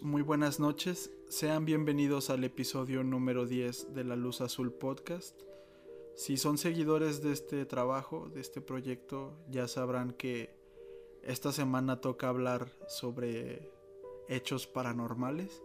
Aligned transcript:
Muy 0.00 0.22
buenas 0.22 0.60
noches. 0.60 1.10
Sean 1.28 1.66
bienvenidos 1.66 2.30
al 2.30 2.42
episodio 2.42 3.04
número 3.04 3.44
10 3.44 3.92
de 3.92 4.02
La 4.02 4.16
Luz 4.16 4.40
Azul 4.40 4.72
Podcast. 4.72 5.38
Si 6.14 6.38
son 6.38 6.56
seguidores 6.56 7.22
de 7.22 7.32
este 7.32 7.66
trabajo, 7.66 8.30
de 8.32 8.40
este 8.40 8.62
proyecto, 8.62 9.36
ya 9.50 9.68
sabrán 9.68 10.14
que 10.14 10.56
esta 11.22 11.52
semana 11.52 12.00
toca 12.00 12.30
hablar 12.30 12.72
sobre 12.88 13.70
hechos 14.26 14.66
paranormales. 14.66 15.62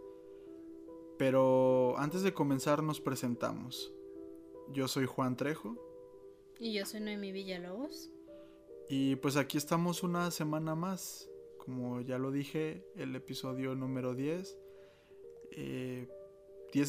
Pero 1.18 1.98
antes 1.98 2.22
de 2.22 2.34
comenzar 2.34 2.84
nos 2.84 3.00
presentamos. 3.00 3.94
Yo 4.74 4.90
soy 4.90 5.06
Juan 5.06 5.38
Trejo. 5.38 5.78
Y 6.60 6.74
yo 6.74 6.86
soy 6.86 7.00
Noemí 7.00 7.32
Villalobos. 7.32 8.10
Y 8.90 9.16
pues 9.16 9.38
aquí 9.38 9.58
estamos 9.58 10.04
una 10.04 10.30
semana 10.32 10.76
más 10.76 11.30
como 11.60 12.02
ya 12.02 12.18
lo 12.18 12.32
dije, 12.32 12.84
el 12.96 13.16
episodio 13.16 13.76
número 13.76 14.16
10. 14.16 14.58
10 15.52 15.58
eh, 15.58 16.08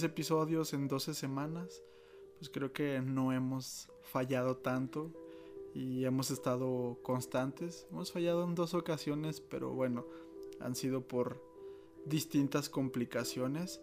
episodios 0.06 0.72
en 0.72 0.88
12 0.88 1.12
semanas. 1.14 1.82
Pues 2.38 2.48
creo 2.48 2.72
que 2.72 3.02
no 3.02 3.32
hemos 3.32 3.90
fallado 4.00 4.56
tanto 4.56 5.12
y 5.74 6.04
hemos 6.06 6.30
estado 6.30 6.98
constantes. 7.02 7.86
Hemos 7.90 8.12
fallado 8.12 8.44
en 8.44 8.54
dos 8.54 8.72
ocasiones, 8.72 9.42
pero 9.42 9.74
bueno, 9.74 10.06
han 10.60 10.74
sido 10.74 11.06
por 11.06 11.42
distintas 12.06 12.70
complicaciones. 12.70 13.82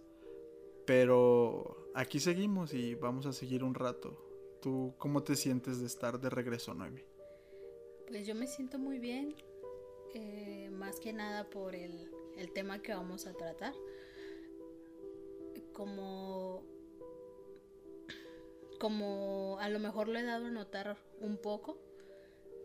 Pero 0.86 1.92
aquí 1.94 2.20
seguimos 2.20 2.74
y 2.74 2.96
vamos 2.96 3.26
a 3.26 3.34
seguir 3.34 3.64
un 3.64 3.76
rato. 3.76 4.18
¿Tú 4.62 4.96
cómo 4.98 5.22
te 5.22 5.36
sientes 5.36 5.80
de 5.80 5.86
estar 5.86 6.20
de 6.20 6.30
regreso, 6.30 6.74
Noemi? 6.74 7.04
Pues 8.08 8.26
yo 8.26 8.34
me 8.34 8.48
siento 8.48 8.80
muy 8.80 8.98
bien. 8.98 9.36
Eh, 10.14 10.70
más 10.72 11.00
que 11.00 11.14
nada 11.14 11.50
por 11.50 11.76
el, 11.76 12.10
el 12.38 12.52
tema 12.52 12.82
que 12.82 12.94
vamos 12.94 13.28
a 13.28 13.34
tratar. 13.34 13.74
Como, 15.74 16.64
como 18.80 19.58
a 19.60 19.70
lo 19.70 19.80
mejor 19.80 20.08
lo 20.08 20.18
he 20.18 20.24
dado 20.24 20.46
a 20.48 20.52
notar 20.52 20.98
un 21.20 21.38
poco 21.38 21.78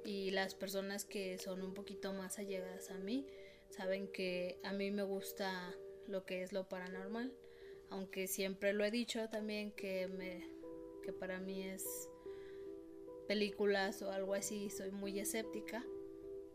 y 0.05 0.31
las 0.31 0.55
personas 0.55 1.05
que 1.05 1.39
son 1.39 1.63
un 1.63 1.75
poquito 1.75 2.13
más 2.13 2.39
allegadas 2.39 2.91
a 2.91 2.99
mí 2.99 3.27
saben 3.69 4.09
que 4.09 4.59
a 4.63 4.73
mí 4.73 4.91
me 4.91 5.03
gusta 5.03 5.75
lo 6.07 6.25
que 6.25 6.43
es 6.43 6.53
lo 6.53 6.69
paranormal, 6.69 7.33
aunque 7.91 8.27
siempre 8.27 8.73
lo 8.73 8.85
he 8.85 8.91
dicho 8.91 9.29
también 9.29 9.73
que 9.73 10.09
me 10.09 10.47
que 11.03 11.13
para 11.13 11.41
mí 11.41 11.63
es 11.63 12.09
películas 13.27 14.03
o 14.03 14.11
algo 14.11 14.35
así 14.35 14.71
soy 14.71 14.91
muy 14.91 15.19
escéptica 15.19 15.85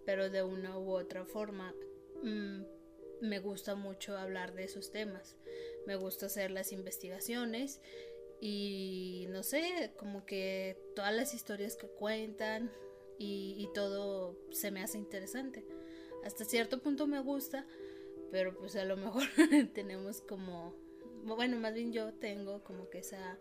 pero 0.07 0.29
de 0.29 0.41
una 0.41 0.79
u 0.79 0.91
otra 0.91 1.25
forma 1.25 1.75
mm, 2.23 2.61
me 3.19 3.39
gusta 3.39 3.75
mucho 3.75 4.17
hablar 4.17 4.53
de 4.53 4.63
esos 4.63 4.89
temas. 4.89 5.35
Me 5.85 5.97
gusta 5.97 6.27
hacer 6.27 6.49
las 6.49 6.71
investigaciones 6.71 7.81
y 8.39 9.25
no 9.31 9.43
sé, 9.43 9.91
como 9.97 10.25
que 10.25 10.77
todas 10.95 11.13
las 11.13 11.33
historias 11.33 11.75
que 11.75 11.87
cuentan 11.87 12.71
y, 13.19 13.69
todo 13.73 14.39
se 14.51 14.71
me 14.71 14.81
hace 14.81 14.97
interesante. 14.97 15.65
Hasta 16.23 16.45
cierto 16.45 16.81
punto 16.81 17.05
me 17.05 17.19
gusta, 17.19 17.67
pero 18.31 18.57
pues 18.57 18.77
a 18.77 18.85
lo 18.85 18.95
mejor 18.95 19.23
tenemos 19.73 20.21
como, 20.21 20.73
bueno, 21.25 21.57
más 21.57 21.73
bien 21.73 21.91
yo 21.91 22.13
tengo 22.13 22.63
como 22.63 22.89
que 22.89 22.99
esa, 22.99 23.37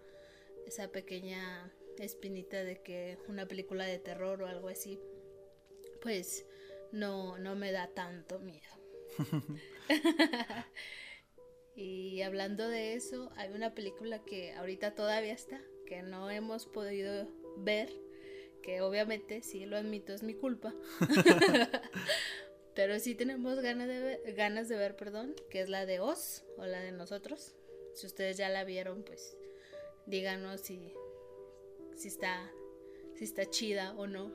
esa 0.66 0.91
pequeña 0.91 1.72
espinita 2.00 2.65
de 2.65 2.82
que 2.82 3.19
una 3.28 3.47
película 3.47 3.84
de 3.87 4.00
terror 4.00 4.43
o 4.43 4.49
algo 4.49 4.66
así 4.66 4.99
pues 6.06 6.47
no, 6.92 7.38
no 7.38 7.54
me 7.56 7.72
da 7.72 7.88
tanto 7.88 8.38
miedo. 8.38 8.62
y 11.76 12.22
hablando 12.22 12.69
de 12.69 12.94
eso, 12.94 13.30
hay 13.36 13.50
una 13.50 13.74
película 13.74 14.22
que 14.24 14.52
ahorita 14.54 14.94
todavía 14.94 15.32
está, 15.32 15.60
que 15.86 16.02
no 16.02 16.30
hemos 16.30 16.66
podido 16.66 17.28
ver, 17.58 17.91
que 18.62 18.80
obviamente, 18.80 19.42
sí 19.42 19.66
lo 19.66 19.76
admito, 19.76 20.12
es 20.12 20.22
mi 20.22 20.34
culpa. 20.34 20.75
Pero 22.75 22.98
sí 22.98 23.14
tenemos 23.14 23.58
ganas 23.60 23.88
de 23.88 24.00
ver, 24.00 24.34
ganas 24.34 24.69
de 24.69 24.76
ver, 24.76 24.96
perdón, 24.96 25.34
que 25.50 25.60
es 25.60 25.69
la 25.69 25.86
de 25.86 26.00
Oz 26.00 26.44
o 26.58 26.66
la 26.66 26.80
de 26.80 26.92
nosotros. 26.92 27.54
Si 27.94 28.06
ustedes 28.06 28.36
ya 28.36 28.50
la 28.50 28.64
vieron, 28.64 29.02
pues 29.02 29.36
díganos 30.06 30.60
si, 30.60 30.92
si 31.96 32.08
está 32.08 32.52
si 33.16 33.25
está 33.25 33.46
chida 33.46 33.94
o 33.96 34.06
no. 34.06 34.30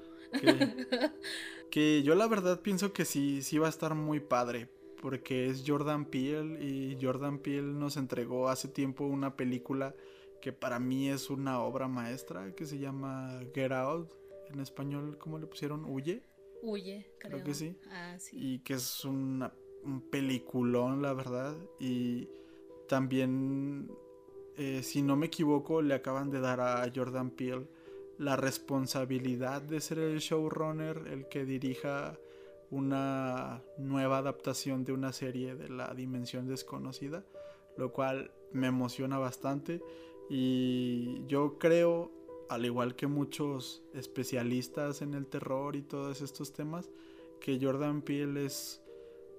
Que, 1.72 2.04
yo 2.04 2.16
la 2.16 2.28
verdad 2.28 2.62
pienso 2.62 2.94
que 2.94 3.06
sí, 3.06 3.42
sí 3.42 3.58
va 3.58 3.68
a 3.68 3.70
estar 3.70 3.96
muy 3.96 4.20
padre. 4.20 4.70
Porque 5.02 5.48
es 5.48 5.64
Jordan 5.66 6.06
Peele 6.06 6.64
y 6.64 6.96
Jordan 7.02 7.40
Peele 7.40 7.74
nos 7.74 7.98
entregó 7.98 8.50
hace 8.50 8.68
tiempo 8.68 9.04
una 9.06 9.36
película 9.36 9.96
que 10.42 10.54
para 10.54 10.80
mí 10.80 11.10
es 11.10 11.32
una 11.32 11.62
obra 11.62 11.88
maestra 11.88 12.54
que 12.54 12.68
se 12.68 12.78
llama 12.78 13.40
Get 13.56 13.72
Out. 13.72 14.12
En 14.52 14.60
español, 14.60 15.18
¿cómo 15.18 15.40
le 15.40 15.48
pusieron? 15.48 15.86
¿Huye? 15.86 16.22
Huye, 16.62 17.10
creo. 17.18 17.44
que 17.44 17.54
sí. 17.56 17.76
Ah, 17.90 18.18
sí. 18.20 18.38
Y 18.38 18.60
que 18.60 18.74
es 18.74 19.06
una, 19.06 19.52
un 19.84 20.02
peliculón, 20.02 21.02
la 21.02 21.14
verdad. 21.14 21.56
Y 21.80 22.30
también, 22.88 23.90
eh, 24.58 24.84
si 24.84 25.02
no 25.02 25.16
me 25.16 25.28
equivoco, 25.28 25.82
le 25.82 25.96
acaban 25.96 26.30
de 26.30 26.42
dar 26.42 26.60
a 26.60 26.92
Jordan 26.94 27.32
Peele 27.32 27.66
la 28.22 28.36
responsabilidad 28.36 29.64
de 29.64 29.82
ser 29.82 29.98
el 29.98 30.20
showrunner, 30.20 31.08
el 31.08 31.28
que 31.28 31.44
dirija 31.44 32.20
una 32.70 33.64
nueva 33.80 34.20
adaptación 34.20 34.84
de 34.86 34.94
una 34.94 35.12
serie 35.12 35.56
de 35.56 35.70
la 35.70 35.92
dimensión 35.96 36.48
desconocida, 36.48 37.26
lo 37.78 37.92
cual 37.92 38.30
me 38.52 38.68
emociona 38.68 39.18
bastante. 39.18 39.82
Y 40.30 41.26
yo 41.26 41.58
creo, 41.58 42.12
al 42.48 42.64
igual 42.64 42.96
que 42.96 43.08
muchos 43.08 43.82
especialistas 43.96 45.02
en 45.02 45.16
el 45.16 45.26
terror 45.26 45.76
y 45.76 45.82
todos 45.82 46.22
estos 46.22 46.54
temas, 46.54 46.92
que 47.40 47.58
Jordan 47.60 48.04
Peele 48.04 48.46
es 48.46 48.84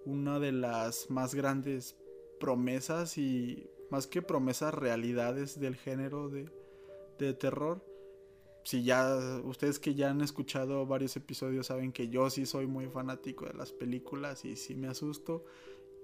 una 0.04 0.40
de 0.40 0.50
las 0.50 1.08
más 1.08 1.36
grandes 1.36 1.96
promesas 2.40 3.16
y 3.16 3.70
más 3.90 4.08
que 4.08 4.22
promesas 4.22 4.74
realidades 4.74 5.60
del 5.60 5.76
género 5.76 6.28
de, 6.28 6.50
de 7.20 7.32
terror 7.32 7.91
si 8.64 8.84
ya 8.84 9.16
ustedes 9.44 9.78
que 9.78 9.94
ya 9.94 10.10
han 10.10 10.20
escuchado 10.20 10.86
varios 10.86 11.16
episodios 11.16 11.66
saben 11.66 11.92
que 11.92 12.08
yo 12.08 12.30
sí 12.30 12.46
soy 12.46 12.66
muy 12.66 12.86
fanático 12.86 13.46
de 13.46 13.54
las 13.54 13.72
películas 13.72 14.44
y 14.44 14.56
sí 14.56 14.74
me 14.74 14.88
asusto 14.88 15.44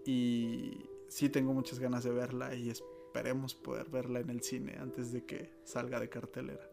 y 0.05 0.87
sí 1.09 1.29
tengo 1.29 1.53
muchas 1.53 1.79
ganas 1.79 2.05
de 2.05 2.11
verla 2.11 2.55
y 2.55 2.71
esperemos 2.71 3.55
poder 3.55 3.89
verla 3.89 4.21
en 4.21 4.31
el 4.31 4.43
cine 4.43 4.77
antes 4.79 5.13
de 5.13 5.25
que 5.25 5.51
salga 5.65 6.01
de 6.01 6.09
cartelera. 6.09 6.71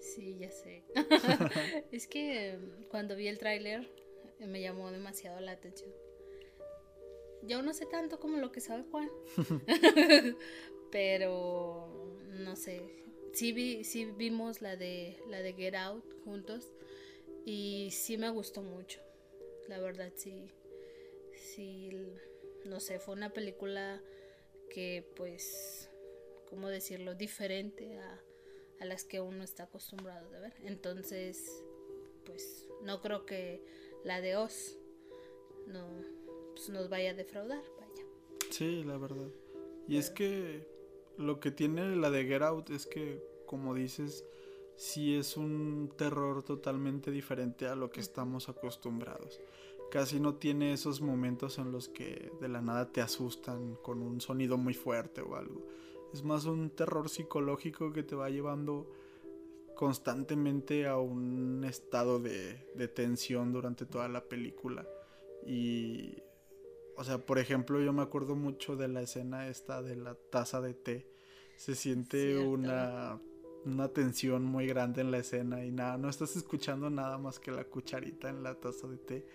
Sí, 0.00 0.36
ya 0.38 0.50
sé. 0.50 0.84
es 1.92 2.06
que 2.06 2.58
cuando 2.90 3.16
vi 3.16 3.28
el 3.28 3.38
tráiler 3.38 3.88
me 4.40 4.60
llamó 4.60 4.90
demasiado 4.90 5.40
la 5.40 5.52
atención. 5.52 5.90
Yo 7.42 7.62
no 7.62 7.72
sé 7.72 7.86
tanto 7.86 8.20
como 8.20 8.36
lo 8.36 8.52
que 8.52 8.60
sabe 8.60 8.84
Juan, 8.90 9.10
pero 10.92 12.18
no 12.28 12.54
sé, 12.56 12.82
sí, 13.32 13.52
vi, 13.52 13.84
sí 13.84 14.06
vimos 14.16 14.62
la 14.62 14.76
de, 14.76 15.22
la 15.28 15.40
de 15.40 15.52
Get 15.52 15.74
Out 15.74 16.04
juntos 16.24 16.72
y 17.44 17.88
sí 17.92 18.16
me 18.16 18.30
gustó 18.30 18.62
mucho. 18.62 19.00
La 19.68 19.78
verdad, 19.78 20.12
sí, 20.16 20.50
sí, 21.34 21.90
no 22.64 22.80
sé, 22.80 22.98
fue 22.98 23.14
una 23.14 23.32
película 23.32 24.02
que 24.68 25.04
pues, 25.16 25.90
¿cómo 26.48 26.68
decirlo? 26.68 27.14
Diferente 27.14 27.98
a, 27.98 28.20
a 28.80 28.84
las 28.84 29.04
que 29.04 29.20
uno 29.20 29.44
está 29.44 29.64
acostumbrado 29.64 30.34
a 30.36 30.40
ver. 30.40 30.54
Entonces, 30.64 31.62
pues 32.24 32.68
no 32.82 33.00
creo 33.00 33.26
que 33.26 33.62
la 34.04 34.20
de 34.20 34.36
Oz 34.36 34.76
no 35.66 35.86
pues, 36.54 36.68
nos 36.70 36.88
vaya 36.88 37.10
a 37.10 37.14
defraudar, 37.14 37.62
vaya. 37.78 38.04
Sí, 38.50 38.82
la 38.84 38.96
verdad. 38.96 39.28
Y 39.88 39.98
es 39.98 40.10
que 40.10 40.79
lo 41.18 41.40
que 41.40 41.50
tiene 41.50 41.96
la 41.96 42.10
de 42.10 42.24
Get 42.24 42.42
Out 42.42 42.70
es 42.70 42.86
que, 42.86 43.22
como 43.46 43.74
dices, 43.74 44.24
sí 44.76 45.14
es 45.14 45.36
un 45.36 45.92
terror 45.96 46.42
totalmente 46.42 47.10
diferente 47.10 47.66
a 47.66 47.76
lo 47.76 47.90
que 47.90 48.00
estamos 48.00 48.48
acostumbrados. 48.48 49.40
Casi 49.90 50.20
no 50.20 50.36
tiene 50.36 50.72
esos 50.72 51.00
momentos 51.00 51.58
en 51.58 51.72
los 51.72 51.88
que 51.88 52.32
de 52.40 52.48
la 52.48 52.62
nada 52.62 52.90
te 52.90 53.00
asustan 53.00 53.74
con 53.82 54.00
un 54.00 54.20
sonido 54.20 54.56
muy 54.56 54.74
fuerte 54.74 55.20
o 55.20 55.36
algo. 55.36 55.66
Es 56.14 56.24
más 56.24 56.44
un 56.46 56.70
terror 56.70 57.08
psicológico 57.08 57.92
que 57.92 58.02
te 58.02 58.16
va 58.16 58.30
llevando 58.30 58.90
constantemente 59.74 60.86
a 60.86 60.98
un 60.98 61.64
estado 61.64 62.18
de, 62.18 62.70
de 62.74 62.88
tensión 62.88 63.52
durante 63.52 63.84
toda 63.84 64.08
la 64.08 64.24
película. 64.24 64.86
Y 65.46 66.14
o 67.00 67.04
sea, 67.04 67.16
por 67.16 67.38
ejemplo, 67.38 67.80
yo 67.80 67.94
me 67.94 68.02
acuerdo 68.02 68.36
mucho 68.36 68.76
de 68.76 68.86
la 68.86 69.00
escena 69.00 69.48
esta 69.48 69.80
de 69.80 69.96
la 69.96 70.14
taza 70.14 70.60
de 70.60 70.74
té. 70.74 71.06
Se 71.56 71.74
siente 71.74 72.36
una, 72.36 73.18
una 73.64 73.88
tensión 73.88 74.44
muy 74.44 74.66
grande 74.66 75.00
en 75.00 75.10
la 75.10 75.16
escena 75.16 75.64
y 75.64 75.70
nada, 75.70 75.96
no 75.96 76.10
estás 76.10 76.36
escuchando 76.36 76.90
nada 76.90 77.16
más 77.16 77.40
que 77.40 77.52
la 77.52 77.64
cucharita 77.64 78.28
en 78.28 78.42
la 78.42 78.54
taza 78.54 78.86
de 78.86 78.98
té. 78.98 79.26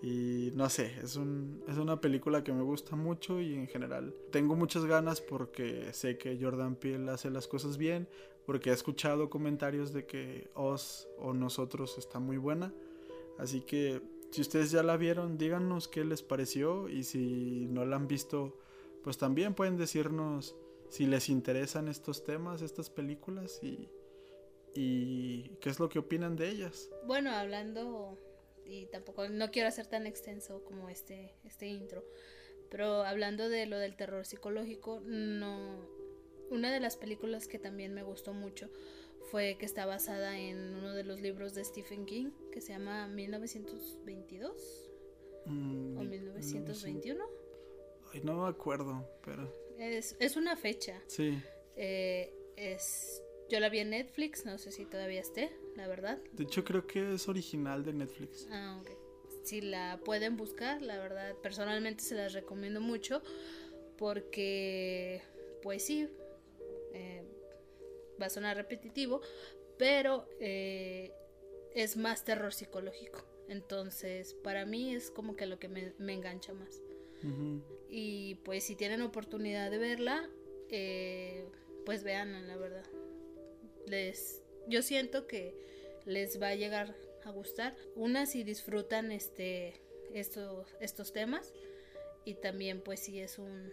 Y 0.00 0.52
no 0.54 0.70
sé, 0.70 0.94
es, 1.02 1.16
un, 1.16 1.64
es 1.66 1.78
una 1.78 2.00
película 2.00 2.44
que 2.44 2.52
me 2.52 2.62
gusta 2.62 2.94
mucho 2.94 3.40
y 3.40 3.54
en 3.54 3.66
general 3.66 4.14
tengo 4.30 4.54
muchas 4.54 4.84
ganas 4.84 5.20
porque 5.20 5.92
sé 5.92 6.16
que 6.16 6.38
Jordan 6.40 6.76
Peele 6.76 7.10
hace 7.10 7.28
las 7.28 7.48
cosas 7.48 7.76
bien, 7.76 8.06
porque 8.46 8.70
he 8.70 8.72
escuchado 8.72 9.30
comentarios 9.30 9.92
de 9.92 10.06
que 10.06 10.48
Oz 10.54 11.08
o 11.18 11.34
nosotros 11.34 11.98
está 11.98 12.20
muy 12.20 12.36
buena. 12.36 12.72
Así 13.36 13.62
que 13.62 14.00
si 14.30 14.40
ustedes 14.40 14.70
ya 14.70 14.82
la 14.82 14.96
vieron, 14.96 15.38
díganos 15.38 15.88
qué 15.88 16.04
les 16.04 16.22
pareció 16.22 16.88
y 16.88 17.04
si 17.04 17.66
no 17.68 17.84
la 17.84 17.96
han 17.96 18.06
visto, 18.08 18.58
pues 19.02 19.18
también 19.18 19.54
pueden 19.54 19.76
decirnos 19.76 20.54
si 20.88 21.06
les 21.06 21.28
interesan 21.28 21.88
estos 21.88 22.24
temas, 22.24 22.62
estas 22.62 22.90
películas 22.90 23.60
y, 23.62 23.88
y 24.74 25.50
qué 25.60 25.70
es 25.70 25.78
lo 25.78 25.88
que 25.88 25.98
opinan 25.98 26.36
de 26.36 26.48
ellas. 26.48 26.90
Bueno, 27.06 27.30
hablando 27.30 28.18
y 28.64 28.86
tampoco 28.86 29.28
no 29.28 29.50
quiero 29.50 29.68
hacer 29.68 29.86
tan 29.86 30.06
extenso 30.06 30.62
como 30.64 30.88
este, 30.88 31.34
este 31.44 31.66
intro, 31.66 32.04
pero 32.70 33.02
hablando 33.02 33.48
de 33.48 33.66
lo 33.66 33.78
del 33.78 33.96
terror 33.96 34.24
psicológico, 34.24 35.00
no 35.04 36.00
una 36.50 36.72
de 36.72 36.80
las 36.80 36.96
películas 36.96 37.46
que 37.46 37.58
también 37.58 37.94
me 37.94 38.02
gustó 38.02 38.32
mucho 38.32 38.68
fue 39.30 39.56
que 39.58 39.66
está 39.66 39.86
basada 39.86 40.38
en 40.38 40.74
uno 40.74 40.92
de 40.92 41.04
los 41.04 41.20
libros 41.20 41.54
de 41.54 41.64
Stephen 41.64 42.04
King 42.04 42.30
que 42.52 42.60
se 42.60 42.72
llama 42.72 43.06
1922 43.06 44.90
mm, 45.46 45.98
o 45.98 46.02
1921. 46.02 47.24
Ay, 48.12 48.20
no 48.24 48.42
me 48.42 48.48
acuerdo, 48.48 49.08
pero 49.24 49.52
es, 49.78 50.16
es 50.18 50.36
una 50.36 50.56
fecha. 50.56 51.00
Sí. 51.06 51.40
Eh, 51.76 52.34
es 52.56 53.22
yo 53.50 53.58
la 53.58 53.68
vi 53.68 53.80
en 53.80 53.90
Netflix, 53.90 54.44
no 54.44 54.58
sé 54.58 54.70
si 54.70 54.84
todavía 54.84 55.20
esté, 55.20 55.50
la 55.74 55.88
verdad. 55.88 56.18
De 56.32 56.44
hecho, 56.44 56.62
creo 56.62 56.86
que 56.86 57.14
es 57.14 57.28
original 57.28 57.84
de 57.84 57.92
Netflix. 57.92 58.46
Ah, 58.50 58.80
ok. 58.80 58.90
Si 59.44 59.60
la 59.60 59.98
pueden 60.04 60.36
buscar, 60.36 60.82
la 60.82 60.98
verdad, 60.98 61.34
personalmente 61.42 62.04
se 62.04 62.14
las 62.14 62.32
recomiendo 62.32 62.80
mucho 62.80 63.22
porque, 63.98 65.20
pues 65.62 65.84
sí, 65.84 66.08
va 68.20 68.26
a 68.26 68.30
sonar 68.30 68.56
repetitivo, 68.56 69.20
pero 69.78 70.28
eh, 70.40 71.12
es 71.74 71.96
más 71.96 72.24
terror 72.24 72.52
psicológico. 72.52 73.24
Entonces, 73.48 74.34
para 74.34 74.64
mí 74.66 74.94
es 74.94 75.10
como 75.10 75.36
que 75.36 75.46
lo 75.46 75.58
que 75.58 75.68
me, 75.68 75.92
engancha 76.12 76.52
más. 76.52 76.80
Y 77.90 78.36
pues 78.44 78.64
si 78.64 78.76
tienen 78.76 79.02
oportunidad 79.02 79.70
de 79.70 79.76
verla, 79.76 80.30
eh, 80.70 81.44
pues 81.84 82.02
vean, 82.02 82.46
la 82.46 82.56
verdad 82.56 82.86
les 83.90 84.42
yo 84.68 84.82
siento 84.82 85.26
que 85.26 85.54
les 86.06 86.40
va 86.40 86.48
a 86.48 86.54
llegar 86.54 86.94
a 87.24 87.30
gustar. 87.30 87.76
Una 87.96 88.24
si 88.26 88.44
disfrutan 88.44 89.12
este 89.12 89.74
estos 90.14 90.74
estos 90.80 91.12
temas 91.12 91.52
y 92.24 92.34
también 92.34 92.80
pues 92.80 93.00
si 93.00 93.20
es 93.20 93.38
un 93.38 93.72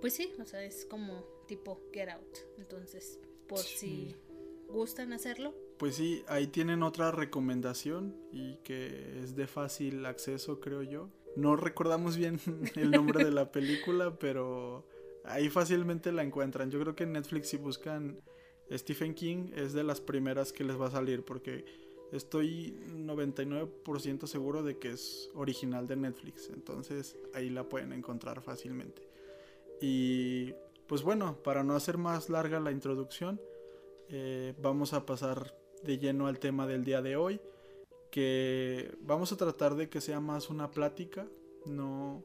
pues 0.00 0.14
sí, 0.14 0.32
o 0.40 0.44
sea, 0.44 0.64
es 0.64 0.84
como 0.84 1.24
tipo 1.46 1.80
Get 1.92 2.08
Out. 2.08 2.38
Entonces, 2.56 3.18
por 3.48 3.58
si 3.58 4.14
gustan 4.68 5.12
hacerlo. 5.12 5.54
Pues 5.78 5.94
sí, 5.94 6.24
ahí 6.28 6.48
tienen 6.48 6.82
otra 6.82 7.10
recomendación 7.10 8.16
y 8.32 8.56
que 8.64 9.20
es 9.22 9.36
de 9.36 9.46
fácil 9.46 10.04
acceso, 10.06 10.60
creo 10.60 10.82
yo. 10.82 11.08
No 11.36 11.56
recordamos 11.56 12.16
bien 12.16 12.40
el 12.76 12.90
nombre 12.90 13.24
de 13.24 13.30
la 13.30 13.50
película, 13.52 14.18
pero 14.18 14.86
ahí 15.24 15.48
fácilmente 15.48 16.12
la 16.12 16.22
encuentran. 16.22 16.70
Yo 16.70 16.80
creo 16.80 16.94
que 16.94 17.04
en 17.04 17.12
Netflix 17.12 17.48
si 17.48 17.56
buscan 17.56 18.20
Stephen 18.72 19.14
King 19.14 19.50
es 19.54 19.72
de 19.72 19.84
las 19.84 20.00
primeras 20.00 20.52
que 20.52 20.64
les 20.64 20.80
va 20.80 20.88
a 20.88 20.90
salir 20.90 21.24
porque 21.24 21.64
estoy 22.12 22.76
99% 22.88 24.26
seguro 24.26 24.62
de 24.62 24.78
que 24.78 24.90
es 24.90 25.30
original 25.34 25.86
de 25.86 25.96
Netflix. 25.96 26.50
Entonces 26.52 27.16
ahí 27.34 27.50
la 27.50 27.68
pueden 27.68 27.92
encontrar 27.92 28.42
fácilmente. 28.42 29.02
Y 29.80 30.54
pues 30.88 31.02
bueno, 31.02 31.36
para 31.44 31.62
no 31.62 31.76
hacer 31.76 31.98
más 31.98 32.28
larga 32.28 32.60
la 32.60 32.72
introducción, 32.72 33.40
eh, 34.08 34.54
vamos 34.60 34.92
a 34.92 35.06
pasar 35.06 35.54
de 35.84 35.98
lleno 35.98 36.26
al 36.26 36.38
tema 36.38 36.66
del 36.66 36.84
día 36.84 37.02
de 37.02 37.16
hoy. 37.16 37.40
Que 38.10 38.96
vamos 39.00 39.32
a 39.32 39.36
tratar 39.36 39.74
de 39.74 39.90
que 39.90 40.00
sea 40.00 40.18
más 40.18 40.48
una 40.48 40.70
plática, 40.70 41.28
no, 41.66 42.24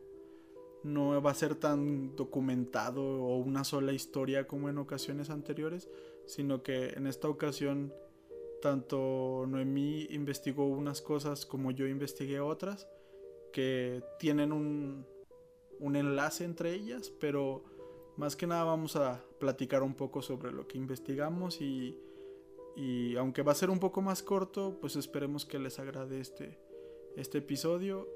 no 0.84 1.22
va 1.22 1.32
a 1.32 1.36
ser 1.36 1.56
tan 1.56 2.16
documentado 2.16 3.04
o 3.04 3.38
una 3.38 3.66
sola 3.66 3.92
historia 3.92 4.48
como 4.48 4.70
en 4.70 4.78
ocasiones 4.78 5.30
anteriores, 5.30 5.90
sino 6.26 6.64
que 6.64 6.90
en 6.92 7.06
esta 7.06 7.28
ocasión 7.28 7.94
tanto 8.62 9.46
Noemí 9.46 10.08
investigó 10.12 10.66
unas 10.66 11.02
cosas 11.02 11.46
como 11.46 11.72
yo 11.72 11.86
investigué 11.86 12.40
otras 12.40 12.88
que 13.52 14.02
tienen 14.20 14.54
un, 14.54 15.06
enlace 15.82 16.46
entre 16.46 16.74
ellas, 16.74 17.12
pero 17.20 17.66
más 18.18 18.36
que 18.36 18.48
nada 18.48 18.64
vamos 18.64 18.96
a 18.96 19.24
platicar 19.40 19.84
un 19.84 19.94
poco 19.94 20.22
sobre 20.22 20.52
lo 20.52 20.68
que 20.68 20.78
investigamos 20.78 21.62
y, 21.62 21.98
y 22.76 23.16
aunque 23.16 23.42
va 23.42 23.52
a 23.52 23.56
ser 23.56 23.70
un 23.70 23.80
poco 23.80 24.02
más 24.02 24.24
corto, 24.24 24.78
pues 24.80 24.96
esperemos 24.96 25.46
que 25.46 25.60
les 25.60 25.80
agrade 25.80 26.20
este, 26.20 26.60
este 27.16 27.40
episodio 27.40 28.08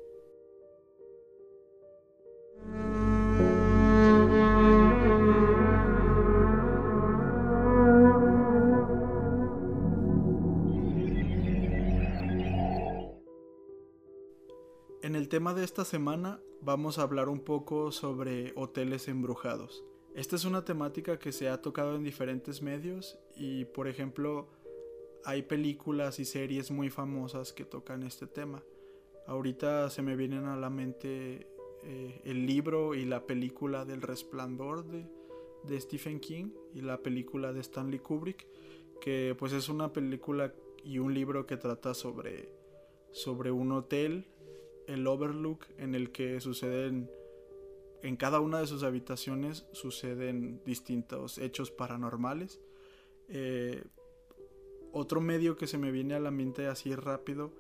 el 15.28 15.30
tema 15.30 15.54
de 15.54 15.66
esta 15.66 15.84
semana 15.84 16.40
vamos 16.62 16.98
a 16.98 17.02
hablar 17.02 17.28
un 17.28 17.42
poco 17.42 17.92
sobre 17.92 18.54
hoteles 18.56 19.10
embrujados. 19.10 19.84
Esta 20.18 20.36
es 20.36 20.46
una 20.46 20.66
temática 20.66 21.20
que 21.20 21.32
se 21.32 21.48
ha 21.48 21.62
tocado 21.62 21.96
en 21.96 22.04
diferentes 22.04 22.64
medios 22.64 23.20
y 23.36 23.66
por 23.66 23.88
ejemplo 23.88 24.48
hay 25.24 25.44
películas 25.44 26.18
y 26.18 26.26
series 26.26 26.72
muy 26.72 26.90
famosas 26.90 27.54
que 27.54 27.66
tocan 27.66 28.02
este 28.02 28.26
tema. 28.26 28.64
Ahorita 29.28 29.92
se 29.92 30.02
me 30.02 30.16
vienen 30.16 30.46
a 30.46 30.58
la 30.58 30.72
mente 30.72 31.46
eh, 31.84 32.20
el 32.24 32.48
libro 32.48 32.96
y 32.96 33.06
la 33.06 33.28
película 33.28 33.86
del 33.86 34.02
resplandor 34.02 34.86
de, 34.86 35.06
de 35.66 35.80
Stephen 35.80 36.20
King 36.20 36.50
y 36.74 36.82
la 36.82 36.98
película 37.04 37.54
de 37.54 37.60
Stanley 37.60 38.00
Kubrick 38.00 38.48
que 39.00 39.36
pues 39.38 39.54
es 39.54 39.70
una 39.70 39.94
película 39.94 40.52
y 40.84 40.98
un 40.98 41.14
libro 41.14 41.46
que 41.46 41.58
trata 41.58 41.94
sobre, 41.94 42.50
sobre 43.12 43.52
un 43.52 43.72
hotel 43.72 44.26
el 44.88 45.06
Overlook 45.06 45.66
en 45.78 45.94
el 45.94 46.12
que 46.12 46.40
suceden, 46.42 47.08
en 48.02 48.16
cada 48.16 48.40
una 48.40 48.60
de 48.60 48.68
sus 48.68 48.84
habitaciones 48.84 49.66
suceden 49.72 50.62
distintos 50.66 51.38
hechos 51.38 51.72
paranormales. 51.72 52.60
Eh, 53.30 53.84
otro 54.92 55.22
medio 55.22 55.58
que 55.58 55.68
se 55.68 55.78
me 55.78 55.92
viene 55.92 56.16
a 56.16 56.20
la 56.20 56.32
mente 56.32 56.68
así 56.68 56.96
rápido 56.96 57.52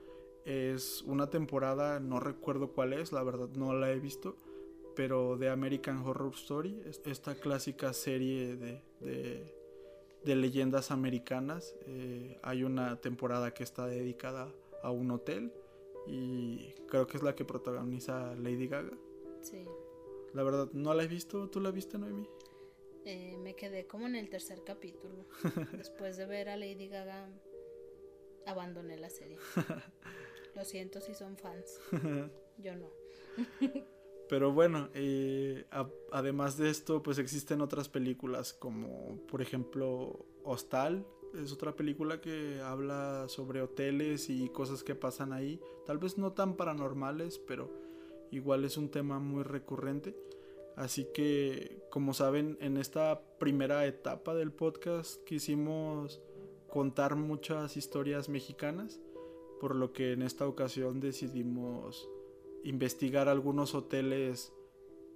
es 0.46 1.02
una 1.02 1.30
temporada, 1.30 2.00
no 2.00 2.20
recuerdo 2.20 2.72
cuál 2.72 2.94
es, 2.94 3.12
la 3.12 3.22
verdad 3.22 3.50
no 3.50 3.74
la 3.74 3.92
he 3.92 4.00
visto, 4.00 4.38
pero 4.96 5.38
de 5.38 5.50
American 5.50 5.98
Horror 6.06 6.34
Story, 6.36 6.82
esta 7.06 7.36
clásica 7.36 7.94
serie 7.94 8.56
de, 8.56 8.82
de, 10.24 10.36
leyendas 10.36 10.90
americanas. 10.90 11.76
Eh, 11.86 12.40
hay 12.44 12.64
una 12.64 12.96
temporada 13.02 13.54
que 13.54 13.64
está 13.64 13.86
dedicada 13.88 14.50
a 14.84 14.92
un 14.92 15.12
hotel 15.12 15.52
y 16.08 16.74
creo 16.88 17.08
que 17.08 17.18
es 17.18 17.24
la 17.24 17.36
que 17.36 17.44
protagoniza 17.44 18.34
Lady 18.36 18.68
Gaga. 18.68 18.98
Sí. 19.42 19.66
La 20.34 20.44
verdad, 20.44 20.70
no 20.74 20.94
la 20.94 21.04
he 21.04 21.08
visto. 21.08 21.50
¿Tú 21.50 21.60
la 21.60 21.72
viste, 21.72 21.98
Noemi? 21.98 22.28
Eh, 23.06 23.38
me 23.38 23.56
quedé 23.56 23.88
como 23.88 24.08
en 24.08 24.16
el 24.16 24.30
tercer 24.30 24.64
capítulo. 24.66 25.26
Después 25.72 26.18
de 26.18 26.26
ver 26.26 26.50
a 26.50 26.58
Lady 26.58 26.88
Gaga, 26.88 27.30
abandoné 28.46 28.98
la 28.98 29.10
serie. 29.10 29.38
Lo 30.56 30.66
siento 30.66 31.00
si 31.02 31.14
son 31.14 31.38
fans. 31.38 31.80
Yo 32.58 32.76
no. 32.76 32.90
Pero 34.28 34.52
bueno, 34.52 34.90
eh, 34.94 35.66
además 36.12 36.58
de 36.58 36.70
esto, 36.70 37.02
pues 37.02 37.18
existen 37.18 37.62
otras 37.62 37.88
películas 37.88 38.54
como, 38.54 39.26
por 39.28 39.42
ejemplo, 39.42 40.26
Hostal, 40.44 41.06
es 41.34 41.52
otra 41.52 41.76
película 41.76 42.20
que 42.20 42.60
habla 42.62 43.26
sobre 43.28 43.62
hoteles 43.62 44.30
y 44.30 44.50
cosas 44.50 44.84
que 44.84 44.96
pasan 44.96 45.34
ahí. 45.34 45.62
Tal 45.86 45.98
vez 45.98 46.18
no 46.18 46.34
tan 46.34 46.56
paranormales, 46.56 47.40
pero 47.40 47.72
igual 48.32 48.66
es 48.66 48.78
un 48.78 48.90
tema 48.90 49.20
muy 49.20 49.44
recurrente. 49.44 50.16
Así 50.76 51.08
que, 51.14 51.84
como 51.90 52.14
saben, 52.14 52.58
en 52.62 52.78
esta 52.78 53.22
primera 53.40 53.86
etapa 53.88 54.36
del 54.36 54.52
podcast 54.52 55.24
quisimos 55.24 56.22
contar 56.70 57.16
muchas 57.16 57.78
historias 57.78 58.30
mexicanas, 58.30 59.02
por 59.60 59.76
lo 59.76 59.92
que 59.92 60.14
en 60.14 60.22
esta 60.22 60.48
ocasión 60.48 61.00
decidimos 61.00 62.08
investigar 62.64 63.28
algunos 63.28 63.74
hoteles 63.74 64.54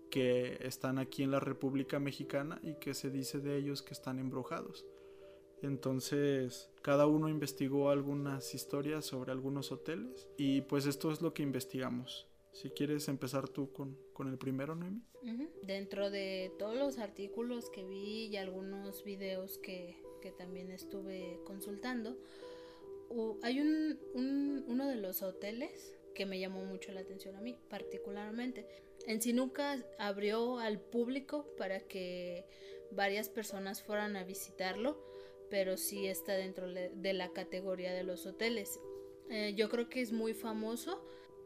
que 0.10 0.58
están 0.62 0.98
aquí 0.98 1.24
en 1.24 1.32
la 1.32 1.40
República 1.40 2.00
Mexicana 2.00 2.60
y 2.64 2.76
que 2.76 2.94
se 2.94 3.12
dice 3.12 3.40
de 3.40 3.58
ellos 3.58 3.82
que 3.82 3.94
están 3.94 4.20
embrujados. 4.20 4.86
Entonces, 5.62 6.72
cada 6.82 7.06
uno 7.06 7.30
investigó 7.30 7.92
algunas 7.92 8.56
historias 8.56 9.06
sobre 9.06 9.32
algunos 9.32 9.72
hoteles 9.72 10.28
y 10.38 10.62
pues 10.62 10.86
esto 10.86 11.12
es 11.12 11.22
lo 11.22 11.34
que 11.34 11.44
investigamos. 11.44 12.31
Si 12.54 12.70
quieres 12.70 13.08
empezar 13.08 13.48
tú 13.50 13.72
con, 13.72 13.98
con 14.14 14.28
el 14.28 14.38
primero, 14.38 14.76
Noemi. 14.76 15.02
Dentro 15.64 16.10
de 16.10 16.52
todos 16.60 16.76
los 16.76 16.98
artículos 17.00 17.70
que 17.70 17.84
vi 17.86 18.28
y 18.28 18.38
algunos 18.38 19.04
videos 19.04 19.58
que, 19.60 20.02
que 20.22 20.32
también 20.32 20.72
estuve 20.72 21.40
consultando, 21.46 22.18
hay 23.42 23.60
un, 23.60 24.00
un, 24.14 24.66
uno 24.68 24.88
de 24.88 24.96
los 24.96 25.22
hoteles 25.22 25.98
que 26.14 26.26
me 26.26 26.40
llamó 26.40 26.66
mucho 26.66 26.92
la 26.92 27.02
atención 27.02 27.36
a 27.36 27.42
mí, 27.42 27.58
particularmente. 27.70 28.66
En 29.08 29.22
sí 29.22 29.34
nunca 29.34 29.84
abrió 29.98 30.60
al 30.60 30.80
público 30.80 31.48
para 31.58 31.80
que 31.80 32.46
varias 32.92 33.30
personas 33.30 33.82
fueran 33.82 34.16
a 34.16 34.24
visitarlo, 34.24 35.02
pero 35.50 35.78
sí 35.78 36.08
está 36.08 36.34
dentro 36.34 36.68
de 36.70 37.14
la 37.14 37.32
categoría 37.32 37.94
de 37.94 38.04
los 38.04 38.26
hoteles. 38.26 38.80
Eh, 39.30 39.54
yo 39.56 39.70
creo 39.70 39.90
que 39.90 40.02
es 40.02 40.12
muy 40.12 40.34
famoso 40.34 41.04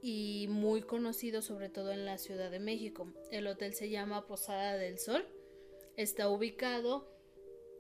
y 0.08 0.46
muy 0.50 0.84
conocido 0.84 1.42
sobre 1.42 1.68
todo 1.68 1.92
en 1.92 2.06
la 2.06 2.20
Ciudad 2.20 2.52
de 2.52 2.60
México. 2.60 3.12
El 3.32 3.48
hotel 3.48 3.74
se 3.74 3.90
llama 3.90 4.28
Posada 4.28 4.78
del 4.78 5.00
Sol. 5.00 5.26
Está 5.98 6.30
ubicado 6.30 7.10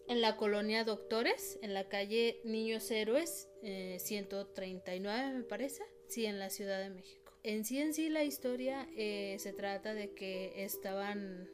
en 0.07 0.21
la 0.21 0.35
colonia 0.35 0.83
Doctores, 0.83 1.59
en 1.61 1.75
la 1.75 1.87
calle 1.87 2.41
Niños 2.43 2.89
Héroes, 2.89 3.47
139 3.61 5.19
eh, 5.19 5.33
me 5.35 5.43
parece, 5.43 5.83
sí, 6.07 6.25
en 6.25 6.39
la 6.39 6.49
Ciudad 6.49 6.79
de 6.79 6.89
México. 6.89 7.31
En 7.43 7.63
sí 7.63 7.77
en 7.77 7.93
sí 7.93 8.09
la 8.09 8.23
historia 8.23 8.89
eh, 8.97 9.35
se 9.37 9.53
trata 9.53 9.93
de 9.93 10.15
que 10.15 10.63
estaban 10.65 11.47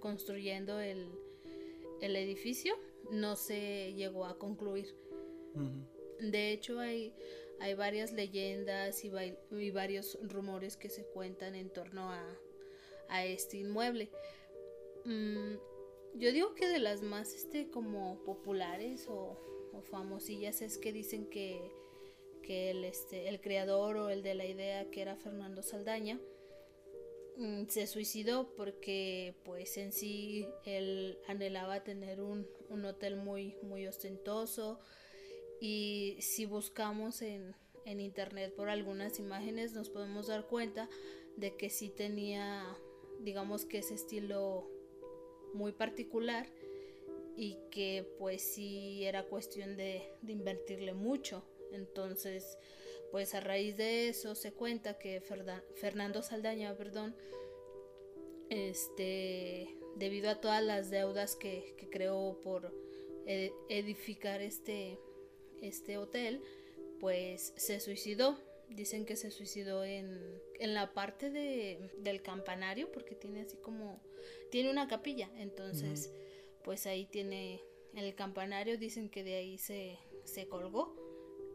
construyendo 0.00 0.80
el, 0.80 1.12
el 2.00 2.16
edificio, 2.16 2.74
no 3.12 3.36
se 3.36 3.94
llegó 3.94 4.24
a 4.24 4.36
concluir. 4.36 4.96
De 6.18 6.50
hecho 6.50 6.80
hay, 6.80 7.14
hay 7.60 7.74
varias 7.74 8.12
leyendas 8.12 9.04
y, 9.04 9.10
y, 9.50 9.70
varios 9.70 10.18
rumores 10.22 10.76
que 10.76 10.88
se 10.88 11.04
cuentan 11.04 11.54
en 11.54 11.70
torno 11.70 12.10
a, 12.10 12.24
a 13.08 13.24
este 13.24 13.58
inmueble. 13.58 14.10
Mm, 15.04 15.56
yo 16.14 16.32
digo 16.32 16.54
que 16.54 16.68
de 16.68 16.78
las 16.78 17.02
más 17.02 17.34
este 17.34 17.70
como 17.70 18.22
populares 18.24 19.06
o, 19.08 19.36
famosillas 19.90 20.60
es 20.60 20.76
que 20.76 20.92
dicen 20.92 21.30
que, 21.30 21.70
que 22.42 22.72
el, 22.72 22.82
este, 22.84 23.28
el 23.28 23.40
creador 23.40 23.96
o 23.96 24.10
el 24.10 24.24
de 24.24 24.34
la 24.34 24.44
idea 24.44 24.90
que 24.90 25.02
era 25.02 25.14
Fernando 25.14 25.62
Saldaña 25.62 26.20
mm, 27.36 27.66
se 27.68 27.86
suicidó 27.86 28.52
porque 28.56 29.36
pues 29.44 29.76
en 29.76 29.92
sí 29.92 30.48
él 30.64 31.16
anhelaba 31.28 31.84
tener 31.84 32.20
un, 32.20 32.48
un 32.68 32.84
hotel 32.86 33.16
muy 33.16 33.56
muy 33.62 33.86
ostentoso 33.86 34.80
y 35.60 36.16
si 36.20 36.46
buscamos 36.46 37.22
en, 37.22 37.54
en 37.84 38.00
internet 38.00 38.54
por 38.54 38.68
algunas 38.68 39.18
imágenes 39.18 39.72
nos 39.72 39.90
podemos 39.90 40.26
dar 40.26 40.46
cuenta 40.46 40.88
de 41.36 41.56
que 41.56 41.70
sí 41.70 41.88
tenía 41.88 42.64
digamos 43.20 43.64
que 43.64 43.78
ese 43.78 43.94
estilo 43.94 44.68
muy 45.54 45.72
particular 45.72 46.46
y 47.36 47.56
que 47.70 48.04
pues 48.18 48.42
sí 48.42 49.04
era 49.04 49.22
cuestión 49.22 49.76
de, 49.76 50.12
invertirle 50.26 50.92
mucho. 50.92 51.44
Entonces, 51.72 52.58
pues 53.12 53.32
a 53.34 53.40
raíz 53.40 53.76
de 53.76 54.08
eso 54.08 54.34
se 54.34 54.52
cuenta 54.52 54.98
que 54.98 55.20
Fernando 55.76 56.22
Saldaña, 56.22 56.76
perdón, 56.76 57.14
este, 58.50 59.76
debido 59.94 60.30
a 60.30 60.40
todas 60.40 60.64
las 60.64 60.90
deudas 60.90 61.36
que, 61.36 61.76
creó 61.92 62.40
por 62.42 62.74
edificar 63.24 64.40
este, 64.40 64.98
este 65.62 65.98
hotel, 65.98 66.42
pues 67.00 67.52
se 67.56 67.80
suicidó. 67.80 68.38
Dicen 68.68 69.06
que 69.06 69.16
se 69.16 69.30
suicidó 69.30 69.82
en, 69.82 70.20
en 70.58 70.74
la 70.74 70.92
parte 70.92 71.30
de, 71.30 71.90
del 71.98 72.20
campanario, 72.20 72.92
porque 72.92 73.14
tiene 73.14 73.42
así 73.42 73.56
como 73.56 74.02
tiene 74.50 74.70
una 74.70 74.88
capilla, 74.88 75.30
entonces 75.36 76.12
pues 76.64 76.86
ahí 76.86 77.06
tiene 77.06 77.62
el 77.94 78.14
campanario, 78.14 78.78
dicen 78.78 79.08
que 79.08 79.24
de 79.24 79.36
ahí 79.36 79.58
se, 79.58 79.98
se 80.24 80.48
colgó 80.48 80.94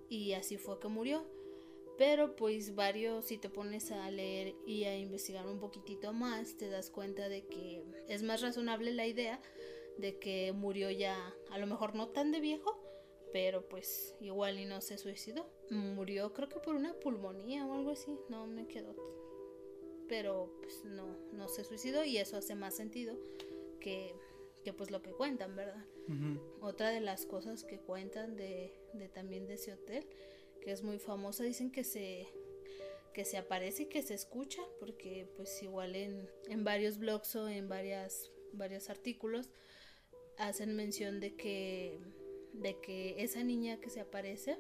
y 0.10 0.33
así 0.33 0.57
fue 0.57 0.79
que 0.79 0.88
murió. 0.88 1.25
Pero 1.98 2.36
pues 2.36 2.74
varios, 2.74 3.25
si 3.25 3.38
te 3.38 3.50
pones 3.50 3.91
a 3.91 4.10
leer 4.10 4.55
y 4.65 4.86
a 4.86 4.98
investigar 4.98 5.45
un 5.45 5.60
poquitito 5.60 6.12
más, 6.12 6.57
te 6.57 6.67
das 6.67 6.89
cuenta 6.89 7.29
de 7.29 7.45
que 7.45 7.83
es 8.07 8.24
más 8.24 8.41
razonable 8.41 8.91
la 8.93 9.05
idea 9.05 9.39
de 9.98 10.17
que 10.17 10.51
murió 10.53 10.89
ya, 10.89 11.36
a 11.51 11.60
lo 11.60 11.67
mejor 11.67 11.93
no 11.93 12.07
tan 12.10 12.31
de 12.31 12.39
viejo, 12.39 12.83
pero 13.34 13.68
pues 13.68 14.16
igual 14.22 14.58
y 14.60 14.66
no 14.66 14.80
se 14.80 14.98
suicidó. 14.98 15.46
Murió 15.70 16.32
creo 16.32 16.48
que 16.48 16.60
por 16.60 16.75
una 16.75 16.94
pulmonía 16.94 17.68
o 17.68 17.74
algo 17.74 17.92
así, 17.92 18.18
no 18.30 18.48
me 18.48 18.68
quedó 18.68 18.96
pero 20.08 20.54
pues 20.62 20.84
no, 20.86 21.18
no 21.32 21.48
se 21.48 21.63
suicidó 21.63 22.04
y 22.04 22.18
eso 22.18 22.38
hace 22.38 22.54
más 22.56 22.75
sentido 22.75 23.18
que, 23.80 24.13
pues 24.78 24.92
lo 24.92 25.02
que 25.02 25.12
cuentan, 25.12 25.56
¿verdad? 25.56 25.84
Otra 26.62 26.92
de 26.92 27.02
las 27.02 27.25
cosas 27.25 27.63
que 27.63 27.80
cuentan 27.80 28.36
de, 28.36 28.74
de, 28.94 29.10
también 29.10 29.48
de 29.48 29.56
ese 29.56 29.74
hotel, 29.74 30.06
que 30.62 30.72
es 30.72 30.84
muy 30.84 31.00
famosa, 31.00 31.44
dicen 31.44 31.72
que 31.72 31.84
se 31.84 32.28
que 33.13 33.25
se 33.25 33.38
aparece 33.38 33.84
y 33.84 33.86
que 33.88 34.02
se 34.02 34.13
escucha, 34.13 34.62
porque 34.80 35.28
pues 35.36 35.62
igual 35.62 35.96
en, 35.96 36.30
en 36.48 36.63
varios 36.63 36.98
blogs 36.98 37.36
o 37.36 37.48
en 37.48 37.68
varias, 37.68 38.32
varios 38.54 38.90
artículos 38.90 39.50
hacen 40.38 40.75
mención 40.75 41.20
de 41.20 41.36
que, 41.36 42.00
de 42.53 42.79
que 42.79 43.22
esa 43.24 43.43
niña 43.43 43.79
que 43.79 43.89
se 43.89 44.00
aparece 44.00 44.57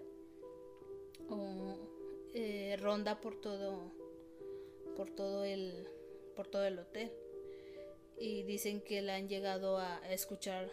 o 1.29 1.77
eh, 2.33 2.75
ronda 2.79 3.21
por 3.21 3.39
todo 3.39 3.91
por 4.95 5.09
todo 5.09 5.43
el, 5.43 5.87
por 6.35 6.47
todo 6.47 6.65
el 6.65 6.79
hotel. 6.79 7.11
Y 8.17 8.43
dicen 8.43 8.81
que 8.81 9.01
la 9.01 9.15
han 9.15 9.27
llegado 9.27 9.77
a 9.77 9.99
escuchar 10.11 10.71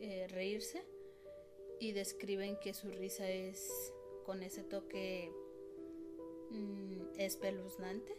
eh, 0.00 0.26
reírse 0.28 0.82
y 1.78 1.92
describen 1.92 2.58
que 2.60 2.74
su 2.74 2.90
risa 2.90 3.28
es 3.28 3.92
con 4.24 4.42
ese 4.42 4.62
toque 4.62 5.30
mm, 6.50 7.18
espeluznante, 7.18 8.16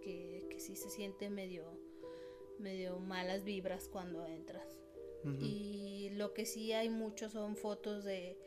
que, 0.00 0.46
que 0.50 0.60
sí 0.60 0.76
se 0.76 0.90
siente 0.90 1.30
medio, 1.30 1.64
medio 2.58 2.98
malas 2.98 3.44
vibras 3.44 3.88
cuando 3.88 4.26
entras. 4.26 4.77
Y 5.40 6.10
lo 6.14 6.32
que 6.32 6.46
sí 6.46 6.72
hay 6.72 6.88
mucho 6.88 7.28
son 7.28 7.56
fotos 7.56 8.04
de, 8.04 8.38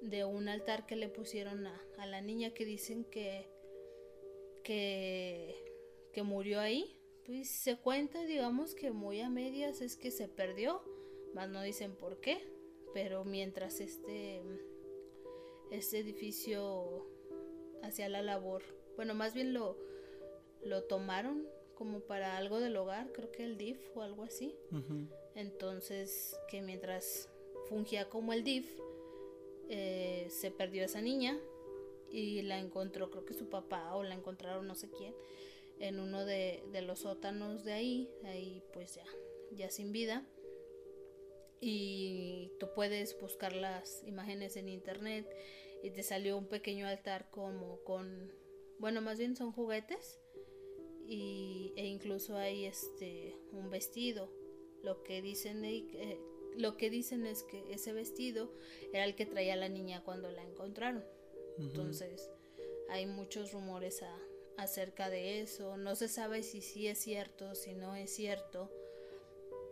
de 0.00 0.24
un 0.24 0.48
altar 0.48 0.86
que 0.86 0.96
le 0.96 1.08
pusieron 1.08 1.66
a, 1.66 1.82
a 1.98 2.06
la 2.06 2.20
niña 2.20 2.54
que 2.54 2.64
dicen 2.64 3.04
que 3.04 3.50
que, 4.66 6.22
murió 6.24 6.58
ahí, 6.60 6.98
pues 7.24 7.48
se 7.48 7.76
cuenta, 7.76 8.24
digamos 8.24 8.74
que 8.74 8.90
muy 8.90 9.20
a 9.20 9.30
medias 9.30 9.80
es 9.80 9.96
que 9.96 10.10
se 10.10 10.28
perdió, 10.28 10.82
más 11.34 11.48
no 11.48 11.62
dicen 11.62 11.94
por 11.94 12.20
qué, 12.20 12.38
pero 12.94 13.24
mientras 13.24 13.80
este, 13.80 14.42
este 15.70 15.98
edificio 15.98 17.06
hacía 17.82 18.08
la 18.08 18.22
labor, 18.22 18.62
bueno, 18.96 19.14
más 19.14 19.34
bien 19.34 19.52
lo, 19.52 19.76
lo 20.64 20.84
tomaron 20.84 21.46
como 21.74 22.00
para 22.00 22.36
algo 22.38 22.58
del 22.58 22.76
hogar, 22.76 23.12
creo 23.12 23.30
que 23.30 23.44
el 23.44 23.58
DIF 23.58 23.78
o 23.94 24.02
algo 24.02 24.24
así. 24.24 24.56
Entonces, 25.36 26.36
que 26.48 26.62
mientras 26.62 27.28
fungía 27.68 28.08
como 28.08 28.32
el 28.32 28.42
DIF, 28.42 28.66
eh, 29.68 30.26
se 30.30 30.50
perdió 30.50 30.84
esa 30.84 31.02
niña 31.02 31.38
y 32.10 32.42
la 32.42 32.58
encontró, 32.58 33.10
creo 33.10 33.24
que 33.24 33.34
su 33.34 33.48
papá 33.50 33.94
o 33.94 34.02
la 34.02 34.14
encontraron 34.14 34.66
no 34.66 34.74
sé 34.74 34.88
quién, 34.90 35.14
en 35.78 36.00
uno 36.00 36.24
de, 36.24 36.62
los 36.82 37.00
sótanos 37.00 37.64
de 37.64 37.74
ahí, 37.74 38.10
ahí 38.24 38.62
pues 38.72 38.94
ya, 38.94 39.04
ya 39.52 39.70
sin 39.70 39.92
vida. 39.92 40.26
Y 41.60 42.52
tú 42.58 42.68
puedes 42.74 43.18
buscar 43.20 43.54
las 43.54 44.02
imágenes 44.04 44.56
en 44.56 44.68
internet 44.68 45.26
y 45.82 45.90
te 45.90 46.02
salió 46.02 46.36
un 46.38 46.46
pequeño 46.46 46.86
altar 46.86 47.30
como 47.30 47.82
con, 47.84 48.32
bueno, 48.78 49.00
más 49.02 49.18
bien 49.18 49.36
son 49.36 49.52
juguetes 49.52 50.18
y, 51.06 51.72
e 51.76 51.86
incluso 51.86 52.36
hay 52.36 52.64
este 52.64 53.36
un 53.52 53.68
vestido. 53.68 54.30
Lo 54.86 55.02
que 55.02 55.20
dicen 55.20 55.64
eh, 55.64 56.20
lo 56.56 56.76
que 56.76 56.90
dicen 56.90 57.26
es 57.26 57.42
que 57.42 57.74
ese 57.74 57.92
vestido 57.92 58.52
era 58.92 59.04
el 59.04 59.16
que 59.16 59.26
traía 59.26 59.56
la 59.56 59.68
niña 59.68 60.04
cuando 60.04 60.30
la 60.30 60.44
encontraron. 60.44 61.04
Entonces, 61.58 62.30
hay 62.88 63.06
muchos 63.06 63.52
rumores 63.52 64.04
acerca 64.56 65.10
de 65.10 65.40
eso. 65.40 65.76
No 65.76 65.96
se 65.96 66.06
sabe 66.06 66.44
si 66.44 66.60
sí 66.60 66.86
es 66.86 66.98
cierto, 66.98 67.56
si 67.56 67.74
no 67.74 67.96
es 67.96 68.10
cierto, 68.12 68.70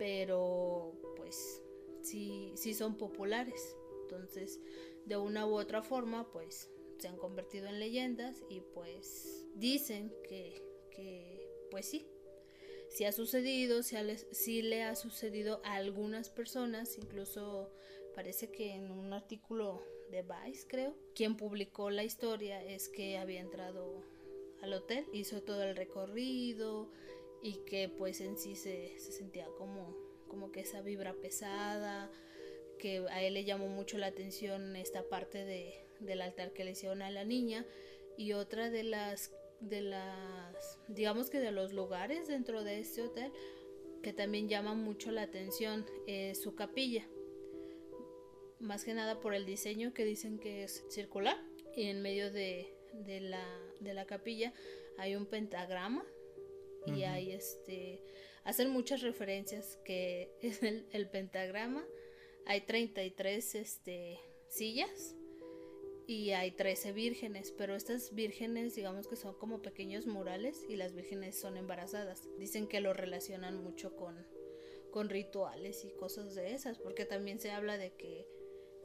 pero 0.01 0.93
pues 1.17 1.63
sí, 2.03 2.53
sí 2.57 2.75
son 2.75 2.97
populares. 2.99 3.77
Entonces, 4.03 4.59
de 5.07 5.17
una 5.17 5.47
u 5.47 5.55
otra 5.55 5.81
forma, 5.81 6.29
pues 6.33 6.69
se 6.99 7.07
han 7.07 7.19
convertido 7.19 7.69
en 7.69 7.79
leyendas 7.79 8.43
y 8.51 8.61
pues 8.61 9.47
dicen 9.55 10.13
que, 10.29 10.61
que 10.91 11.49
pues 11.71 11.87
sí, 11.87 12.05
si 12.95 13.05
ha 13.05 13.11
sucedido, 13.11 13.83
si, 13.83 13.97
si 14.31 14.63
le 14.63 14.85
ha 14.85 14.95
sucedido 14.95 15.61
a 15.65 15.75
algunas 15.75 16.31
personas, 16.31 16.97
incluso 16.97 17.73
parece 18.15 18.53
que 18.53 18.73
en 18.73 18.93
un 18.93 19.13
artículo 19.13 19.83
de 20.13 20.23
Vice, 20.23 20.65
creo, 20.69 20.97
quien 21.13 21.37
publicó 21.37 21.91
la 21.91 22.05
historia 22.05 22.63
es 22.63 22.89
que 22.89 23.19
había 23.19 23.41
entrado 23.41 24.05
al 24.63 24.73
hotel, 24.75 25.07
hizo 25.13 25.43
todo 25.43 25.65
el 25.65 25.75
recorrido 25.75 26.89
y 27.43 27.65
que 27.67 27.89
pues 27.89 28.21
en 28.21 28.39
sí 28.39 28.55
se, 28.55 28.97
se 29.01 29.11
sentía 29.11 29.49
como, 29.59 29.97
como 30.29 30.53
que 30.53 30.61
esa 30.61 30.81
vibra 30.81 31.15
pesada, 31.15 32.13
que 32.79 33.05
a 33.11 33.25
él 33.25 33.35
le 33.35 33.45
llamó 33.45 33.67
mucho 33.67 33.99
la 33.99 34.07
atención 34.07 34.77
esta 34.77 35.03
parte 35.09 35.45
de, 35.45 35.85
del 35.99 36.23
altar 36.23 36.53
que 36.53 36.63
le 36.63 36.71
hicieron 36.71 37.03
a 37.03 37.11
la 37.11 37.25
niña. 37.25 37.67
Y 38.17 38.35
otra 38.35 38.71
de 38.71 38.85
las 38.85 39.33
de 39.69 39.81
las 39.83 40.79
digamos 40.89 41.31
que 41.31 41.41
de 41.41 41.53
los 41.53 41.73
lugares 41.73 42.29
dentro 42.29 42.63
de 42.63 42.81
este 42.81 43.03
hotel 43.03 43.33
que 44.03 44.13
también 44.13 44.49
llama 44.49 44.75
mucho 44.75 45.11
la 45.11 45.23
atención 45.23 45.87
es 46.07 46.43
su 46.43 46.55
capilla. 46.55 47.09
Más 48.61 48.85
que 48.85 48.95
nada 48.95 49.21
por 49.21 49.35
el 49.35 49.47
diseño 49.47 49.95
que 49.95 50.05
dicen 50.05 50.39
que 50.39 50.65
es 50.65 50.85
circular 50.91 51.37
y 51.75 51.85
en 51.85 52.03
medio 52.03 52.31
de, 52.31 52.75
de, 52.93 53.21
la, 53.21 53.45
de 53.81 53.95
la 53.95 54.07
capilla 54.07 54.53
hay 54.99 55.17
un 55.17 55.27
pentagrama 55.27 56.05
y 56.87 57.03
hay 57.03 57.33
este 57.33 58.03
hacen 58.45 58.71
muchas 58.71 59.01
referencias 59.01 59.79
que 59.85 60.31
es 60.43 60.63
el, 60.63 60.87
el 60.93 61.09
pentagrama. 61.09 61.85
Hay 62.47 62.61
33 62.61 63.55
este, 63.55 64.21
sillas 64.49 65.17
y 66.07 66.31
hay 66.33 66.51
13 66.51 66.93
vírgenes, 66.93 67.53
pero 67.53 67.75
estas 67.75 68.15
vírgenes 68.15 68.75
digamos 68.75 69.09
que 69.09 69.17
son 69.17 69.35
como 69.35 69.63
pequeños 69.63 70.07
murales 70.07 70.65
y 70.69 70.77
las 70.77 70.95
vírgenes 70.95 71.39
son 71.39 71.57
embarazadas. 71.57 72.29
Dicen 72.39 72.67
que 72.67 72.81
lo 72.81 72.93
relacionan 72.93 73.63
mucho 73.63 73.97
con, 73.97 74.15
con 74.91 75.09
rituales 75.09 75.85
y 75.85 75.91
cosas 75.91 76.35
de 76.35 76.55
esas, 76.55 76.79
porque 76.79 77.05
también 77.05 77.39
se 77.39 77.51
habla 77.51 77.79
de 77.79 77.93
que 77.93 78.27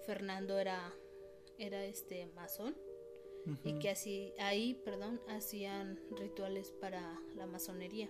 Fernando 0.06 0.60
era, 0.60 0.94
era 1.58 1.84
este 1.86 2.26
masón 2.28 2.76
y 3.64 3.80
que 3.80 3.90
así 3.90 4.34
ahí, 4.38 4.76
perdón, 4.86 5.20
hacían 5.28 6.00
rituales 6.18 6.72
para 6.72 7.20
la 7.36 7.48
masonería. 7.48 8.10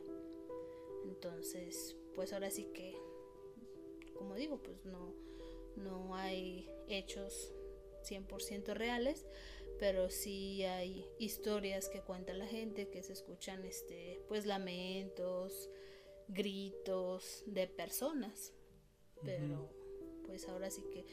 Entonces, 1.05 1.95
pues 2.13 2.33
ahora 2.33 2.51
sí 2.51 2.65
que 2.73 2.95
como 4.13 4.35
digo, 4.35 4.61
pues 4.61 4.85
no 4.85 5.13
no 5.77 6.13
hay 6.15 6.69
hechos 6.87 7.53
100% 8.09 8.73
reales, 8.73 9.25
pero 9.79 10.09
sí 10.09 10.63
hay 10.63 11.05
historias 11.19 11.89
que 11.89 12.01
cuenta 12.01 12.33
la 12.33 12.47
gente, 12.47 12.89
que 12.89 13.03
se 13.03 13.13
escuchan 13.13 13.63
este 13.65 14.21
pues 14.27 14.45
lamentos, 14.45 15.69
gritos 16.27 17.43
de 17.47 17.67
personas. 17.67 18.53
Pero 19.23 19.69
pues 20.25 20.47
ahora 20.47 20.69
sí 20.69 20.83
que 20.91 21.05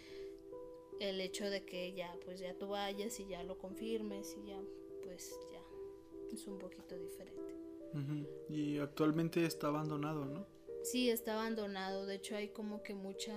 el 1.00 1.20
hecho 1.20 1.50
de 1.50 1.64
que 1.64 1.92
ya 1.92 2.16
pues 2.24 2.40
ya 2.40 2.54
tú 2.54 2.68
vayas 2.68 3.18
y 3.20 3.26
ya 3.26 3.42
lo 3.42 3.58
confirmes 3.58 4.36
y 4.36 4.48
ya 4.48 4.60
pues 5.02 5.38
ya 5.52 5.62
es 6.32 6.46
un 6.46 6.58
poquito 6.58 6.96
diferente. 6.96 7.54
Y 8.50 8.78
actualmente 8.78 9.46
está 9.46 9.68
abandonado, 9.68 10.26
¿no? 10.26 10.46
Sí, 10.82 11.09
está 11.09 11.35
abandonado. 11.35 12.04
De 12.04 12.16
hecho 12.16 12.37
hay 12.37 12.48
como 12.48 12.82
que 12.82 12.94
mucha 12.94 13.35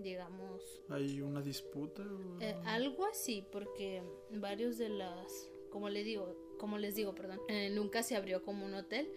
digamos... 0.00 0.82
¿Hay 0.88 1.20
una 1.20 1.42
disputa? 1.42 2.04
Eh, 2.40 2.56
algo 2.64 3.06
así, 3.06 3.44
porque 3.50 4.02
varios 4.30 4.78
de 4.78 4.88
las, 4.88 5.50
como 5.70 5.88
le 5.88 6.04
digo, 6.04 6.36
como 6.58 6.78
les 6.78 6.94
digo, 6.94 7.14
perdón, 7.14 7.40
eh, 7.48 7.70
nunca 7.70 8.02
se 8.02 8.16
abrió 8.16 8.42
como 8.42 8.66
un 8.66 8.74
hotel, 8.74 9.10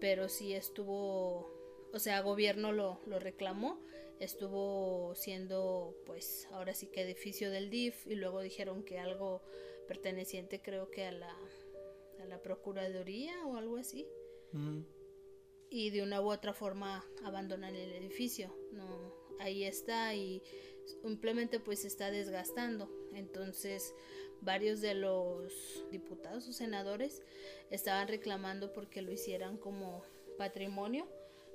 pero 0.00 0.28
sí 0.28 0.52
estuvo, 0.54 1.50
o 1.92 1.98
sea, 1.98 2.20
gobierno 2.22 2.72
lo, 2.72 3.00
lo 3.06 3.18
reclamó, 3.18 3.80
estuvo 4.20 5.14
siendo, 5.14 5.94
pues, 6.06 6.48
ahora 6.52 6.74
sí 6.74 6.88
que 6.88 7.02
edificio 7.02 7.50
del 7.50 7.70
DIF 7.70 8.06
y 8.06 8.14
luego 8.14 8.40
dijeron 8.40 8.82
que 8.82 8.98
algo 8.98 9.42
perteneciente 9.86 10.60
creo 10.60 10.90
que 10.90 11.06
a 11.06 11.12
la, 11.12 11.36
a 12.20 12.24
la 12.24 12.42
Procuraduría 12.42 13.46
o 13.46 13.56
algo 13.56 13.76
así. 13.76 14.06
Y 15.70 15.90
de 15.90 16.02
una 16.02 16.20
u 16.20 16.30
otra 16.30 16.52
forma 16.54 17.04
abandonan 17.24 17.74
el 17.74 17.92
edificio, 17.92 18.54
no, 18.72 19.14
ahí 19.40 19.64
está 19.64 20.14
y 20.14 20.42
simplemente 21.02 21.60
pues 21.60 21.80
se 21.80 21.88
está 21.88 22.10
desgastando. 22.10 22.90
Entonces 23.14 23.94
varios 24.40 24.80
de 24.80 24.94
los 24.94 25.84
diputados 25.90 26.48
o 26.48 26.52
senadores 26.52 27.22
estaban 27.70 28.08
reclamando 28.08 28.72
porque 28.72 29.02
lo 29.02 29.12
hicieran 29.12 29.56
como 29.56 30.02
patrimonio 30.36 31.08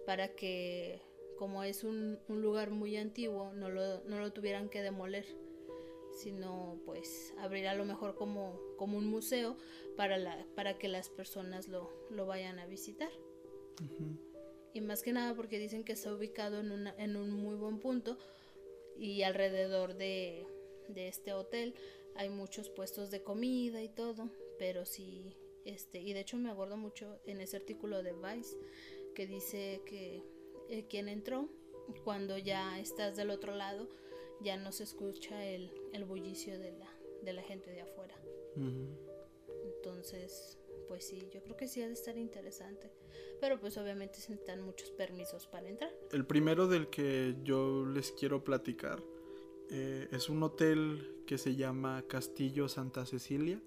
para 0.05 0.35
que 0.35 1.01
como 1.37 1.63
es 1.63 1.83
un, 1.83 2.19
lugar 2.27 2.71
muy 2.71 2.97
antiguo 2.97 3.53
no 3.53 3.69
lo, 3.69 4.03
no 4.03 4.19
lo, 4.19 4.33
tuvieran 4.33 4.69
que 4.69 4.81
demoler 4.81 5.25
sino 6.11 6.79
pues 6.85 7.33
abrir 7.39 7.67
a 7.67 7.73
lo 7.73 7.85
mejor 7.85 8.15
como, 8.15 8.59
como 8.77 8.97
un 8.97 9.07
museo 9.07 9.57
para, 9.95 10.17
la, 10.17 10.45
para 10.55 10.77
que 10.77 10.87
las 10.87 11.09
personas 11.09 11.67
lo, 11.67 11.89
lo 12.11 12.25
vayan 12.25 12.59
a 12.59 12.67
visitar 12.67 13.11
y 14.73 14.81
más 14.81 15.03
que 15.03 15.13
nada 15.13 15.35
porque 15.35 15.59
dicen 15.59 15.83
que 15.83 15.93
está 15.93 16.13
ubicado 16.13 16.59
en, 16.59 16.71
una, 16.71 16.95
en 16.97 17.15
un 17.15 17.31
muy 17.31 17.55
buen 17.55 17.79
punto 17.79 18.17
y 18.97 19.23
alrededor 19.23 19.95
de, 19.95 20.45
de 20.87 21.07
este 21.07 21.33
hotel 21.33 21.75
hay 22.15 22.29
muchos 22.29 22.69
puestos 22.69 23.11
de 23.11 23.23
comida 23.23 23.81
y 23.81 23.89
todo, 23.89 24.29
pero 24.59 24.85
sí, 24.85 25.35
este, 25.65 25.99
y 25.99 26.13
de 26.13 26.21
hecho 26.21 26.37
me 26.37 26.49
acuerdo 26.49 26.77
mucho 26.77 27.19
en 27.25 27.41
ese 27.41 27.57
artículo 27.57 28.03
de 28.03 28.13
Vice 28.13 28.55
que 29.15 29.27
dice 29.27 29.81
que 29.85 30.23
eh, 30.69 30.85
quien 30.87 31.07
entró, 31.07 31.49
cuando 32.03 32.37
ya 32.37 32.79
estás 32.79 33.15
del 33.15 33.29
otro 33.29 33.55
lado, 33.55 33.89
ya 34.41 34.57
no 34.57 34.71
se 34.71 34.83
escucha 34.83 35.45
el, 35.45 35.71
el 35.93 36.05
bullicio 36.05 36.57
de 36.59 36.71
la, 36.71 36.89
de 37.23 37.33
la 37.33 37.43
gente 37.43 37.71
de 37.71 37.81
afuera. 37.81 38.15
Entonces, 39.65 40.57
pues 40.87 41.05
sí, 41.05 41.29
yo 41.33 41.41
creo 41.43 41.55
que 41.55 41.67
sí 41.67 41.81
ha 41.81 41.87
de 41.87 41.93
estar 41.93 42.17
interesante. 42.17 42.91
Pero 43.39 43.59
pues 43.59 43.77
obviamente 43.77 44.19
se 44.19 44.31
necesitan 44.31 44.61
muchos 44.61 44.91
permisos 44.91 45.47
para 45.47 45.67
entrar. 45.67 45.91
El 46.11 46.25
primero 46.25 46.67
del 46.67 46.89
que 46.89 47.35
yo 47.43 47.85
les 47.85 48.11
quiero 48.11 48.43
platicar 48.43 49.03
eh, 49.69 50.07
es 50.11 50.29
un 50.29 50.43
hotel 50.43 51.23
que 51.25 51.37
se 51.37 51.55
llama 51.55 52.03
Castillo 52.07 52.69
Santa 52.69 53.05
Cecilia. 53.05 53.61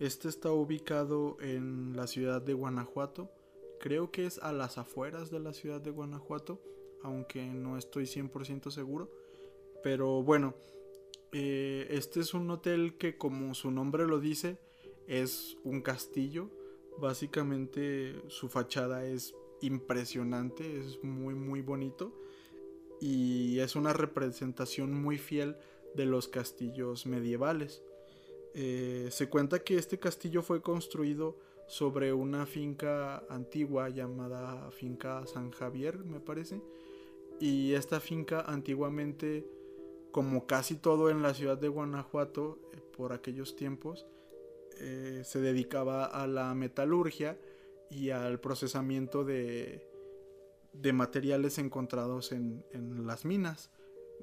Este 0.00 0.28
está 0.28 0.50
ubicado 0.50 1.36
en 1.40 1.96
la 1.96 2.06
ciudad 2.06 2.42
de 2.42 2.54
Guanajuato. 2.54 3.30
Creo 3.80 4.10
que 4.10 4.26
es 4.26 4.38
a 4.38 4.52
las 4.52 4.78
afueras 4.78 5.30
de 5.30 5.40
la 5.40 5.52
ciudad 5.52 5.80
de 5.80 5.90
Guanajuato, 5.90 6.60
aunque 7.02 7.44
no 7.44 7.78
estoy 7.78 8.04
100% 8.04 8.70
seguro. 8.70 9.10
Pero 9.82 10.22
bueno, 10.22 10.54
eh, 11.32 11.86
este 11.90 12.20
es 12.20 12.34
un 12.34 12.50
hotel 12.50 12.96
que 12.98 13.16
como 13.16 13.54
su 13.54 13.70
nombre 13.70 14.06
lo 14.06 14.20
dice, 14.20 14.58
es 15.06 15.56
un 15.64 15.82
castillo. 15.82 16.50
Básicamente 16.98 18.22
su 18.28 18.48
fachada 18.48 19.04
es 19.06 19.34
impresionante, 19.60 20.78
es 20.78 21.02
muy 21.02 21.34
muy 21.34 21.62
bonito 21.62 22.12
y 23.00 23.58
es 23.60 23.76
una 23.76 23.92
representación 23.92 24.94
muy 24.94 25.18
fiel 25.18 25.56
de 25.94 26.06
los 26.06 26.28
castillos 26.28 27.06
medievales. 27.06 27.82
Eh, 28.54 29.08
se 29.10 29.28
cuenta 29.28 29.58
que 29.58 29.76
este 29.76 29.98
castillo 29.98 30.42
fue 30.42 30.62
construido 30.62 31.36
sobre 31.66 32.12
una 32.12 32.46
finca 32.46 33.24
antigua 33.28 33.88
llamada 33.88 34.70
finca 34.70 35.26
San 35.26 35.50
Javier, 35.50 35.98
me 35.98 36.20
parece. 36.20 36.62
Y 37.38 37.74
esta 37.74 38.00
finca 38.00 38.40
antiguamente, 38.40 39.46
como 40.10 40.46
casi 40.46 40.76
todo 40.76 41.10
en 41.10 41.22
la 41.22 41.34
ciudad 41.34 41.58
de 41.58 41.68
Guanajuato 41.68 42.58
eh, 42.72 42.80
por 42.96 43.12
aquellos 43.12 43.56
tiempos, 43.56 44.06
eh, 44.78 45.22
se 45.24 45.40
dedicaba 45.40 46.04
a 46.04 46.26
la 46.26 46.54
metalurgia 46.54 47.38
y 47.90 48.10
al 48.10 48.40
procesamiento 48.40 49.24
de, 49.24 49.86
de 50.72 50.92
materiales 50.92 51.58
encontrados 51.58 52.32
en, 52.32 52.64
en, 52.72 53.06
las 53.06 53.24
minas. 53.24 53.70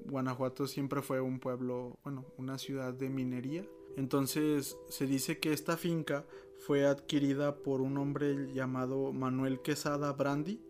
Guanajuato 0.06 0.68
siempre 0.68 1.02
fue 1.02 1.22
un 1.22 1.40
pueblo, 1.40 1.98
bueno, 2.04 2.26
una 2.38 2.58
ciudad 2.58 2.94
de 2.94 3.10
minería. 3.10 3.66
Entonces 3.96 4.78
se 4.90 5.06
dice 5.06 5.40
que 5.40 5.54
esta 5.54 5.78
finca 5.78 6.26
fue 6.60 6.86
adquirida 6.86 7.56
por 7.58 7.82
un 7.82 7.98
hombre 7.98 8.52
llamado 8.54 9.14
Manuel 9.14 9.62
Quesada 9.62 10.14
Brandi 10.14 10.62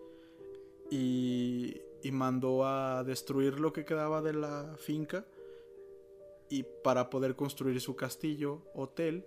y, 0.89 1.81
y 2.01 2.11
mandó 2.11 2.65
a 2.65 3.03
destruir 3.03 3.59
lo 3.59 3.73
que 3.73 3.85
quedaba 3.85 4.21
de 4.21 4.33
la 4.33 4.75
finca 4.77 5.25
y 6.49 6.63
para 6.83 7.09
poder 7.09 7.35
construir 7.35 7.79
su 7.81 7.95
castillo, 7.95 8.61
hotel 8.75 9.25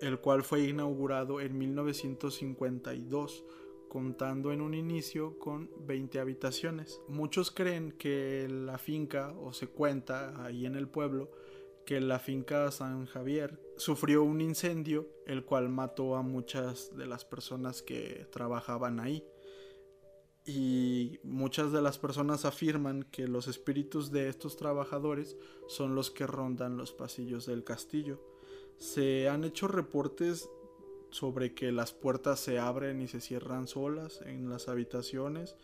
el 0.00 0.20
cual 0.20 0.42
fue 0.42 0.64
inaugurado 0.64 1.40
en 1.40 1.58
1952, 1.58 3.44
contando 3.88 4.52
en 4.52 4.60
un 4.60 4.74
inicio 4.74 5.38
con 5.38 5.70
20 5.86 6.20
habitaciones. 6.20 7.00
Muchos 7.08 7.50
creen 7.50 7.92
que 7.92 8.46
la 8.48 8.78
finca, 8.78 9.34
o 9.38 9.52
se 9.52 9.68
cuenta 9.68 10.44
ahí 10.44 10.66
en 10.66 10.76
el 10.76 10.88
pueblo, 10.88 11.30
que 11.86 12.00
la 12.00 12.18
finca 12.18 12.70
San 12.70 13.06
Javier 13.06 13.58
sufrió 13.78 14.22
un 14.22 14.42
incendio, 14.42 15.08
el 15.26 15.46
cual 15.46 15.70
mató 15.70 16.16
a 16.16 16.22
muchas 16.22 16.94
de 16.94 17.06
las 17.06 17.24
personas 17.24 17.80
que 17.82 18.26
trabajaban 18.30 19.00
ahí. 19.00 19.24
y 20.50 21.20
muchas 21.24 21.72
de 21.72 21.82
las 21.82 21.98
personas 21.98 22.46
afirman 22.46 23.02
que 23.02 23.28
los 23.28 23.48
espíritus 23.48 24.10
de 24.10 24.30
estos 24.30 24.56
trabajadores 24.56 25.36
son 25.66 25.94
los 25.94 26.10
que 26.10 26.26
rondan 26.26 26.78
los 26.78 26.92
pasillos 26.92 27.44
del 27.44 27.64
castillo. 27.64 28.18
Se 28.78 29.28
han 29.28 29.44
hecho 29.44 29.68
reportes 29.68 30.48
sobre 31.10 31.54
que 31.54 31.72
las 31.72 31.92
puertas 31.92 32.40
se 32.40 32.58
abren 32.58 33.02
y 33.02 33.08
se 33.08 33.20
cierran 33.20 33.66
solas 33.66 34.20
en 34.22 34.48
las 34.48 34.68
habitaciones, 34.68 35.56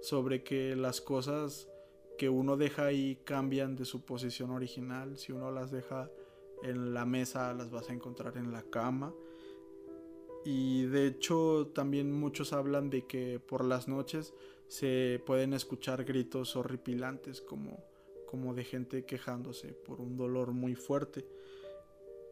sobre 0.00 0.42
que 0.42 0.76
las 0.76 1.00
cosas 1.00 1.68
que 2.18 2.28
uno 2.28 2.56
deja 2.56 2.86
ahí 2.86 3.18
cambian 3.24 3.76
de 3.76 3.84
su 3.84 4.04
posición 4.04 4.50
original, 4.50 5.18
si 5.18 5.32
uno 5.32 5.50
las 5.50 5.70
deja 5.70 6.10
en 6.62 6.94
la 6.94 7.04
mesa 7.04 7.52
las 7.54 7.70
vas 7.70 7.90
a 7.90 7.92
encontrar 7.92 8.36
en 8.36 8.52
la 8.52 8.62
cama 8.62 9.12
y 10.44 10.84
de 10.84 11.06
hecho 11.06 11.70
también 11.74 12.12
muchos 12.12 12.52
hablan 12.52 12.90
de 12.90 13.06
que 13.06 13.40
por 13.40 13.64
las 13.64 13.88
noches 13.88 14.34
se 14.68 15.22
pueden 15.24 15.54
escuchar 15.54 16.04
gritos 16.04 16.54
horripilantes 16.54 17.40
como, 17.40 17.82
como 18.26 18.54
de 18.54 18.64
gente 18.64 19.04
quejándose 19.06 19.68
por 19.68 20.00
un 20.00 20.16
dolor 20.16 20.52
muy 20.52 20.74
fuerte. 20.74 21.26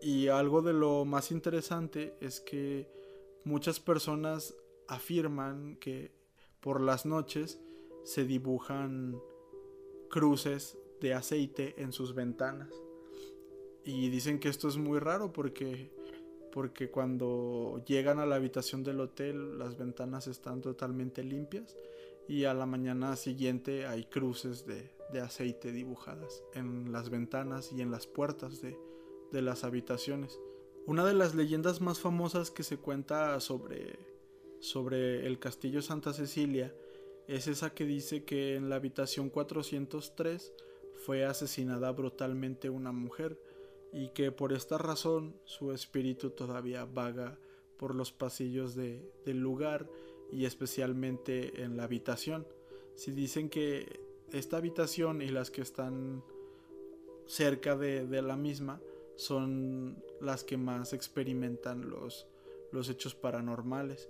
Y 0.03 0.29
algo 0.29 0.63
de 0.63 0.73
lo 0.73 1.05
más 1.05 1.31
interesante 1.31 2.17
es 2.21 2.41
que 2.41 2.89
muchas 3.45 3.79
personas 3.79 4.55
afirman 4.89 5.77
que 5.77 6.11
por 6.61 6.81
las 6.81 7.07
noches 7.07 7.61
se 8.05 8.25
dibujan 8.25 9.17
cruces 10.11 10.77
de 11.01 11.15
aceite 11.15 11.81
en 11.81 11.93
sus 11.93 12.15
ventanas. 12.15 12.75
Y 13.85 14.11
dicen 14.11 14.41
que 14.41 14.49
esto 14.49 14.69
es 14.69 14.77
muy 14.77 14.99
raro 14.99 15.33
porque 15.33 15.91
porque 16.53 16.91
cuando 16.91 17.83
llegan 17.87 18.19
a 18.19 18.27
la 18.27 18.37
habitación 18.37 18.85
del 18.85 19.01
hotel 19.01 19.59
las 19.59 19.79
ventanas 19.79 20.27
están 20.27 20.61
totalmente 20.61 21.25
limpias 21.25 21.77
y 22.29 22.45
a 22.45 22.55
la 22.55 22.67
mañana 22.67 23.17
siguiente 23.17 23.87
hay 23.87 24.05
cruces 24.05 24.67
de, 24.67 24.91
aceite 25.21 25.73
dibujadas 25.73 26.43
en 26.55 26.91
las 26.93 27.11
ventanas 27.11 27.71
y 27.73 27.83
en 27.83 27.91
las 27.91 28.07
puertas 28.07 28.63
de, 28.63 28.79
de, 29.33 29.43
las 29.43 29.65
habitaciones. 29.65 30.39
Una 30.87 31.05
de 31.05 31.15
las 31.15 31.35
leyendas 31.35 31.81
más 31.81 32.01
famosas 32.01 32.51
que 32.51 32.63
se 32.63 32.77
cuenta 32.77 33.39
sobre, 33.41 33.99
sobre 34.61 35.27
el 35.27 35.39
castillo 35.39 35.83
Santa 35.83 36.13
Cecilia 36.13 36.75
es 37.29 37.47
esa 37.49 37.75
que 37.75 37.85
dice 37.85 38.25
que 38.25 38.57
en 38.57 38.69
la 38.69 38.77
habitación 38.77 39.31
403 39.31 40.53
fue 41.05 41.25
asesinada 41.25 41.93
brutalmente 41.93 42.69
una 42.69 42.93
mujer 42.93 43.41
y 43.93 44.09
que 44.11 44.33
por 44.33 44.53
esta 44.53 44.79
razón 44.79 45.37
su 45.45 45.73
espíritu 45.73 46.31
todavía 46.31 46.85
vaga 46.85 47.39
por 47.77 47.95
los 47.95 48.13
pasillos 48.13 48.75
del 48.75 49.39
lugar 49.39 49.89
y 50.31 50.47
especialmente 50.47 51.63
en 51.63 51.77
la 51.77 51.85
habitación. 51.85 52.47
Si 52.95 53.11
dicen 53.11 53.49
que 53.49 54.01
esta 54.33 54.57
habitación 54.57 55.21
y 55.21 55.29
las 55.29 55.51
que 55.51 55.61
están 55.61 56.25
cerca 57.27 57.77
de, 57.77 58.23
la 58.23 58.37
misma 58.37 58.81
son 59.17 60.03
las 60.21 60.45
que 60.45 60.57
más 60.57 60.93
experimentan 60.93 61.91
los, 61.91 62.27
los 62.71 62.89
hechos 62.89 63.15
paranormales. 63.15 64.09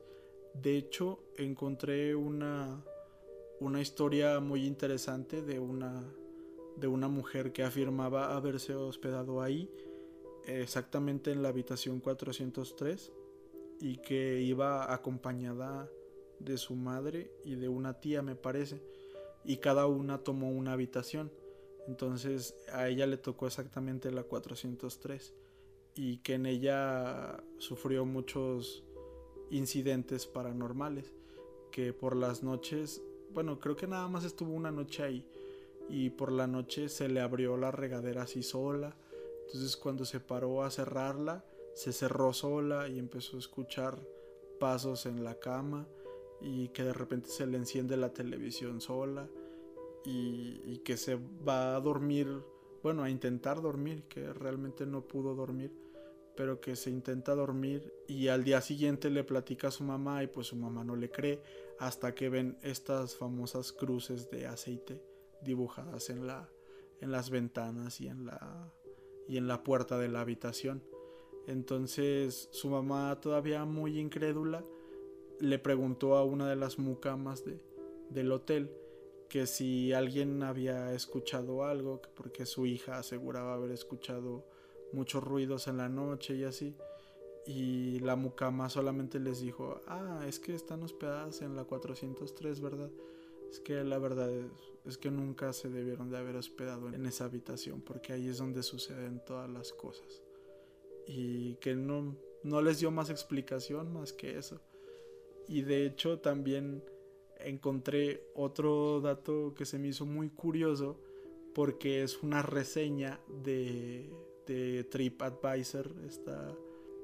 De 0.55 0.77
hecho, 0.77 1.21
encontré 1.37 2.15
una, 2.15 2.85
una 3.61 3.81
historia 3.81 4.41
muy 4.41 4.67
interesante 4.67 5.43
de 5.43 5.59
una 5.59 6.05
de 6.77 6.87
una 6.87 7.09
mujer 7.09 7.53
que 7.53 7.63
afirmaba 7.63 8.35
haberse 8.35 8.75
hospedado 8.75 9.43
ahí, 9.43 9.71
exactamente 10.47 11.31
en 11.31 11.43
la 11.43 11.49
habitación 11.49 12.01
403, 12.01 13.13
y 13.81 13.99
que 13.99 14.41
iba 14.41 14.93
acompañada 14.93 15.91
de 16.39 16.57
su 16.59 16.75
madre 16.75 17.33
y 17.45 17.55
de 17.55 17.69
una 17.69 18.01
tía, 18.01 18.23
me 18.23 18.37
parece, 18.37 18.83
y 19.45 19.59
cada 19.59 19.87
una 19.87 20.19
tomó 20.19 20.51
una 20.51 20.73
habitación. 20.73 21.31
Entonces 21.89 22.55
a 22.73 22.89
ella 22.89 23.07
le 23.07 23.17
tocó 23.17 23.47
exactamente 23.47 24.11
la 24.11 24.23
403 24.23 25.35
y 25.95 26.19
que 26.19 26.35
en 26.35 26.47
ella 26.47 27.43
sufrió 27.59 28.05
muchos 28.05 28.85
incidentes 29.51 30.27
paranormales, 30.27 31.13
que 31.71 31.93
por 31.93 32.17
las 32.17 32.43
noches, 32.43 33.03
bueno, 33.31 33.59
creo 33.59 33.77
que 33.77 33.87
nada 33.87 34.09
más 34.09 34.25
estuvo 34.25 34.53
una 34.53 34.71
noche 34.71 35.03
ahí, 35.03 35.27
y 35.89 36.11
por 36.11 36.33
la 36.33 36.47
noche 36.47 36.89
se 36.89 37.09
le 37.09 37.21
abrió 37.21 37.57
la 37.57 37.71
regadera 37.71 38.23
así 38.23 38.43
sola. 38.43 38.97
Entonces 39.47 39.77
cuando 39.77 40.05
se 40.05 40.21
paró 40.21 40.63
a 40.63 40.71
cerrarla, 40.71 41.45
se 41.75 41.93
cerró 41.93 42.33
sola 42.33 42.89
y 42.89 42.99
empezó 42.99 43.37
a 43.37 43.41
escuchar 43.41 43.99
pasos 44.59 45.07
en 45.07 45.25
la 45.25 45.39
cama 45.39 45.87
y 46.41 46.69
que 46.69 46.85
de 46.85 46.93
repente 46.93 47.29
se 47.29 47.47
le 47.47 47.59
enciende 47.59 47.97
la 47.97 48.13
televisión 48.13 48.81
sola 48.81 49.29
y, 50.05 50.79
que 50.79 50.97
se 50.97 51.19
va 51.47 51.77
a 51.77 51.81
dormir, 51.81 52.29
bueno, 52.83 53.03
a 53.03 53.11
intentar 53.11 53.63
dormir, 53.63 54.05
que 54.09 54.33
realmente 54.33 54.87
no 54.87 55.07
pudo 55.07 55.35
dormir, 55.35 55.73
pero 56.37 56.61
que 56.61 56.77
se 56.77 56.91
intenta 56.91 57.35
dormir 57.35 57.93
y 58.09 58.29
al 58.29 58.43
día 58.45 58.61
siguiente 58.61 59.11
le 59.11 59.25
platica 59.25 59.69
a 59.69 59.71
su 59.71 59.85
mamá 59.85 60.23
y 60.23 60.27
pues 60.27 60.49
su 60.49 60.57
mamá 60.57 60.83
no 60.83 60.97
le 60.97 61.11
cree 61.11 61.43
hasta 61.79 62.15
que 62.15 62.29
ven 62.29 62.57
estas 62.63 63.17
famosas 63.17 63.73
cruces 63.73 64.31
de 64.31 64.47
aceite 64.47 65.03
dibujadas 65.43 66.09
en, 66.11 66.27
la, 66.27 66.49
en 67.01 67.13
las 67.13 67.31
ventanas 67.31 68.01
y 68.01 68.09
en, 68.09 68.27
la, 68.27 68.73
y 69.29 69.37
en 69.37 69.47
la 69.47 69.63
puerta 69.63 69.99
de 69.99 70.09
la 70.09 70.23
habitación. 70.23 70.83
Entonces 71.47 72.49
su 72.53 72.69
mamá, 72.71 73.21
todavía 73.21 73.65
muy 73.65 73.99
incrédula, 73.99 74.65
le 75.39 75.59
preguntó 75.59 76.17
a 76.17 76.25
una 76.25 76.49
de 76.49 76.57
las 76.57 76.79
mucamas 76.79 77.45
de, 77.45 77.61
del 78.11 78.33
hotel 78.33 78.71
que 79.33 79.47
si 79.47 79.95
alguien 79.95 80.43
había 80.43 80.93
escuchado 80.93 81.65
algo, 81.65 82.03
porque 82.15 82.45
su 82.45 82.67
hija 82.67 82.99
aseguraba 82.99 83.55
haber 83.55 83.71
escuchado 83.71 84.45
muchos 84.93 85.25
ruidos 85.25 85.69
en 85.69 85.79
la 85.79 85.89
noche 85.89 86.35
y 86.35 86.45
así. 86.45 86.77
Y 87.47 87.99
la 88.01 88.15
mucama 88.15 88.69
solamente 88.69 89.19
les 89.21 89.41
dijo, 89.41 89.81
ah, 89.87 90.27
es 90.29 90.39
que 90.39 90.55
están 90.55 90.83
hospedadas 90.83 91.41
en 91.41 91.57
la 91.57 91.65
403, 91.65 92.61
¿verdad? 92.61 92.91
Es 93.51 93.59
que 93.59 93.83
la 93.85 93.97
verdad 93.97 94.31
es, 94.85 94.99
que 94.99 95.11
nunca 95.11 95.55
se 95.55 95.71
debieron 95.71 96.11
de 96.11 96.19
haber 96.19 96.37
hospedado 96.37 96.93
en 96.93 97.07
esa 97.07 97.25
habitación 97.25 97.81
porque 97.81 98.13
ahí 98.13 98.29
es 98.29 98.37
donde 98.37 98.63
suceden 98.63 99.25
todas 99.25 99.49
las 99.49 99.73
cosas. 99.73 100.21
Y 101.07 101.55
que 101.55 101.75
no, 101.75 102.19
no 102.43 102.61
les 102.61 102.81
dio 102.81 102.91
más 102.91 103.09
explicación 103.09 103.95
más 103.95 104.13
que 104.13 104.37
eso. 104.37 104.61
Y 105.49 105.63
de 105.63 105.87
hecho 105.87 106.19
también 106.19 106.85
encontré 107.47 108.25
otro 108.35 109.01
dato 109.01 109.55
que 109.55 109.65
se 109.65 109.79
me 109.79 109.89
hizo 109.89 110.07
muy 110.07 110.31
curioso 110.31 111.01
porque 111.55 112.03
es 112.03 112.23
una 112.23 112.43
reseña 112.43 113.21
de, 113.43 114.11
de 114.47 114.85
TripAdvisor, 114.85 115.95
esta 116.07 116.55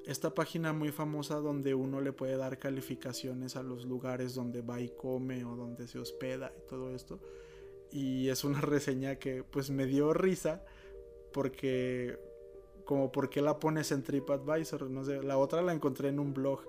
esta 0.09 0.35
página 0.35 0.73
muy 0.73 0.91
famosa 0.91 1.37
donde 1.37 1.75
uno 1.75 2.01
le 2.01 2.15
puede 2.15 2.39
dar 2.39 2.59
calificaciones 2.59 3.57
a 3.57 3.63
los 3.63 3.85
lugares 3.85 4.35
donde 4.35 4.63
va 4.63 4.81
y 4.81 4.89
come 4.89 5.45
o 5.45 5.55
donde 5.55 5.87
se 5.87 5.99
hospeda 5.99 6.51
y 6.57 6.67
todo 6.67 6.95
esto. 6.95 7.21
Y 7.93 8.31
es 8.31 8.43
una 8.43 8.61
reseña 8.63 9.17
que 9.17 9.45
pues 9.45 9.69
me 9.69 9.85
dio 9.85 10.15
risa 10.15 10.65
porque 11.31 12.19
como 12.87 13.13
por 13.13 13.29
qué 13.29 13.43
la 13.43 13.59
pones 13.59 13.93
en 13.93 14.03
TripAdvisor, 14.03 14.89
no 14.89 15.05
sé, 15.05 15.23
la 15.23 15.37
otra 15.37 15.61
la 15.61 15.75
encontré 15.75 16.09
en 16.09 16.19
un 16.19 16.33
blog 16.33 16.61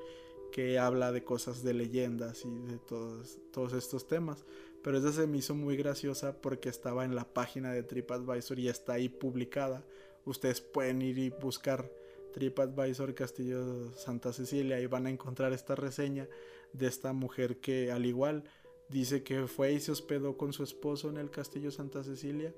que 0.51 0.79
habla 0.79 1.11
de 1.11 1.23
cosas 1.23 1.63
de 1.63 1.73
leyendas 1.73 2.45
y 2.45 2.59
de 2.59 2.77
todos, 2.77 3.37
todos 3.51 3.73
estos 3.73 4.07
temas. 4.07 4.45
Pero 4.83 4.97
esa 4.97 5.11
se 5.11 5.27
me 5.27 5.37
hizo 5.37 5.55
muy 5.55 5.75
graciosa 5.75 6.41
porque 6.41 6.69
estaba 6.69 7.05
en 7.05 7.15
la 7.15 7.25
página 7.25 7.71
de 7.71 7.83
TripAdvisor 7.83 8.59
y 8.59 8.69
está 8.69 8.93
ahí 8.93 9.09
publicada. 9.09 9.83
Ustedes 10.25 10.61
pueden 10.61 11.01
ir 11.01 11.17
y 11.17 11.29
buscar 11.29 11.91
TripAdvisor 12.33 13.13
Castillo 13.13 13.91
Santa 13.93 14.31
Cecilia 14.31 14.79
y 14.79 14.85
van 14.85 15.07
a 15.07 15.09
encontrar 15.09 15.53
esta 15.53 15.75
reseña 15.75 16.27
de 16.73 16.87
esta 16.87 17.13
mujer 17.13 17.57
que 17.57 17.91
al 17.91 18.05
igual 18.05 18.43
dice 18.89 19.23
que 19.23 19.47
fue 19.47 19.73
y 19.73 19.79
se 19.79 19.91
hospedó 19.91 20.37
con 20.37 20.53
su 20.53 20.63
esposo 20.63 21.09
en 21.09 21.17
el 21.17 21.29
Castillo 21.29 21.71
Santa 21.71 22.03
Cecilia 22.03 22.53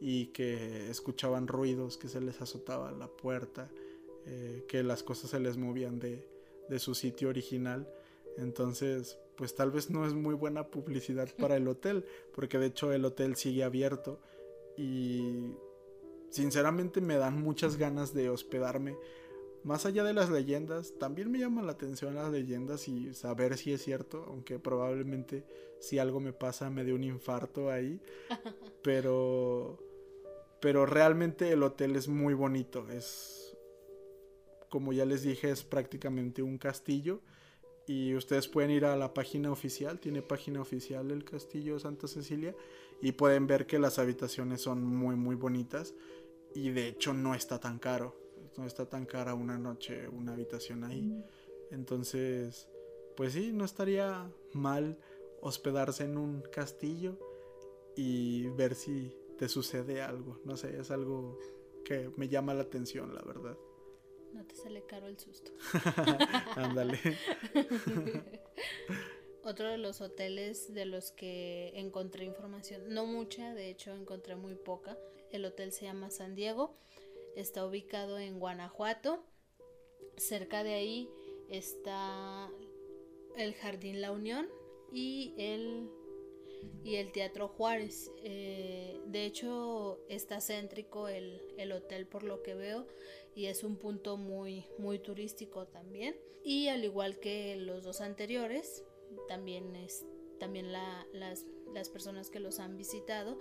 y 0.00 0.26
que 0.26 0.90
escuchaban 0.90 1.48
ruidos, 1.48 1.96
que 1.96 2.08
se 2.08 2.20
les 2.20 2.40
azotaba 2.40 2.92
la 2.92 3.08
puerta, 3.08 3.70
eh, 4.26 4.64
que 4.68 4.82
las 4.82 5.02
cosas 5.02 5.30
se 5.30 5.40
les 5.40 5.56
movían 5.56 5.98
de, 5.98 6.26
de 6.68 6.78
su 6.78 6.94
sitio 6.94 7.28
original. 7.28 7.88
Entonces, 8.36 9.18
pues 9.36 9.54
tal 9.54 9.70
vez 9.70 9.90
no 9.90 10.06
es 10.06 10.14
muy 10.14 10.34
buena 10.34 10.68
publicidad 10.68 11.28
para 11.38 11.56
el 11.56 11.68
hotel, 11.68 12.04
porque 12.34 12.58
de 12.58 12.66
hecho 12.66 12.92
el 12.92 13.04
hotel 13.04 13.36
sigue 13.36 13.64
abierto 13.64 14.20
y 14.76 15.52
sinceramente 16.30 17.00
me 17.00 17.16
dan 17.16 17.40
muchas 17.42 17.76
ganas 17.76 18.12
de 18.14 18.28
hospedarme. 18.28 18.96
Más 19.64 19.84
allá 19.84 20.04
de 20.04 20.12
las 20.12 20.30
leyendas, 20.30 20.94
también 20.98 21.30
me 21.30 21.38
llama 21.38 21.62
la 21.62 21.72
atención 21.72 22.14
las 22.14 22.30
leyendas 22.30 22.86
y 22.88 23.14
saber 23.14 23.56
si 23.56 23.72
es 23.72 23.82
cierto, 23.82 24.24
aunque 24.28 24.58
probablemente 24.58 25.44
si 25.80 25.98
algo 25.98 26.20
me 26.20 26.32
pasa 26.32 26.70
me 26.70 26.84
dé 26.84 26.92
un 26.92 27.02
infarto 27.02 27.70
ahí. 27.70 28.00
Pero 28.82 29.80
pero 30.60 30.86
realmente 30.86 31.52
el 31.52 31.62
hotel 31.62 31.96
es 31.96 32.08
muy 32.08 32.34
bonito, 32.34 32.88
es 32.90 33.45
como 34.68 34.92
ya 34.92 35.04
les 35.04 35.22
dije, 35.22 35.50
es 35.50 35.62
prácticamente 35.62 36.42
un 36.42 36.58
castillo 36.58 37.20
y 37.86 38.14
ustedes 38.14 38.48
pueden 38.48 38.70
ir 38.70 38.84
a 38.84 38.96
la 38.96 39.14
página 39.14 39.50
oficial, 39.52 40.00
tiene 40.00 40.22
página 40.22 40.60
oficial 40.60 41.10
el 41.10 41.24
Castillo 41.24 41.78
Santa 41.78 42.08
Cecilia 42.08 42.54
y 43.00 43.12
pueden 43.12 43.46
ver 43.46 43.66
que 43.66 43.78
las 43.78 43.98
habitaciones 43.98 44.60
son 44.62 44.84
muy 44.84 45.14
muy 45.16 45.36
bonitas 45.36 45.94
y 46.54 46.70
de 46.70 46.88
hecho 46.88 47.14
no 47.14 47.34
está 47.34 47.60
tan 47.60 47.78
caro, 47.78 48.16
no 48.56 48.66
está 48.66 48.88
tan 48.88 49.06
cara 49.06 49.34
una 49.34 49.58
noche 49.58 50.08
una 50.08 50.32
habitación 50.32 50.84
ahí. 50.84 51.12
Entonces, 51.70 52.68
pues 53.16 53.32
sí, 53.32 53.52
no 53.52 53.64
estaría 53.64 54.30
mal 54.52 54.98
hospedarse 55.40 56.04
en 56.04 56.18
un 56.18 56.42
castillo 56.42 57.18
y 57.96 58.48
ver 58.48 58.74
si 58.74 59.16
te 59.38 59.48
sucede 59.48 60.02
algo. 60.02 60.40
No 60.44 60.56
sé, 60.56 60.78
es 60.78 60.90
algo 60.90 61.38
que 61.84 62.10
me 62.16 62.28
llama 62.28 62.54
la 62.54 62.62
atención, 62.62 63.14
la 63.14 63.22
verdad. 63.22 63.56
No 64.36 64.44
te 64.44 64.54
sale 64.54 64.84
caro 64.84 65.06
el 65.06 65.18
susto. 65.18 65.50
Ándale. 66.56 66.98
Otro 69.42 69.70
de 69.70 69.78
los 69.78 70.02
hoteles 70.02 70.74
de 70.74 70.84
los 70.84 71.10
que 71.10 71.72
encontré 71.74 72.26
información, 72.26 72.82
no 72.92 73.06
mucha, 73.06 73.54
de 73.54 73.70
hecho 73.70 73.94
encontré 73.94 74.36
muy 74.36 74.54
poca. 74.54 74.98
El 75.32 75.46
hotel 75.46 75.72
se 75.72 75.86
llama 75.86 76.10
San 76.10 76.34
Diego, 76.34 76.76
está 77.34 77.64
ubicado 77.64 78.18
en 78.18 78.38
Guanajuato. 78.38 79.24
Cerca 80.18 80.62
de 80.64 80.74
ahí 80.74 81.08
está 81.48 82.50
el 83.36 83.54
Jardín 83.54 84.02
La 84.02 84.12
Unión 84.12 84.48
y 84.92 85.32
el 85.38 85.88
y 86.84 86.96
el 86.96 87.10
Teatro 87.12 87.48
Juárez. 87.48 88.10
Eh, 88.22 89.00
de 89.06 89.24
hecho, 89.24 90.00
está 90.08 90.40
céntrico 90.40 91.08
el, 91.08 91.40
el, 91.56 91.72
hotel 91.72 92.06
por 92.06 92.22
lo 92.22 92.42
que 92.42 92.54
veo 92.54 92.86
y 93.36 93.46
es 93.46 93.62
un 93.62 93.76
punto 93.76 94.16
muy, 94.16 94.64
muy 94.78 94.98
turístico 94.98 95.66
también. 95.66 96.16
Y 96.42 96.68
al 96.68 96.84
igual 96.84 97.20
que 97.20 97.54
los 97.56 97.84
dos 97.84 98.00
anteriores, 98.00 98.82
también, 99.28 99.76
es, 99.76 100.06
también 100.40 100.72
la, 100.72 101.06
las, 101.12 101.44
las 101.74 101.90
personas 101.90 102.30
que 102.30 102.40
los 102.40 102.58
han 102.58 102.78
visitado 102.78 103.38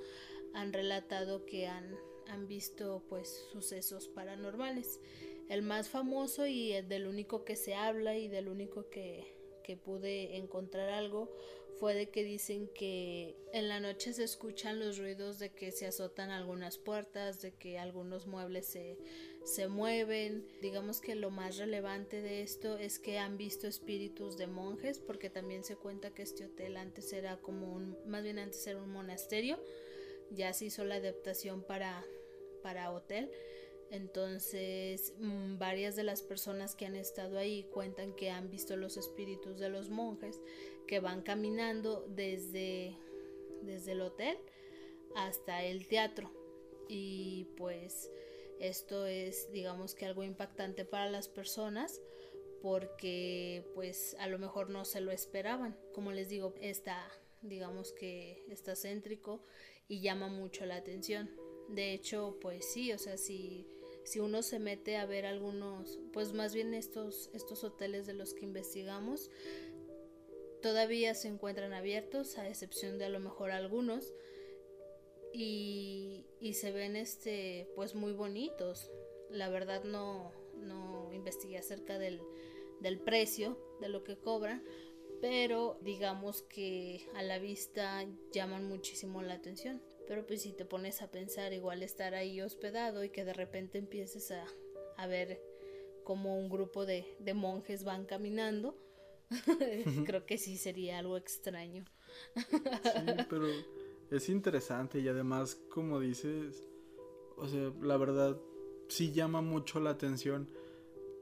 han 0.53 0.73
relatado 0.73 1.45
que 1.45 1.67
han, 1.67 1.97
han 2.27 2.47
visto 2.47 3.03
pues 3.07 3.47
sucesos 3.53 4.09
paranormales. 4.09 4.99
El 5.47 5.61
más 5.61 5.87
famoso 5.87 6.45
y 6.45 6.73
el 6.73 6.89
del 6.89 7.07
único 7.07 7.45
que 7.45 7.55
se 7.55 7.73
habla 7.73 8.17
y 8.17 8.27
del 8.27 8.49
único 8.49 8.89
que, 8.89 9.37
que 9.63 9.77
pude 9.77 10.35
encontrar 10.35 10.89
algo 10.89 11.31
fue 11.79 11.93
de 11.93 12.09
que 12.09 12.23
dicen 12.23 12.69
que 12.73 13.37
en 13.53 13.67
la 13.69 13.79
noche 13.79 14.13
se 14.13 14.23
escuchan 14.23 14.79
los 14.79 14.97
ruidos 14.97 15.39
de 15.39 15.53
que 15.53 15.71
se 15.71 15.85
azotan 15.85 16.31
algunas 16.31 16.77
puertas, 16.77 17.41
de 17.41 17.53
que 17.53 17.77
algunos 17.77 18.27
muebles 18.27 18.65
se, 18.65 18.97
se 19.45 19.67
mueven. 19.67 20.45
Digamos 20.61 20.99
que 20.99 21.15
lo 21.15 21.29
más 21.29 21.57
relevante 21.57 22.21
de 22.21 22.41
esto 22.41 22.77
es 22.77 22.99
que 22.99 23.19
han 23.19 23.37
visto 23.37 23.67
espíritus 23.67 24.37
de 24.37 24.47
monjes, 24.47 24.99
porque 24.99 25.29
también 25.29 25.63
se 25.63 25.77
cuenta 25.77 26.13
que 26.13 26.23
este 26.23 26.45
hotel 26.45 26.75
antes 26.77 27.13
era 27.13 27.37
como 27.37 27.71
un, 27.71 27.95
más 28.07 28.23
bien 28.23 28.39
antes 28.39 28.65
era 28.67 28.81
un 28.81 28.91
monasterio, 28.91 29.59
ya 30.31 30.51
se 30.51 30.65
hizo 30.65 30.83
la 30.83 30.95
adaptación 30.95 31.63
para, 31.63 32.03
para 32.63 32.91
hotel. 32.91 33.31
Entonces, 33.91 35.13
mm, 35.19 35.59
varias 35.59 35.95
de 35.95 36.03
las 36.03 36.23
personas 36.23 36.75
que 36.75 36.87
han 36.87 36.95
estado 36.95 37.37
ahí 37.37 37.69
cuentan 37.71 38.15
que 38.15 38.31
han 38.31 38.49
visto 38.49 38.75
los 38.75 38.97
espíritus 38.97 39.59
de 39.59 39.69
los 39.69 39.89
monjes 39.89 40.41
que 40.87 40.99
van 40.99 41.21
caminando 41.21 42.03
desde, 42.09 42.97
desde 43.61 43.91
el 43.91 44.01
hotel 44.01 44.37
hasta 45.15 45.63
el 45.63 45.87
teatro. 45.87 46.31
Y 46.89 47.45
pues 47.57 48.09
esto 48.59 49.05
es 49.05 49.51
digamos 49.51 49.95
que 49.95 50.05
algo 50.05 50.23
impactante 50.23 50.85
para 50.85 51.09
las 51.09 51.27
personas 51.27 52.01
porque 52.61 53.63
pues 53.75 54.15
a 54.19 54.27
lo 54.27 54.39
mejor 54.39 54.69
no 54.69 54.85
se 54.85 55.01
lo 55.01 55.11
esperaban. 55.11 55.77
Como 55.93 56.11
les 56.11 56.29
digo, 56.29 56.55
está 56.61 57.11
digamos 57.47 57.91
que 57.91 58.43
está 58.49 58.75
céntrico 58.75 59.43
y 59.87 60.01
llama 60.01 60.27
mucho 60.27 60.65
la 60.65 60.77
atención. 60.77 61.29
De 61.69 61.93
hecho, 61.93 62.37
pues 62.41 62.65
sí, 62.71 62.91
o 62.91 62.97
sea, 62.97 63.17
si, 63.17 63.67
si 64.03 64.19
uno 64.19 64.41
se 64.43 64.59
mete 64.59 64.97
a 64.97 65.05
ver 65.05 65.25
algunos, 65.25 65.99
pues 66.13 66.33
más 66.33 66.53
bien 66.53 66.73
estos, 66.73 67.29
estos 67.33 67.63
hoteles 67.63 68.05
de 68.05 68.13
los 68.13 68.33
que 68.33 68.45
investigamos, 68.45 69.31
todavía 70.61 71.13
se 71.15 71.27
encuentran 71.27 71.73
abiertos, 71.73 72.37
a 72.37 72.47
excepción 72.47 72.97
de 72.97 73.05
a 73.05 73.09
lo 73.09 73.19
mejor 73.19 73.51
algunos, 73.51 74.13
y, 75.35 76.25
y 76.39 76.53
se 76.53 76.71
ven 76.71 76.95
este, 76.95 77.69
pues 77.75 77.93
muy 77.93 78.13
bonitos. 78.13 78.89
La 79.29 79.49
verdad 79.49 79.83
no, 79.83 80.31
no 80.55 81.11
investigué 81.11 81.57
acerca 81.57 81.99
del, 81.99 82.21
del 82.79 82.99
precio, 82.99 83.59
de 83.81 83.89
lo 83.89 84.03
que 84.03 84.17
cobran, 84.17 84.63
pero 85.21 85.77
digamos 85.81 86.43
que 86.43 87.07
a 87.15 87.23
la 87.23 87.37
vista 87.37 88.05
llaman 88.31 88.67
muchísimo 88.67 89.21
la 89.21 89.33
atención. 89.33 89.81
Pero 90.07 90.25
pues 90.25 90.43
si 90.43 90.53
te 90.53 90.65
pones 90.65 91.01
a 91.01 91.11
pensar 91.11 91.51
igual 91.51 91.83
estar 91.83 92.13
ahí 92.13 92.39
hospedado 92.41 93.03
y 93.03 93.09
que 93.09 93.25
de 93.25 93.33
repente 93.33 93.77
empieces 93.77 94.31
a, 94.31 94.45
a 94.97 95.07
ver 95.07 95.41
como 96.03 96.37
un 96.39 96.47
grupo 96.47 96.85
de, 96.85 97.17
de 97.19 97.33
monjes 97.33 97.83
van 97.83 98.05
caminando, 98.05 98.77
Creo 100.05 100.25
que 100.25 100.37
sí 100.37 100.57
sería 100.57 100.99
algo 100.99 101.17
extraño. 101.17 101.85
sí, 102.35 103.25
pero 103.29 103.47
es 104.11 104.29
interesante 104.29 104.99
y 104.99 105.07
además, 105.07 105.55
como 105.69 105.99
dices, 105.99 106.63
o 107.37 107.47
sea, 107.47 107.71
la 107.81 107.97
verdad 107.97 108.37
sí 108.87 109.11
llama 109.11 109.41
mucho 109.41 109.79
la 109.79 109.91
atención 109.91 110.49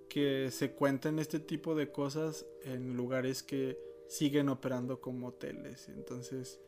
que 0.10 0.52
se 0.52 0.74
cuenten 0.74 1.20
este 1.20 1.40
tipo 1.40 1.76
de 1.76 1.92
cosas 1.92 2.46
en 2.64 2.96
lugares 2.96 3.42
que 3.42 3.80
siguen 4.08 4.50
operando 4.50 5.02
como 5.02 5.30
hoteles. 5.30 5.90
Entonces, 5.90 6.60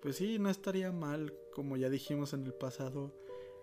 pues 0.00 0.16
sí, 0.16 0.38
no 0.38 0.50
estaría 0.50 0.90
mal, 0.90 1.32
como 1.52 1.76
ya 1.76 1.90
dijimos 1.90 2.32
en 2.32 2.44
el 2.44 2.54
pasado, 2.54 3.14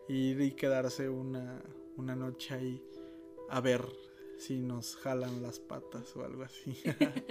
ir 0.07 0.39
y 0.41 0.51
quedarse 0.51 1.09
una, 1.09 1.61
una 1.97 2.15
noche 2.15 2.53
ahí 2.53 2.83
a 3.49 3.59
ver 3.59 3.85
si 4.37 4.59
nos 4.59 4.95
jalan 4.97 5.41
las 5.41 5.59
patas 5.59 6.15
o 6.15 6.23
algo 6.23 6.43
así. 6.43 6.77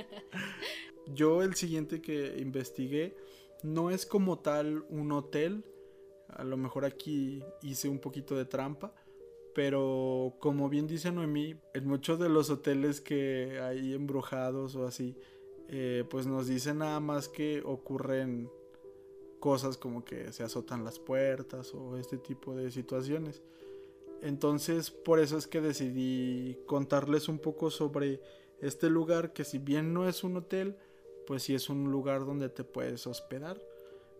Yo 1.15 1.43
el 1.43 1.55
siguiente 1.55 2.01
que 2.01 2.37
investigué 2.39 3.17
no 3.64 3.90
es 3.90 4.05
como 4.05 4.38
tal 4.38 4.85
un 4.90 5.11
hotel, 5.11 5.64
a 6.29 6.44
lo 6.44 6.59
mejor 6.59 6.85
aquí 6.85 7.42
hice 7.62 7.88
un 7.88 7.98
poquito 7.98 8.37
de 8.37 8.44
trampa, 8.44 8.94
pero 9.55 10.35
como 10.38 10.68
bien 10.68 10.87
dice 10.87 11.11
Noemí, 11.11 11.57
en 11.72 11.87
muchos 11.87 12.18
de 12.18 12.29
los 12.29 12.50
hoteles 12.50 13.00
que 13.00 13.61
hay 13.61 13.94
embrujados 13.94 14.77
o 14.77 14.87
así, 14.87 15.16
eh, 15.68 16.05
pues 16.11 16.27
nos 16.27 16.46
dicen 16.46 16.79
nada 16.79 17.00
más 17.00 17.29
que 17.29 17.62
ocurren 17.64 18.50
cosas 19.40 19.79
como 19.79 20.05
que 20.05 20.31
se 20.33 20.42
azotan 20.42 20.85
las 20.85 20.98
puertas 20.98 21.72
o 21.72 21.96
este 21.96 22.18
tipo 22.18 22.55
de 22.55 22.70
situaciones. 22.70 23.42
Entonces, 24.20 24.90
por 24.90 25.20
eso 25.20 25.38
es 25.38 25.46
que 25.46 25.62
decidí 25.62 26.59
contarles 26.66 27.29
un 27.29 27.38
poco 27.38 27.70
sobre 27.70 28.20
este 28.61 28.90
lugar 28.90 29.33
que 29.33 29.44
si 29.44 29.59
bien 29.59 29.94
no 29.94 30.07
es 30.07 30.22
un 30.22 30.37
hotel, 30.37 30.77
pues 31.27 31.43
sí 31.45 31.55
es 31.55 31.69
un 31.69 31.91
lugar 31.91 32.25
donde 32.25 32.49
te 32.49 32.65
puedes 32.65 33.07
hospedar. 33.07 33.61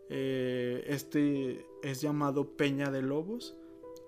Eh, 0.09 0.85
este 0.87 1.67
es 1.83 2.01
llamado 2.01 2.57
Peña 2.57 2.91
de 2.91 3.03
Lobos 3.03 3.55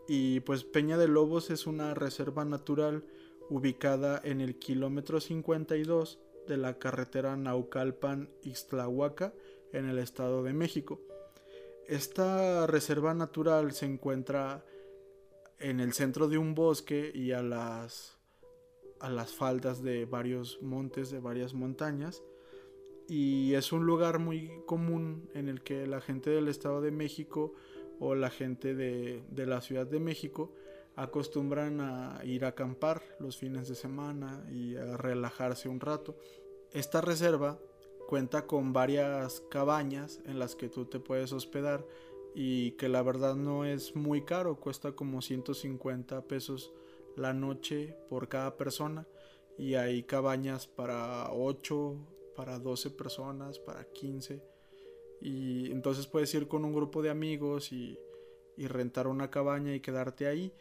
y 0.08 0.40
pues 0.40 0.64
Peña 0.64 0.98
de 0.98 1.08
Lobos 1.08 1.50
es 1.50 1.66
una 1.66 1.94
reserva 1.94 2.44
natural 2.44 3.04
ubicada 3.48 4.20
en 4.24 4.40
el 4.40 4.58
kilómetro 4.58 5.20
52 5.20 6.18
de 6.46 6.56
la 6.56 6.78
carretera 6.78 7.36
Naucalpan-Ixtlahuaca 7.36 9.32
en 9.72 9.88
el 9.88 9.98
Estado 9.98 10.42
de 10.42 10.52
México. 10.52 11.00
Esta 11.88 12.66
reserva 12.66 13.14
natural 13.14 13.72
se 13.72 13.86
encuentra 13.86 14.64
en 15.58 15.80
el 15.80 15.92
centro 15.92 16.28
de 16.28 16.38
un 16.38 16.54
bosque 16.54 17.10
y 17.14 17.32
a 17.32 17.42
las, 17.42 18.16
a 19.00 19.10
las 19.10 19.32
faldas 19.32 19.82
de 19.82 20.04
varios 20.04 20.60
montes, 20.62 21.10
de 21.10 21.20
varias 21.20 21.54
montañas. 21.54 22.22
Y 23.08 23.54
es 23.54 23.72
un 23.72 23.86
lugar 23.86 24.18
muy 24.18 24.50
común 24.66 25.28
en 25.34 25.48
el 25.48 25.62
que 25.62 25.86
la 25.86 26.00
gente 26.00 26.30
del 26.30 26.48
Estado 26.48 26.80
de 26.80 26.90
México 26.90 27.52
o 28.00 28.14
la 28.14 28.30
gente 28.30 28.74
de, 28.74 29.22
la 29.46 29.60
Ciudad 29.60 29.86
de 29.86 30.00
México 30.00 30.52
acostumbran 30.96 31.80
a 31.80 32.20
ir 32.24 32.44
a 32.44 32.48
acampar 32.48 33.02
los 33.20 33.36
fines 33.36 33.68
de 33.68 33.74
semana 33.74 34.44
y 34.50 34.76
a 34.76 34.96
relajarse 34.96 35.68
un 35.68 35.80
rato. 35.80 36.16
Esta 36.72 37.00
reserva 37.00 37.58
cuenta 38.08 38.46
con 38.46 38.72
varias 38.72 39.40
cabañas 39.50 40.20
en 40.26 40.38
las 40.38 40.56
que 40.56 40.68
tú 40.68 40.86
te 40.86 40.98
puedes 40.98 41.32
hospedar 41.32 41.86
y 42.34 42.72
que 42.72 42.88
la 42.88 43.02
verdad 43.02 43.34
no 43.34 43.64
es 43.64 43.94
muy 43.94 44.22
caro, 44.22 44.56
cuesta 44.56 44.92
como 44.92 45.22
150 45.22 46.22
pesos 46.22 46.72
la 47.16 47.32
noche 47.32 47.96
por 48.08 48.28
cada 48.28 48.56
persona 48.56 49.06
y 49.58 49.74
hay 49.74 50.02
cabañas 50.02 50.66
para 50.66 51.32
8, 51.32 51.96
para 52.36 52.58
12 52.58 52.90
personas, 52.90 53.58
para 53.58 53.84
15 53.84 54.42
y 55.20 55.72
entonces 55.72 56.06
puedes 56.06 56.32
ir 56.34 56.46
con 56.46 56.64
un 56.64 56.74
grupo 56.74 57.02
de 57.02 57.10
amigos 57.10 57.72
y, 57.72 57.98
y 58.56 58.66
rentar 58.66 59.06
una 59.06 59.30
cabaña 59.30 59.74
y 59.74 59.80
quedarte 59.80 60.26
ahí 60.26 60.52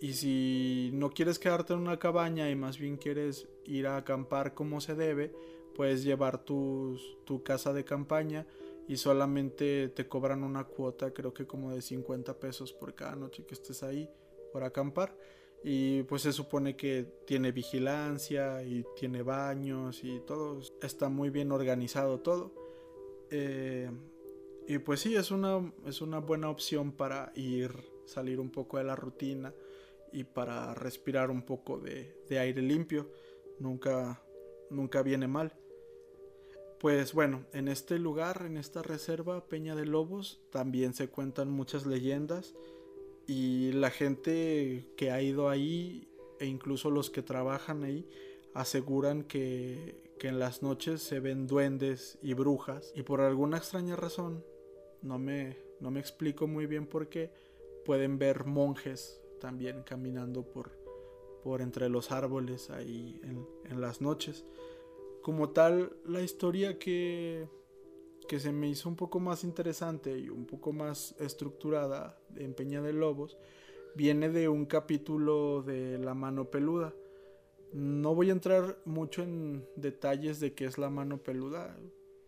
y 0.00 0.12
si 0.12 0.90
no 0.92 1.10
quieres 1.10 1.38
quedarte 1.38 1.72
en 1.72 1.78
una 1.78 1.98
cabaña 1.98 2.50
y 2.50 2.54
más 2.54 2.78
bien 2.78 2.96
quieres 2.96 3.48
ir 3.64 3.86
a 3.86 3.96
acampar 3.96 4.52
como 4.52 4.80
se 4.80 4.94
debe, 4.94 5.34
puedes 5.74 6.04
llevar 6.04 6.44
tu 6.44 6.98
casa 7.44 7.72
de 7.72 7.84
campaña 7.84 8.46
y 8.86 8.96
solamente 8.96 9.88
te 9.88 10.08
cobran 10.08 10.42
una 10.42 10.64
cuota, 10.64 11.12
creo 11.12 11.32
que 11.32 11.46
como 11.46 11.72
de 11.72 11.80
50 11.80 12.38
pesos 12.38 12.72
por 12.72 12.94
cada 12.94 13.16
noche 13.16 13.44
que 13.46 13.54
estés 13.54 13.82
ahí 13.82 14.10
por 14.52 14.64
acampar. 14.64 15.16
Y 15.66 16.02
pues 16.02 16.20
se 16.20 16.32
supone 16.32 16.76
que 16.76 17.06
tiene 17.26 17.50
vigilancia 17.50 18.62
y 18.62 18.84
tiene 18.96 19.22
baños 19.22 20.04
y 20.04 20.20
todo. 20.20 20.60
Está 20.82 21.08
muy 21.08 21.30
bien 21.30 21.52
organizado 21.52 22.20
todo. 22.20 22.52
Eh, 23.30 23.90
y 24.68 24.78
pues 24.78 25.00
sí, 25.00 25.16
es 25.16 25.30
una, 25.30 25.72
es 25.86 26.02
una 26.02 26.18
buena 26.18 26.50
opción 26.50 26.92
para 26.92 27.32
ir, 27.34 27.72
salir 28.04 28.40
un 28.40 28.50
poco 28.50 28.76
de 28.76 28.84
la 28.84 28.94
rutina 28.94 29.54
y 30.12 30.24
para 30.24 30.74
respirar 30.74 31.30
un 31.30 31.42
poco 31.42 31.78
de, 31.78 32.14
de 32.28 32.38
aire 32.38 32.60
limpio. 32.60 33.10
Nunca, 33.58 34.22
nunca 34.68 35.02
viene 35.02 35.28
mal. 35.28 35.54
Pues 36.78 37.14
bueno, 37.14 37.46
en 37.54 37.68
este 37.68 37.98
lugar, 37.98 38.42
en 38.44 38.58
esta 38.58 38.82
reserva 38.82 39.46
Peña 39.48 39.74
de 39.74 39.86
Lobos, 39.86 40.42
también 40.50 40.92
se 40.92 41.08
cuentan 41.08 41.50
muchas 41.50 41.86
leyendas 41.86 42.54
y 43.26 43.72
la 43.72 43.90
gente 43.90 44.86
que 44.96 45.10
ha 45.10 45.22
ido 45.22 45.48
ahí 45.48 46.08
e 46.40 46.46
incluso 46.46 46.90
los 46.90 47.10
que 47.10 47.22
trabajan 47.22 47.84
ahí 47.84 48.08
aseguran 48.54 49.24
que, 49.24 50.14
que 50.18 50.28
en 50.28 50.38
las 50.38 50.62
noches 50.62 51.02
se 51.02 51.20
ven 51.20 51.46
duendes 51.46 52.18
y 52.22 52.34
brujas. 52.34 52.92
Y 52.94 53.02
por 53.02 53.20
alguna 53.20 53.58
extraña 53.58 53.96
razón, 53.96 54.44
no 55.02 55.18
me, 55.18 55.56
no 55.80 55.90
me 55.90 56.00
explico 56.00 56.46
muy 56.46 56.66
bien 56.66 56.86
por 56.86 57.08
qué, 57.08 57.30
pueden 57.84 58.18
ver 58.18 58.44
monjes 58.44 59.20
también 59.40 59.82
caminando 59.82 60.42
por, 60.42 60.72
por 61.42 61.60
entre 61.60 61.88
los 61.88 62.10
árboles 62.10 62.70
ahí 62.70 63.20
en, 63.22 63.46
en 63.64 63.80
las 63.80 64.00
noches. 64.00 64.44
Como 65.22 65.50
tal, 65.50 65.96
la 66.04 66.22
historia 66.22 66.78
que, 66.78 67.48
que 68.28 68.40
se 68.40 68.52
me 68.52 68.68
hizo 68.68 68.88
un 68.88 68.96
poco 68.96 69.20
más 69.20 69.44
interesante 69.44 70.18
y 70.18 70.28
un 70.28 70.46
poco 70.46 70.72
más 70.72 71.14
estructurada 71.18 72.18
en 72.36 72.54
Peña 72.54 72.80
de 72.82 72.92
Lobos 72.92 73.36
viene 73.94 74.28
de 74.28 74.48
un 74.48 74.66
capítulo 74.66 75.62
de 75.62 75.98
La 75.98 76.14
mano 76.14 76.50
peluda. 76.50 76.94
No 77.72 78.14
voy 78.14 78.30
a 78.30 78.32
entrar 78.32 78.78
mucho 78.84 79.22
en 79.22 79.66
detalles 79.76 80.40
de 80.40 80.52
qué 80.52 80.64
es 80.64 80.78
la 80.78 80.90
mano 80.90 81.18
peluda. 81.18 81.76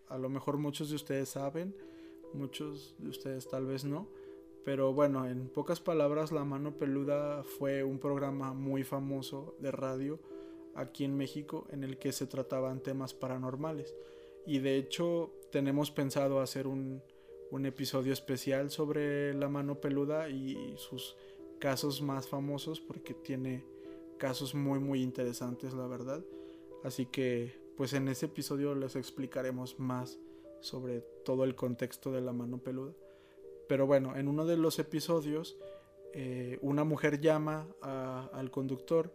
A 0.09 0.19
lo 0.19 0.29
mejor 0.29 0.59
muchos 0.59 0.91
de 0.91 0.97
ustedes 0.97 1.31
saben, 1.31 1.75
muchos 2.33 2.95
de 2.99 3.09
ustedes 3.11 3.49
tal 3.49 3.67
vez 3.67 3.85
no. 3.85 4.09
Pero 4.65 4.93
bueno, 4.93 5.27
en 5.27 5.49
pocas 5.49 5.81
palabras, 5.81 6.33
La 6.33 6.45
mano 6.45 6.77
peluda 6.77 7.45
fue 7.45 7.85
un 7.85 7.99
programa 7.99 8.53
muy 8.53 8.83
famoso 8.83 9.55
de 9.61 9.71
radio 9.71 10.19
aquí 10.75 11.05
en 11.05 11.17
México 11.17 11.67
en 11.71 11.85
el 11.85 11.99
que 11.99 12.13
se 12.13 12.27
trataban 12.27 12.81
temas 12.81 13.15
paranormales. 13.15 13.95
Y 14.47 14.61
de 14.61 14.77
hecho 14.77 15.33
tenemos 15.51 15.91
pensado 15.91 16.41
hacer 16.41 16.67
un, 16.67 17.03
episodio 17.65 18.13
especial 18.13 18.71
sobre 18.71 19.33
la 19.33 19.49
mano 19.49 19.81
peluda 19.81 20.29
y 20.29 20.75
sus 20.77 21.17
casos 21.59 22.03
más 22.03 22.29
famosos 22.29 22.81
porque 22.81 23.15
tiene 23.15 23.65
casos 24.19 24.55
muy 24.55 24.79
muy 24.79 25.03
interesantes 25.03 25.73
la 25.73 25.87
verdad. 25.87 26.23
Así 26.85 27.07
que 27.07 27.59
pues 27.79 27.95
en 27.95 28.09
ese 28.09 28.27
episodio 28.27 28.75
les 28.75 28.95
explicaremos 28.95 29.79
más 29.79 30.19
sobre 30.61 31.01
todo 31.25 31.45
el 31.45 31.55
contexto 31.55 32.13
de 32.13 32.21
la 32.21 32.33
mano 32.33 32.59
peluda. 32.59 32.93
Pero 33.69 33.87
bueno, 33.87 34.17
en 34.17 34.29
uno 34.29 34.45
de 34.45 34.59
los 34.59 34.79
episodios 34.79 35.57
eh, 36.19 36.59
una 36.63 36.83
mujer 36.83 37.21
llama 37.21 37.69
al 38.33 38.51
conductor 38.51 39.13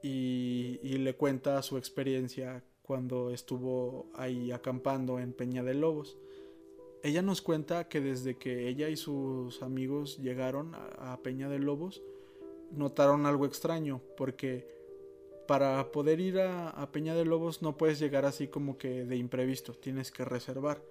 y, 0.00 0.78
le 0.82 1.16
cuenta 1.16 1.60
su 1.60 1.76
experiencia 1.76 2.62
cuando 2.90 3.30
estuvo 3.30 4.06
ahí 4.14 4.50
acampando 4.50 5.20
en 5.20 5.32
Peña 5.32 5.62
de 5.62 5.74
Lobos. 5.74 6.18
Ella 7.04 7.22
nos 7.22 7.40
cuenta 7.40 7.88
que 7.88 8.00
desde 8.00 8.34
que 8.36 8.66
ella 8.66 8.88
y 8.88 8.96
sus 8.96 9.62
amigos 9.62 10.18
llegaron 10.18 10.72
a, 10.74 11.16
Peña 11.22 11.48
de 11.48 11.60
Lobos, 11.60 12.02
notaron 12.72 13.26
algo 13.26 13.46
extraño, 13.46 14.00
porque 14.16 14.66
para 15.46 15.92
poder 15.92 16.18
ir 16.18 16.40
a, 16.40 16.90
Peña 16.90 17.14
de 17.14 17.24
Lobos 17.24 17.62
no 17.62 17.76
puedes 17.76 18.00
llegar 18.00 18.24
así 18.24 18.48
como 18.48 18.76
que 18.76 19.04
de 19.04 19.14
imprevisto, 19.14 19.72
tienes 19.72 20.10
que 20.10 20.24
reservar. 20.24 20.82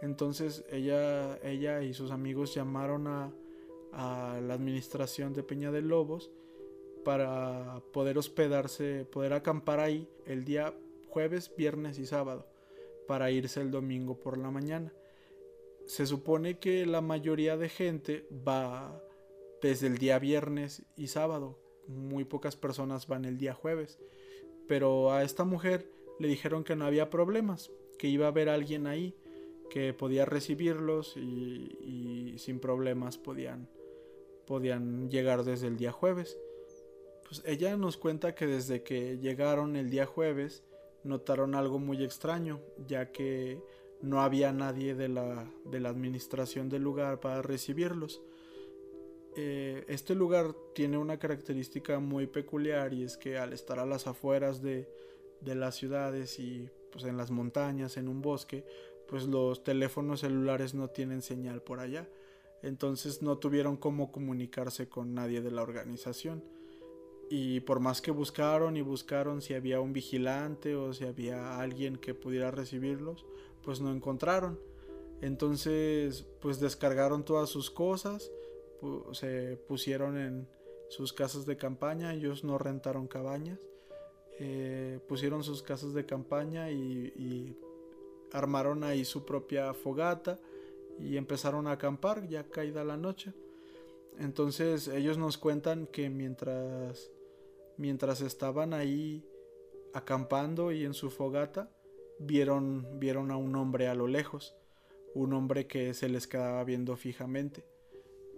Entonces 0.00 0.64
ella, 0.70 1.36
ella 1.42 1.82
y 1.82 1.92
sus 1.92 2.10
amigos 2.10 2.54
llamaron 2.54 3.06
a, 3.06 3.34
a 3.92 4.40
la 4.40 4.54
administración 4.54 5.34
de 5.34 5.42
Peña 5.42 5.70
de 5.70 5.82
Lobos 5.82 6.30
para 7.04 7.82
poder 7.92 8.16
hospedarse, 8.16 9.04
poder 9.04 9.34
acampar 9.34 9.80
ahí 9.80 10.08
el 10.24 10.46
día 10.46 10.72
jueves, 11.14 11.52
viernes 11.56 12.00
y 12.00 12.06
sábado, 12.06 12.48
para 13.06 13.30
irse 13.30 13.60
el 13.60 13.70
domingo 13.70 14.18
por 14.18 14.36
la 14.36 14.50
mañana. 14.50 14.92
Se 15.86 16.06
supone 16.06 16.58
que 16.58 16.86
la 16.86 17.00
mayoría 17.00 17.56
de 17.56 17.68
gente 17.68 18.26
va 18.46 19.00
desde 19.62 19.86
el 19.86 19.98
día 19.98 20.18
viernes 20.18 20.82
y 20.96 21.06
sábado, 21.06 21.56
muy 21.86 22.24
pocas 22.24 22.56
personas 22.56 23.06
van 23.06 23.24
el 23.24 23.38
día 23.38 23.54
jueves, 23.54 24.00
pero 24.66 25.12
a 25.12 25.22
esta 25.22 25.44
mujer 25.44 25.88
le 26.18 26.26
dijeron 26.26 26.64
que 26.64 26.74
no 26.74 26.84
había 26.84 27.10
problemas, 27.10 27.70
que 27.96 28.08
iba 28.08 28.26
a 28.26 28.30
haber 28.30 28.48
alguien 28.48 28.88
ahí 28.88 29.14
que 29.70 29.94
podía 29.94 30.24
recibirlos 30.24 31.16
y, 31.16 32.34
sin 32.38 32.58
problemas 32.58 33.18
podían, 33.18 33.68
podían 34.46 35.08
llegar 35.10 35.44
desde 35.44 35.68
el 35.68 35.76
día 35.76 35.92
jueves. 35.92 36.36
Pues 37.28 37.42
ella 37.46 37.76
nos 37.76 37.96
cuenta 37.96 38.34
que 38.34 38.46
desde 38.46 38.82
que 38.82 39.18
llegaron 39.18 39.76
el 39.76 39.90
día 39.90 40.06
jueves 40.06 40.64
notaron 41.04 41.54
algo 41.54 41.78
muy 41.78 42.02
extraño, 42.02 42.60
ya 42.86 43.12
que 43.12 43.60
no 44.00 44.20
había 44.20 44.52
nadie 44.52 44.94
de 44.94 45.08
la, 45.08 45.50
de 45.64 45.80
la 45.80 45.88
administración 45.88 46.68
del 46.68 46.82
lugar 46.82 47.20
para 47.20 47.42
recibirlos. 47.42 48.20
Eh, 49.36 49.84
este 49.88 50.14
lugar 50.14 50.54
tiene 50.74 50.98
una 50.98 51.18
característica 51.18 51.98
muy 51.98 52.26
peculiar 52.26 52.92
y 52.92 53.02
es 53.04 53.16
que 53.16 53.38
al 53.38 53.52
estar 53.52 53.78
a 53.78 53.86
las 53.86 54.06
afueras 54.06 54.62
de, 54.62 54.88
de 55.40 55.54
las 55.54 55.74
ciudades 55.74 56.38
y 56.38 56.68
pues 56.92 57.04
en 57.04 57.16
las 57.16 57.30
montañas, 57.30 57.96
en 57.96 58.08
un 58.08 58.22
bosque, 58.22 58.64
pues 59.08 59.24
los 59.24 59.64
teléfonos 59.64 60.20
celulares 60.20 60.74
no 60.74 60.88
tienen 60.88 61.22
señal 61.22 61.62
por 61.62 61.80
allá. 61.80 62.08
Entonces 62.62 63.20
no 63.20 63.38
tuvieron 63.38 63.76
cómo 63.76 64.10
comunicarse 64.12 64.88
con 64.88 65.14
nadie 65.14 65.42
de 65.42 65.50
la 65.50 65.62
organización. 65.62 66.44
Y 67.36 67.58
por 67.58 67.80
más 67.80 68.00
que 68.00 68.12
buscaron 68.12 68.76
y 68.76 68.80
buscaron 68.80 69.42
si 69.42 69.54
había 69.54 69.80
un 69.80 69.92
vigilante 69.92 70.76
o 70.76 70.94
si 70.94 71.04
había 71.04 71.58
alguien 71.58 71.96
que 71.96 72.14
pudiera 72.14 72.52
recibirlos, 72.52 73.26
pues 73.64 73.80
no 73.80 73.90
encontraron. 73.92 74.60
Entonces, 75.20 76.28
pues 76.40 76.60
descargaron 76.60 77.24
todas 77.24 77.50
sus 77.50 77.72
cosas, 77.72 78.30
se 79.10 79.56
pusieron 79.66 80.16
en 80.16 80.46
sus 80.90 81.12
casas 81.12 81.44
de 81.44 81.56
campaña, 81.56 82.14
ellos 82.14 82.44
no 82.44 82.56
rentaron 82.56 83.08
cabañas, 83.08 83.58
eh, 84.38 85.00
pusieron 85.08 85.42
sus 85.42 85.60
casas 85.60 85.92
de 85.92 86.06
campaña 86.06 86.70
y, 86.70 87.12
y 87.16 87.58
armaron 88.30 88.84
ahí 88.84 89.04
su 89.04 89.24
propia 89.24 89.74
fogata 89.74 90.38
y 91.00 91.16
empezaron 91.16 91.66
a 91.66 91.72
acampar 91.72 92.28
ya 92.28 92.44
caída 92.44 92.84
la 92.84 92.96
noche. 92.96 93.32
Entonces 94.20 94.86
ellos 94.86 95.18
nos 95.18 95.36
cuentan 95.36 95.88
que 95.88 96.08
mientras 96.08 97.10
mientras 97.76 98.20
estaban 98.20 98.72
ahí 98.74 99.24
acampando 99.92 100.72
y 100.72 100.84
en 100.84 100.94
su 100.94 101.10
fogata, 101.10 101.70
vieron, 102.18 102.98
vieron 102.98 103.30
a 103.30 103.36
un 103.36 103.54
hombre 103.56 103.88
a 103.88 103.94
lo 103.94 104.06
lejos, 104.06 104.54
un 105.14 105.32
hombre 105.32 105.66
que 105.66 105.94
se 105.94 106.08
les 106.08 106.26
quedaba 106.26 106.62
viendo 106.64 106.96
fijamente. 106.96 107.64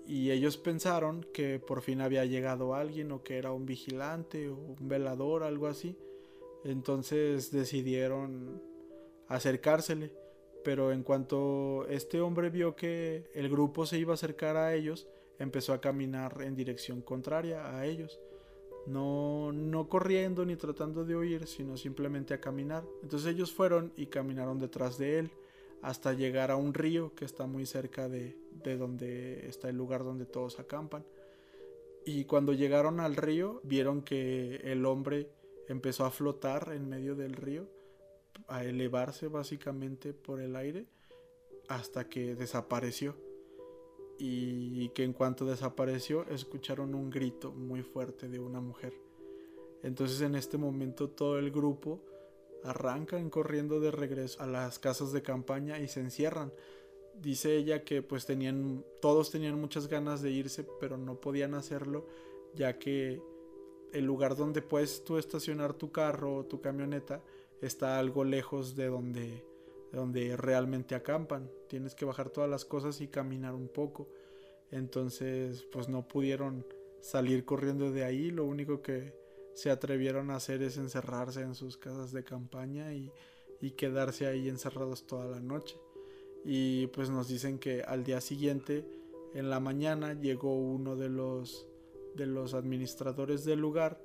Y 0.06 0.30
ellos 0.30 0.56
pensaron 0.56 1.26
que 1.34 1.58
por 1.58 1.82
fin 1.82 2.00
había 2.00 2.24
llegado 2.24 2.74
alguien 2.74 3.10
o 3.10 3.22
que 3.22 3.38
era 3.38 3.52
un 3.52 3.66
vigilante 3.66 4.48
o 4.48 4.54
un 4.54 4.88
velador, 4.88 5.42
algo 5.42 5.66
así. 5.66 5.98
Entonces 6.64 7.50
decidieron 7.50 8.62
acercársele. 9.26 10.12
Pero 10.62 10.92
en 10.92 11.02
cuanto 11.02 11.86
este 11.88 12.20
hombre 12.20 12.50
vio 12.50 12.74
que 12.76 13.30
el 13.34 13.48
grupo 13.48 13.86
se 13.86 13.98
iba 13.98 14.12
a 14.12 14.14
acercar 14.14 14.56
a 14.56 14.74
ellos, 14.74 15.08
empezó 15.38 15.72
a 15.72 15.80
caminar 15.80 16.42
en 16.42 16.56
dirección 16.56 17.02
contraria 17.02 17.76
a 17.76 17.86
ellos 17.86 18.20
no, 18.86 19.52
no 19.52 19.88
corriendo 19.88 20.44
ni 20.44 20.56
tratando 20.56 21.04
de 21.04 21.16
huir, 21.16 21.46
sino 21.46 21.76
simplemente 21.76 22.34
a 22.34 22.40
caminar. 22.40 22.84
Entonces 23.02 23.34
ellos 23.34 23.52
fueron 23.52 23.92
y 23.96 24.06
caminaron 24.06 24.58
detrás 24.58 24.98
de 24.98 25.18
él 25.18 25.30
hasta 25.82 26.12
llegar 26.12 26.50
a 26.50 26.56
un 26.56 26.74
río 26.74 27.14
que 27.14 27.24
está 27.24 27.46
muy 27.46 27.66
cerca 27.66 28.08
de, 28.08 28.36
de 28.64 28.76
donde 28.76 29.46
está 29.48 29.68
el 29.68 29.76
lugar 29.76 30.04
donde 30.04 30.26
todos 30.26 30.58
acampan. 30.58 31.04
Y 32.04 32.24
cuando 32.24 32.52
llegaron 32.52 33.00
al 33.00 33.16
río, 33.16 33.60
vieron 33.64 34.02
que 34.02 34.56
el 34.64 34.86
hombre 34.86 35.28
empezó 35.68 36.04
a 36.04 36.10
flotar 36.10 36.72
en 36.72 36.88
medio 36.88 37.16
del 37.16 37.34
río, 37.34 37.68
a 38.46 38.64
elevarse 38.64 39.26
básicamente 39.26 40.12
por 40.12 40.40
el 40.40 40.54
aire, 40.54 40.86
hasta 41.68 42.08
que 42.08 42.36
desapareció 42.36 43.16
y 44.18 44.88
que 44.90 45.04
en 45.04 45.12
cuanto 45.12 45.44
desapareció 45.44 46.26
escucharon 46.28 46.94
un 46.94 47.10
grito 47.10 47.52
muy 47.52 47.82
fuerte 47.82 48.28
de 48.28 48.38
una 48.38 48.60
mujer. 48.60 48.92
Entonces 49.82 50.20
en 50.20 50.34
este 50.34 50.58
momento 50.58 51.10
todo 51.10 51.38
el 51.38 51.50
grupo 51.50 52.00
arrancan 52.64 53.30
corriendo 53.30 53.80
de 53.80 53.90
regreso 53.90 54.42
a 54.42 54.46
las 54.46 54.78
casas 54.78 55.12
de 55.12 55.22
campaña 55.22 55.78
y 55.78 55.88
se 55.88 56.00
encierran. 56.00 56.52
Dice 57.20 57.56
ella 57.56 57.84
que 57.84 58.02
pues 58.02 58.26
tenían, 58.26 58.84
todos 59.00 59.30
tenían 59.30 59.60
muchas 59.60 59.86
ganas 59.86 60.22
de 60.22 60.30
irse, 60.30 60.66
pero 60.80 60.98
no 60.98 61.20
podían 61.20 61.54
hacerlo 61.54 62.06
ya 62.54 62.78
que 62.78 63.22
el 63.92 64.04
lugar 64.04 64.36
donde 64.36 64.62
puedes 64.62 65.04
tú 65.04 65.18
estacionar 65.18 65.74
tu 65.74 65.92
carro 65.92 66.36
o 66.36 66.44
tu 66.44 66.60
camioneta 66.60 67.22
está 67.60 67.98
algo 67.98 68.24
lejos 68.24 68.76
de 68.76 68.86
donde, 68.86 69.20
de 69.20 69.44
donde 69.96 70.36
realmente 70.36 70.94
acampan. 70.94 71.50
Tienes 71.68 71.94
que 71.94 72.04
bajar 72.04 72.28
todas 72.28 72.50
las 72.50 72.66
cosas 72.66 73.00
y 73.00 73.08
caminar 73.08 73.54
un 73.54 73.68
poco. 73.68 74.08
Entonces 74.70 75.66
pues 75.72 75.88
no 75.88 76.06
pudieron 76.06 76.66
salir 77.00 77.46
corriendo 77.46 77.90
de 77.90 78.04
ahí. 78.04 78.30
Lo 78.30 78.44
único 78.44 78.82
que 78.82 79.14
se 79.54 79.70
atrevieron 79.70 80.30
a 80.30 80.36
hacer 80.36 80.62
es 80.62 80.76
encerrarse 80.76 81.40
en 81.40 81.54
sus 81.54 81.78
casas 81.78 82.12
de 82.12 82.24
campaña 82.24 82.92
y, 82.92 83.10
quedarse 83.76 84.26
ahí 84.26 84.48
encerrados 84.48 85.06
toda 85.06 85.26
la 85.26 85.40
noche. 85.40 85.76
Y 86.44 86.88
pues 86.88 87.08
nos 87.08 87.26
dicen 87.26 87.58
que 87.58 87.82
al 87.82 88.04
día 88.04 88.20
siguiente, 88.20 88.84
en 89.34 89.48
la 89.48 89.60
mañana, 89.60 90.12
llegó 90.12 90.54
uno 90.54 90.94
de 90.94 91.08
los 91.08 91.66
de 92.14 92.26
los 92.26 92.54
administradores 92.54 93.44
del 93.44 93.60
lugar 93.60 94.00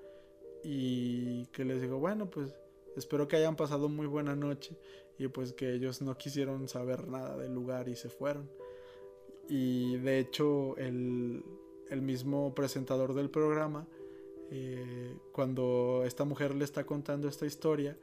y 0.63 1.45
que 1.47 1.63
les 1.63 1.81
digo, 1.81 1.99
bueno, 1.99 2.29
pues 2.29 2.53
espero 2.97 3.27
que 3.27 3.37
hayan 3.37 3.55
pasado 3.55 3.87
muy 3.87 4.07
buena 4.07 4.35
noche 4.35 4.77
y 5.21 5.27
pues 5.27 5.53
que 5.53 5.73
ellos 5.73 6.01
no 6.01 6.17
quisieron 6.17 6.67
saber 6.67 7.07
nada 7.07 7.37
del 7.37 7.53
lugar 7.53 7.87
y 7.87 7.95
se 7.95 8.09
fueron. 8.09 8.49
Y 9.47 9.97
de 9.97 10.19
hecho 10.19 10.75
el, 10.77 11.43
el 11.89 12.01
mismo 12.01 12.55
presentador 12.55 13.13
del 13.13 13.29
programa, 13.29 13.87
eh, 14.49 15.15
cuando 15.31 16.03
esta 16.05 16.25
mujer 16.25 16.55
le 16.55 16.65
está 16.65 16.85
contando 16.85 17.27
esta 17.27 17.45
historia, 17.45 17.97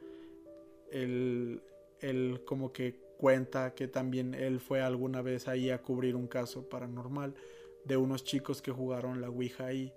él, 0.93 1.61
él 2.01 2.43
como 2.45 2.73
que 2.73 2.95
cuenta 3.19 3.75
que 3.75 3.89
también 3.89 4.35
él 4.35 4.61
fue 4.61 4.81
alguna 4.81 5.21
vez 5.21 5.49
ahí 5.49 5.71
a 5.71 5.83
cubrir 5.83 6.15
un 6.15 6.29
caso 6.29 6.69
paranormal 6.69 7.35
de 7.85 7.97
unos 7.97 8.23
chicos 8.23 8.63
que 8.63 8.71
jugaron 8.71 9.21
la 9.21 9.29
Ouija 9.29 9.67
ahí 9.67 9.93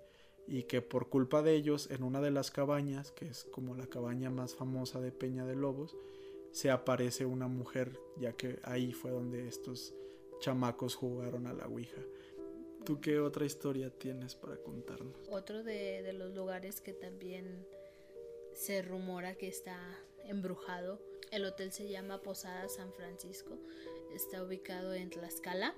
y 0.48 0.64
que 0.64 0.82
por 0.82 1.08
culpa 1.08 1.40
de 1.42 1.54
ellos 1.54 1.88
en 1.90 2.02
una 2.02 2.20
de 2.20 2.32
las 2.32 2.50
cabañas, 2.50 3.12
que 3.12 3.26
es 3.28 3.44
como 3.52 3.76
la 3.76 3.86
cabaña 3.86 4.28
más 4.28 4.54
famosa 4.54 5.00
de 5.00 5.12
Peña 5.12 5.44
de 5.44 5.54
Lobos, 5.54 5.96
se 6.52 6.70
aparece 6.70 7.26
una 7.26 7.48
mujer, 7.48 7.98
ya 8.16 8.32
que 8.32 8.60
ahí 8.62 8.92
fue 8.92 9.10
donde 9.10 9.48
estos 9.48 9.94
chamacos 10.40 10.94
jugaron 10.94 11.46
a 11.46 11.52
la 11.52 11.66
Ouija. 11.66 12.02
¿Tú 12.84 13.00
qué 13.00 13.20
otra 13.20 13.44
historia 13.44 13.90
tienes 13.90 14.34
para 14.34 14.56
contarnos? 14.56 15.28
Otro 15.30 15.62
de, 15.62 16.12
los 16.12 16.34
lugares 16.34 16.80
que 16.80 16.92
también 16.92 17.66
se 18.54 18.82
rumora 18.82 19.34
que 19.34 19.48
está 19.48 19.78
embrujado, 20.24 21.00
el 21.30 21.44
hotel 21.44 21.72
se 21.72 21.88
llama 21.88 22.22
Posada 22.22 22.68
San 22.68 22.92
Francisco, 22.92 23.56
está 24.12 24.42
ubicado 24.42 24.94
en 24.94 25.10
Tlaxcala 25.10 25.74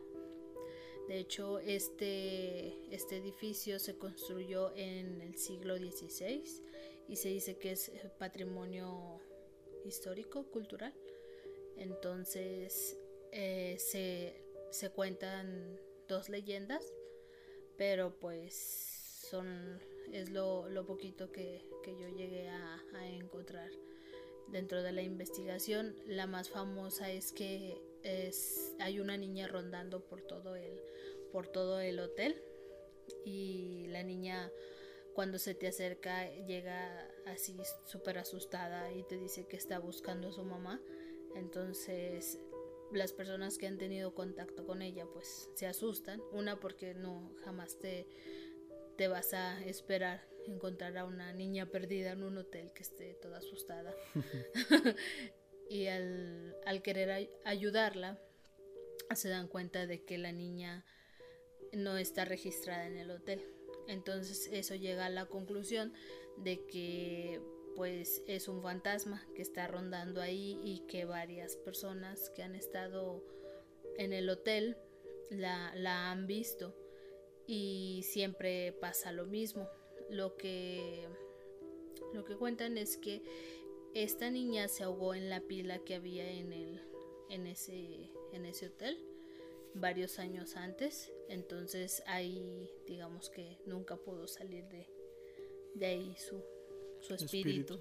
de 1.09 1.19
hecho, 1.19 1.59
este, 1.59 2.75
este 2.95 3.19
edificio 3.19 3.79
se 3.79 3.97
construyó 3.97 4.75
en 4.75 5.21
el 5.21 5.37
siglo 5.37 5.77
XVI 5.77 6.43
y 7.09 7.17
se 7.17 7.29
dice 7.29 7.59
que 7.59 7.73
es 7.73 7.91
patrimonio 8.19 9.21
histórico, 9.85 10.45
cultural. 10.51 10.95
Entonces, 11.77 12.97
eh, 13.33 13.77
se, 13.79 14.91
cuentan 14.91 15.81
dos 16.09 16.29
leyendas, 16.29 16.93
pero 17.77 18.19
pues 18.19 18.55
son 19.31 19.81
es 20.13 20.31
lo, 20.31 20.69
poquito 20.87 21.33
que, 21.33 21.65
yo 21.87 22.09
llegué 22.09 22.49
a, 22.49 22.81
a 22.95 23.09
encontrar 23.09 23.71
dentro 24.49 24.83
de 24.83 24.93
la 24.93 25.03
investigación. 25.03 25.97
La 26.07 26.27
más 26.27 26.51
famosa 26.51 27.11
es 27.11 27.33
que 27.33 27.81
es, 28.05 28.75
hay 28.79 29.01
una 29.01 29.17
niña 29.17 29.49
rondando 29.49 30.01
por 30.05 30.23
todo 30.23 30.55
el, 30.55 30.81
por 31.33 31.49
todo 31.49 31.81
el 31.81 31.99
hotel 31.99 32.41
y 33.25 33.87
la 33.89 34.03
niña 34.03 34.51
cuando 35.15 35.39
se 35.39 35.55
te 35.55 35.69
acerca 35.69 36.31
llega 36.47 37.09
así 37.27 37.57
súper 37.87 38.19
asustada 38.19 38.93
y 38.93 39.03
te 39.05 39.19
dice 39.19 39.47
que 39.47 39.57
está 39.57 39.79
buscando 39.79 40.29
a 40.29 40.33
su 40.33 40.45
mamá. 40.45 40.81
Entonces 41.35 42.39
las 42.93 43.13
personas 43.13 43.59
que 43.59 43.67
han 43.67 43.79
tenido 43.79 44.15
contacto 44.15 44.67
con 44.67 44.83
ella 44.83 45.07
pues 45.13 45.49
se 45.55 45.67
asustan. 45.67 46.23
Una 46.33 46.61
porque 46.61 46.95
no 46.95 47.35
jamás 47.45 47.79
te, 47.79 48.07
te 48.97 49.09
vas 49.09 49.35
a 49.35 49.63
esperar 49.65 50.27
encontrar 50.47 50.99
a 50.99 51.05
una 51.07 51.33
niña 51.33 51.67
perdida 51.67 52.13
en 52.13 52.23
un 52.23 52.37
hotel 52.39 52.73
que 52.73 52.83
esté 52.83 53.15
toda 53.15 53.39
asustada. 53.39 53.95
y 55.71 55.87
al, 55.87 56.57
al 56.67 56.83
querer 56.83 57.31
ayudarla 57.45 58.19
se 59.15 59.29
dan 59.29 59.49
cuenta 59.49 59.87
de 59.87 60.05
que 60.05 60.19
la 60.19 60.33
niña 60.33 60.85
no 61.73 61.97
está 61.97 62.25
registrada 62.25 62.87
en 62.87 62.97
el 62.97 63.11
hotel. 63.11 63.43
Entonces 63.89 64.49
eso 64.53 64.75
llega 64.75 65.07
a 65.07 65.11
la 65.11 65.27
conclusión 65.27 65.93
de 66.37 66.65
que 66.67 67.41
pues 67.77 68.23
es 68.29 68.49
un 68.49 68.63
fantasma 68.63 69.27
que 69.35 69.43
está 69.43 69.67
rondando 69.67 70.21
ahí 70.21 70.61
y 70.63 70.81
que 70.87 71.05
varias 71.05 71.57
personas 71.57 72.31
que 72.31 72.43
han 72.43 72.55
estado 72.55 73.25
en 73.99 74.13
el 74.13 74.29
hotel 74.31 74.77
la, 75.31 75.75
la 75.75 76.11
han 76.11 76.27
visto 76.27 76.75
y 77.47 78.03
siempre 78.05 78.73
pasa 78.73 79.13
lo 79.13 79.27
mismo. 79.27 79.69
Lo 80.11 80.37
que, 80.37 81.09
lo 82.13 82.25
que 82.25 82.37
cuentan 82.37 82.79
es 82.79 82.97
que 82.97 83.23
esta 83.95 84.31
niña 84.31 84.69
se 84.69 84.85
ahogó 84.85 85.15
en 85.15 85.29
la 85.29 85.41
pila 85.41 85.79
que 85.81 85.95
había 85.95 86.31
en, 86.31 86.53
el, 86.53 86.83
en, 87.31 87.47
ese, 87.47 88.11
en 88.33 88.45
ese 88.45 88.67
hotel 88.67 88.99
varios 89.75 90.19
años 90.19 90.57
antes. 90.57 91.13
Entonces 91.29 92.03
ahí 92.07 92.71
digamos 92.87 93.31
que 93.31 93.59
nunca 93.67 93.97
pudo 93.97 94.27
salir 94.27 94.65
de, 94.69 94.89
de 95.75 95.87
ahí 95.87 96.17
su, 96.17 96.43
su 97.01 97.15
espíritu. 97.15 97.79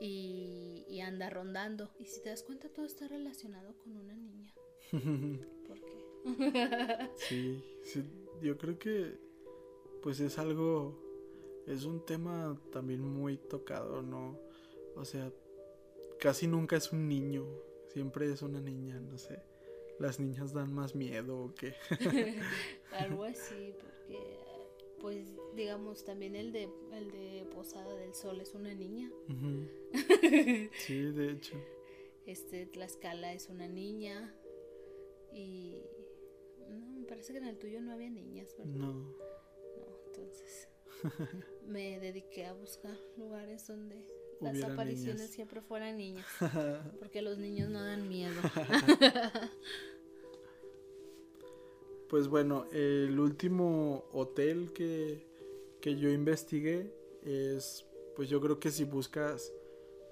y, 0.00 1.00
anda 1.00 1.28
rondando. 1.28 1.90
Y 1.98 2.06
si 2.06 2.22
te 2.22 2.30
das 2.30 2.42
cuenta, 2.42 2.68
todo 2.70 2.86
está 2.86 3.08
relacionado 3.08 3.76
con 3.78 3.96
una 3.96 4.14
niña. 4.14 4.54
¿Por 5.66 5.80
qué? 5.80 7.10
sí, 7.16 7.62
sí, 7.82 8.02
yo 8.40 8.56
creo 8.56 8.78
que 8.78 9.18
pues 10.02 10.20
es 10.20 10.38
algo, 10.38 10.98
es 11.66 11.84
un 11.84 12.04
tema 12.06 12.58
también 12.72 13.00
muy 13.00 13.36
tocado, 13.36 14.00
¿no? 14.02 14.38
O 14.96 15.04
sea, 15.04 15.30
casi 16.18 16.46
nunca 16.46 16.76
es 16.76 16.92
un 16.92 17.06
niño, 17.06 17.46
siempre 17.88 18.30
es 18.32 18.40
una 18.40 18.60
niña, 18.60 18.98
no 19.00 19.18
sé 19.18 19.42
las 19.98 20.20
niñas 20.20 20.52
dan 20.52 20.72
más 20.72 20.94
miedo 20.94 21.38
o 21.38 21.54
qué. 21.54 21.74
Algo 22.98 23.24
así, 23.24 23.74
porque 23.80 24.38
pues 25.00 25.34
digamos 25.54 26.04
también 26.04 26.34
el 26.34 26.52
de 26.52 26.68
el 26.92 27.10
de 27.10 27.46
Posada 27.54 27.94
del 27.96 28.14
Sol 28.14 28.40
es 28.40 28.54
una 28.54 28.74
niña. 28.74 29.10
sí, 30.78 31.02
de 31.02 31.32
hecho. 31.32 31.54
Este 32.26 32.66
Tlaxcala 32.66 33.34
es 33.34 33.48
una 33.50 33.68
niña 33.68 34.34
y 35.32 35.82
no, 36.70 36.86
me 37.00 37.04
parece 37.06 37.32
que 37.32 37.38
en 37.38 37.46
el 37.46 37.58
tuyo 37.58 37.80
no 37.82 37.92
había 37.92 38.08
niñas, 38.08 38.54
¿verdad? 38.56 38.74
No. 38.74 38.92
No, 38.94 39.98
entonces 40.06 40.68
me 41.66 42.00
dediqué 42.00 42.46
a 42.46 42.54
buscar 42.54 42.96
lugares 43.16 43.66
donde 43.66 44.08
las 44.44 44.62
apariciones 44.62 45.30
siempre 45.30 45.60
fueran 45.60 45.96
niñas, 45.96 46.26
porque 46.98 47.22
los 47.22 47.38
niños 47.38 47.70
no 47.70 47.82
dan 47.82 48.08
miedo. 48.08 48.34
pues 52.08 52.28
bueno, 52.28 52.66
el 52.72 53.18
último 53.18 54.04
hotel 54.12 54.72
que, 54.72 55.26
que 55.80 55.96
yo 55.96 56.10
investigué 56.10 56.92
es, 57.22 57.86
pues 58.16 58.28
yo 58.28 58.40
creo 58.40 58.60
que 58.60 58.70
si 58.70 58.84
buscas 58.84 59.52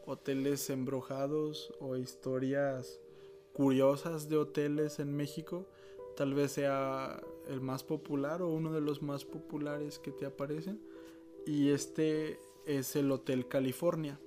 hoteles 0.07 0.69
embrujados 0.71 1.73
o 1.81 1.97
historias 1.97 3.01
curiosas 3.53 4.29
de 4.29 4.37
hoteles 4.37 4.99
en 4.99 5.15
México, 5.15 5.67
tal 6.17 6.35
vez 6.35 6.53
sea 6.53 7.23
el 7.49 7.61
más 7.61 7.85
popular 7.85 8.43
o 8.43 8.49
uno 8.49 8.73
de 8.73 8.81
los 8.81 9.03
más 9.03 9.25
populares 9.25 9.99
que 9.99 10.11
te 10.11 10.27
aparecen. 10.27 10.81
Y 11.47 11.71
este 11.71 12.39
es 12.67 12.97
el 12.97 13.11
Hotel 13.11 13.49
California. 13.49 14.21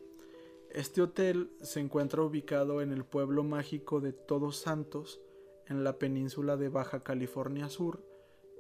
Este 0.70 1.02
hotel 1.02 1.52
se 1.62 1.80
encuentra 1.80 2.22
ubicado 2.22 2.82
en 2.82 2.92
el 2.92 3.06
pueblo 3.06 3.44
mágico 3.44 4.02
de 4.02 4.14
Todos 4.14 4.58
Santos, 4.58 5.22
en 5.68 5.84
la 5.84 5.98
península 5.98 6.58
de 6.58 6.70
Baja 6.70 7.04
California 7.04 7.70
Sur, 7.70 8.04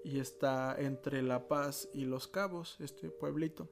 y 0.03 0.19
está 0.19 0.75
entre 0.79 1.21
La 1.21 1.47
Paz 1.47 1.89
y 1.93 2.05
Los 2.05 2.27
Cabos, 2.27 2.77
este 2.79 3.09
pueblito. 3.09 3.69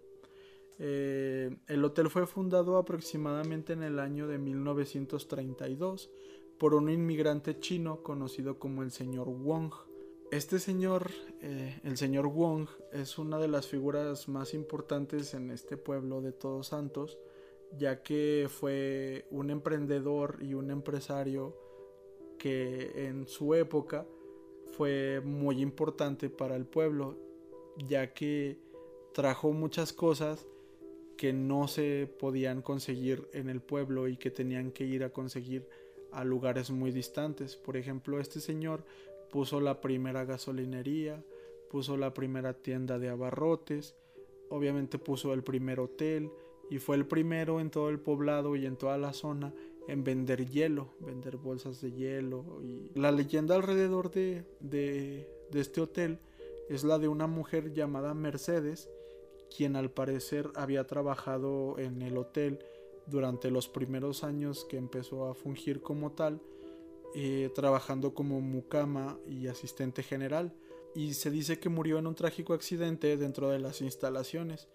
Eh, 0.80 1.56
el 1.68 1.86
hotel 1.86 2.10
fue 2.10 2.26
fundado 2.26 2.78
aproximadamente 2.78 3.74
en 3.74 3.84
el 3.84 4.00
año 4.00 4.28
de 4.28 4.40
1932 4.40 6.10
por 6.58 6.74
un 6.74 6.90
inmigrante 6.90 7.60
chino 7.60 8.02
conocido 8.04 8.60
como 8.60 8.84
el 8.84 8.92
señor 8.92 9.30
Wong. 9.30 9.74
Este 10.34 10.58
señor, 10.58 11.12
eh, 11.44 11.80
el 11.84 11.96
señor 11.96 12.26
Wong, 12.26 12.68
es 12.92 13.20
una 13.20 13.38
de 13.38 13.48
las 13.48 13.68
figuras 13.68 14.28
más 14.28 14.56
importantes 14.56 15.36
en 15.36 15.52
este 15.52 15.78
pueblo 15.78 16.22
de 16.22 16.32
Todos 16.32 16.70
Santos, 16.70 17.20
ya 17.78 18.02
que 18.02 18.48
fue 18.50 19.28
un 19.30 19.52
emprendedor 19.52 20.40
y 20.42 20.56
un 20.56 20.72
empresario 20.72 21.56
que 22.40 23.06
en 23.08 23.28
su 23.28 23.54
época 23.54 24.08
fue 24.72 25.22
muy 25.24 25.62
importante 25.62 26.32
para 26.32 26.56
el 26.56 26.66
pueblo, 26.66 27.16
ya 27.78 28.12
que 28.16 28.58
trajo 29.14 29.52
muchas 29.52 29.94
cosas 29.94 30.48
que 31.16 31.32
no 31.32 31.68
se 31.68 32.12
podían 32.20 32.64
conseguir 32.64 33.30
en 33.34 33.50
el 33.50 33.62
pueblo 33.62 34.08
y 34.08 34.18
que 34.18 34.32
tenían 34.32 34.72
que 34.72 34.84
ir 34.84 35.04
a 35.04 35.12
conseguir 35.12 35.70
a 36.12 36.24
lugares 36.24 36.72
muy 36.72 36.92
distantes. 36.92 37.56
Por 37.56 37.78
ejemplo, 37.78 38.20
este 38.20 38.40
señor 38.40 38.84
puso 39.34 39.60
la 39.60 39.82
primera 39.82 40.26
gasolinería, 40.26 41.24
puso 41.72 41.98
la 41.98 42.14
primera 42.14 42.54
tienda 42.54 43.00
de 43.00 43.10
abarrotes, 43.10 43.96
obviamente 44.52 45.00
puso 45.00 45.34
el 45.34 45.44
primer 45.44 45.80
hotel 45.80 46.30
y 46.70 46.78
fue 46.78 46.98
el 46.98 47.08
primero 47.08 47.60
en 47.60 47.72
todo 47.72 47.90
el 47.90 48.00
poblado 48.00 48.56
y 48.56 48.68
en 48.68 48.78
toda 48.78 49.00
la 49.00 49.12
zona 49.12 49.52
en 49.88 50.04
vender 50.04 50.48
hielo, 50.48 50.90
vender 51.00 51.38
bolsas 51.38 51.82
de 51.82 51.94
hielo. 51.94 52.62
Y 52.62 52.92
la 52.94 53.12
leyenda 53.12 53.56
alrededor 53.56 54.12
de, 54.12 54.46
de, 54.60 55.28
de 55.50 55.60
este 55.60 55.82
hotel 55.82 56.20
es 56.70 56.84
la 56.84 57.00
de 57.00 57.08
una 57.08 57.26
mujer 57.26 57.74
llamada 57.74 58.14
Mercedes, 58.14 58.88
quien 59.58 59.76
al 59.76 59.90
parecer 59.90 60.52
había 60.54 60.86
trabajado 60.86 61.80
en 61.80 62.04
el 62.04 62.18
hotel 62.18 62.60
durante 63.08 63.50
los 63.50 63.68
primeros 63.68 64.24
años 64.24 64.64
que 64.66 64.78
empezó 64.78 65.26
a 65.26 65.34
fungir 65.34 65.82
como 65.82 66.12
tal, 66.12 66.40
eh, 67.16 67.52
trabajando 67.54 68.14
como 68.14 68.42
mucama 68.42 69.18
y 69.28 69.48
asistente 69.48 70.04
general, 70.04 70.54
y 70.96 71.14
se 71.14 71.32
dice 71.32 71.60
que 71.60 71.70
murió 71.70 71.98
en 71.98 72.08
un 72.08 72.16
trágico 72.16 72.54
accidente 72.54 73.18
dentro 73.18 73.50
de 73.50 73.60
las 73.60 73.82
instalaciones. 73.82 74.68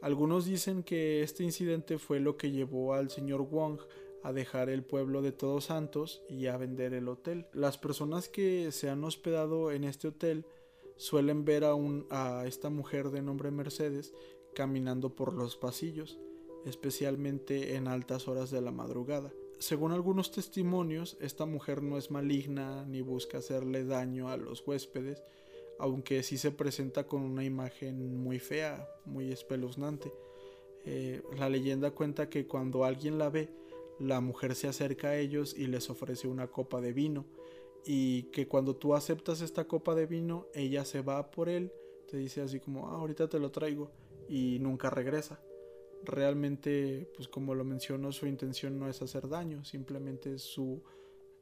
Algunos 0.00 0.44
dicen 0.44 0.82
que 0.82 1.22
este 1.22 1.44
incidente 1.44 1.98
fue 1.98 2.20
lo 2.20 2.36
que 2.36 2.50
llevó 2.50 2.94
al 2.94 3.10
señor 3.10 3.48
Wong 3.48 3.80
a 4.22 4.32
dejar 4.32 4.68
el 4.68 4.82
pueblo 4.82 5.22
de 5.22 5.32
Todos 5.32 5.66
Santos 5.66 6.22
y 6.28 6.46
a 6.46 6.56
vender 6.56 6.94
el 6.94 7.08
hotel. 7.08 7.46
Las 7.52 7.78
personas 7.78 8.28
que 8.28 8.72
se 8.72 8.88
han 8.88 9.04
hospedado 9.04 9.70
en 9.70 9.84
este 9.84 10.08
hotel 10.08 10.46
suelen 10.96 11.44
ver 11.44 11.64
a, 11.64 11.74
a 12.10 12.46
esta 12.46 12.70
mujer 12.70 13.10
de 13.10 13.22
nombre 13.22 13.50
Mercedes 13.50 14.14
caminando 14.54 15.14
por 15.14 15.34
los 15.34 15.56
pasillos, 15.56 16.18
especialmente 16.64 17.76
en 17.76 17.88
altas 17.88 18.28
horas 18.28 18.50
de 18.50 18.60
la 18.60 18.72
madrugada. 18.72 19.32
Según 19.58 19.92
algunos 19.92 20.30
testimonios, 20.30 21.16
esta 21.20 21.46
mujer 21.46 21.82
no 21.82 21.96
es 21.96 22.10
maligna 22.10 22.84
ni 22.86 23.00
busca 23.00 23.38
hacerle 23.38 23.84
daño 23.84 24.28
a 24.28 24.36
los 24.36 24.66
huéspedes, 24.66 25.22
aunque 25.78 26.22
sí 26.22 26.38
se 26.38 26.50
presenta 26.50 27.06
con 27.06 27.22
una 27.22 27.44
imagen 27.44 28.22
muy 28.22 28.38
fea, 28.38 28.88
muy 29.04 29.32
espeluznante. 29.32 30.12
Eh, 30.84 31.22
la 31.38 31.48
leyenda 31.48 31.92
cuenta 31.92 32.28
que 32.28 32.46
cuando 32.46 32.84
alguien 32.84 33.18
la 33.18 33.30
ve, 33.30 33.48
la 33.98 34.20
mujer 34.20 34.54
se 34.54 34.68
acerca 34.68 35.08
a 35.08 35.18
ellos 35.18 35.54
y 35.56 35.66
les 35.66 35.88
ofrece 35.88 36.28
una 36.28 36.48
copa 36.48 36.80
de 36.80 36.92
vino, 36.92 37.24
y 37.86 38.24
que 38.24 38.48
cuando 38.48 38.76
tú 38.76 38.94
aceptas 38.94 39.40
esta 39.40 39.66
copa 39.66 39.94
de 39.94 40.06
vino, 40.06 40.46
ella 40.54 40.84
se 40.84 41.00
va 41.00 41.30
por 41.30 41.48
él, 41.48 41.72
te 42.10 42.16
dice 42.16 42.42
así 42.42 42.60
como, 42.60 42.88
ah, 42.88 42.96
ahorita 42.96 43.28
te 43.28 43.38
lo 43.38 43.50
traigo, 43.50 43.90
y 44.28 44.58
nunca 44.60 44.90
regresa. 44.90 45.40
Realmente, 46.04 47.08
pues 47.16 47.28
como 47.28 47.54
lo 47.54 47.64
menciono, 47.64 48.12
su 48.12 48.26
intención 48.26 48.78
no 48.78 48.88
es 48.88 49.00
hacer 49.02 49.28
daño, 49.28 49.64
simplemente 49.64 50.38
su 50.38 50.82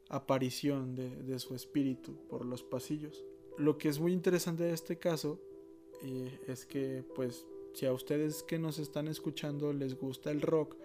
aparición 0.09 0.95
de, 0.95 1.39
su 1.39 1.55
espíritu 1.55 2.15
por 2.29 2.45
los 2.45 2.63
pasillos. 2.63 3.25
Lo 3.57 3.77
que 3.77 3.89
es 3.89 3.99
muy 3.99 4.13
interesante 4.13 4.63
de 4.63 4.73
este 4.73 4.97
caso 4.97 5.39
eh, 6.03 6.39
es 6.47 6.65
que, 6.65 7.03
pues, 7.15 7.45
si 7.73 7.85
a 7.85 7.93
ustedes 7.93 8.43
que 8.43 8.59
nos 8.59 8.79
están 8.79 9.07
escuchando 9.07 9.73
les 9.73 9.97
gusta 9.97 10.31
el 10.31 10.41
rock, 10.41 10.75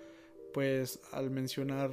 pues 0.53 1.01
al 1.13 1.31
mencionar 1.31 1.93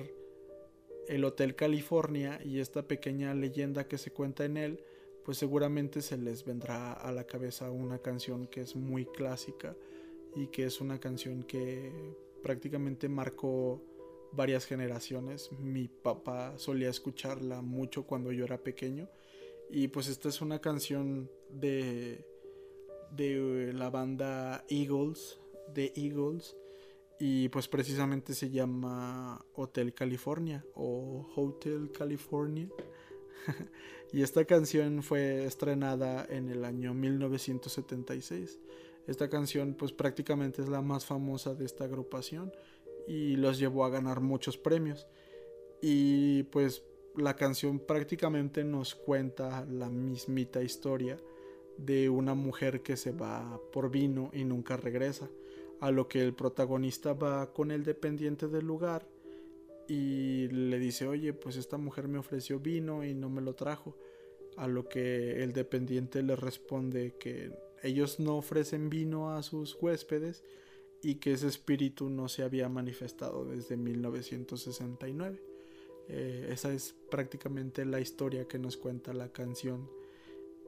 el 1.07 1.23
Hotel 1.23 1.55
California 1.55 2.39
y 2.43 2.59
esta 2.59 2.87
pequeña 2.87 3.33
leyenda 3.33 3.87
que 3.87 3.97
se 3.97 4.11
cuenta 4.11 4.45
en 4.45 4.57
él, 4.57 4.83
pues 5.23 5.37
seguramente 5.37 6.01
se 6.01 6.17
les 6.17 6.45
vendrá 6.45 6.93
a 6.93 7.11
la 7.11 7.25
cabeza 7.25 7.71
una 7.71 7.99
canción 7.99 8.47
que 8.47 8.61
es 8.61 8.75
muy 8.75 9.05
clásica 9.05 9.75
y 10.35 10.47
que 10.47 10.65
es 10.65 10.81
una 10.81 10.99
canción 10.99 11.43
que 11.43 11.91
prácticamente 12.43 13.09
marcó 13.09 13.81
varias 14.31 14.65
generaciones. 14.65 15.51
Mi 15.59 15.87
papá 15.87 16.57
solía 16.57 16.89
escucharla 16.89 17.61
mucho 17.61 18.05
cuando 18.05 18.31
yo 18.31 18.45
era 18.45 18.57
pequeño 18.57 19.09
y 19.69 19.87
pues 19.87 20.07
esta 20.07 20.29
es 20.29 20.41
una 20.41 20.59
canción 20.59 21.29
de 21.49 22.25
de 23.15 23.71
la 23.73 23.89
banda 23.89 24.65
Eagles, 24.69 25.39
de 25.73 25.93
Eagles 25.95 26.55
y 27.19 27.49
pues 27.49 27.67
precisamente 27.67 28.33
se 28.33 28.49
llama 28.49 29.45
Hotel 29.53 29.93
California 29.93 30.65
o 30.73 31.27
Hotel 31.35 31.91
California. 31.91 32.69
y 34.11 34.21
esta 34.21 34.45
canción 34.45 35.01
fue 35.01 35.45
estrenada 35.45 36.25
en 36.29 36.49
el 36.49 36.65
año 36.65 36.93
1976. 36.93 38.59
Esta 39.07 39.29
canción 39.29 39.75
pues 39.75 39.91
prácticamente 39.91 40.61
es 40.61 40.69
la 40.69 40.81
más 40.81 41.05
famosa 41.05 41.53
de 41.53 41.65
esta 41.65 41.83
agrupación 41.83 42.51
y 43.07 43.35
los 43.35 43.59
llevó 43.59 43.85
a 43.85 43.89
ganar 43.89 44.19
muchos 44.19 44.57
premios. 44.57 45.07
Y 45.81 46.43
pues 46.43 46.83
la 47.15 47.35
canción 47.35 47.79
prácticamente 47.79 48.63
nos 48.63 48.95
cuenta 48.95 49.65
la 49.65 49.89
mismita 49.89 50.63
historia 50.63 51.17
de 51.77 52.09
una 52.09 52.33
mujer 52.33 52.81
que 52.81 52.97
se 52.97 53.11
va 53.11 53.59
por 53.71 53.91
vino 53.91 54.31
y 54.33 54.43
nunca 54.43 54.77
regresa 54.77 55.29
a 55.81 55.91
lo 55.91 56.07
que 56.07 56.21
el 56.21 56.33
protagonista 56.33 57.13
va 57.13 57.51
con 57.53 57.71
el 57.71 57.83
dependiente 57.83 58.47
del 58.47 58.65
lugar 58.65 59.07
y 59.87 60.47
le 60.47 60.79
dice, 60.79 61.07
oye, 61.07 61.33
pues 61.33 61.57
esta 61.57 61.77
mujer 61.77 62.07
me 62.07 62.17
ofreció 62.17 62.59
vino 62.59 63.03
y 63.03 63.13
no 63.13 63.29
me 63.29 63.41
lo 63.41 63.53
trajo. 63.53 63.95
A 64.57 64.67
lo 64.67 64.87
que 64.87 65.43
el 65.43 65.51
dependiente 65.51 66.23
le 66.23 66.35
responde 66.35 67.15
que 67.19 67.51
ellos 67.85 68.19
no 68.19 68.37
ofrecen 68.37 68.89
vino 68.89 69.31
a 69.31 69.43
sus 69.43 69.77
huéspedes 69.81 70.43
y 71.01 71.15
que 71.15 71.33
ese 71.33 71.47
espíritu 71.47 72.09
no 72.09 72.27
se 72.27 72.43
había 72.43 72.67
manifestado 72.67 73.45
desde 73.45 73.77
1969. 73.77 75.41
Eh, 76.07 76.49
esa 76.51 76.73
es 76.73 76.95
prácticamente 77.09 77.85
la 77.85 77.99
historia 77.99 78.47
que 78.47 78.59
nos 78.59 78.77
cuenta 78.77 79.13
la 79.13 79.29
canción. 79.29 79.89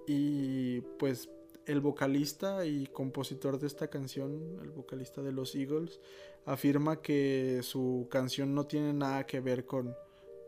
Y 0.07 0.81
pues 0.99 1.29
el 1.65 1.81
vocalista 1.81 2.65
y 2.65 2.87
compositor 2.87 3.59
de 3.59 3.67
esta 3.67 3.89
canción, 3.89 4.59
el 4.61 4.69
vocalista 4.69 5.21
de 5.21 5.31
los 5.31 5.53
Eagles, 5.55 5.99
afirma 6.45 7.01
que 7.01 7.59
su 7.61 8.07
canción 8.09 8.55
no 8.55 8.65
tiene 8.65 8.93
nada 8.93 9.25
que 9.25 9.41
ver 9.41 9.65
con, 9.65 9.93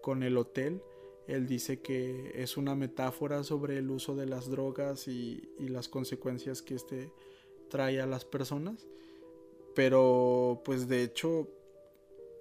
con 0.01 0.23
el 0.23 0.37
hotel. 0.37 0.81
Él 1.29 1.47
dice 1.47 1.81
que 1.81 2.31
es 2.35 2.57
una 2.57 2.75
metáfora 2.75 3.43
sobre 3.43 3.77
el 3.77 3.89
uso 3.89 4.15
de 4.15 4.25
las 4.25 4.49
drogas 4.49 5.07
y, 5.07 5.49
y 5.59 5.67
las 5.67 5.87
consecuencias 5.87 6.61
que 6.61 6.75
este 6.75 7.11
trae 7.69 8.01
a 8.01 8.05
las 8.05 8.25
personas. 8.25 8.87
Pero 9.75 10.61
pues 10.65 10.87
de 10.87 11.03
hecho 11.03 11.47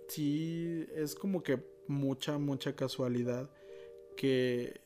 sí 0.08 0.86
es 0.94 1.14
como 1.14 1.42
que 1.42 1.62
mucha, 1.86 2.38
mucha 2.38 2.74
casualidad 2.74 3.50
que 4.16 4.80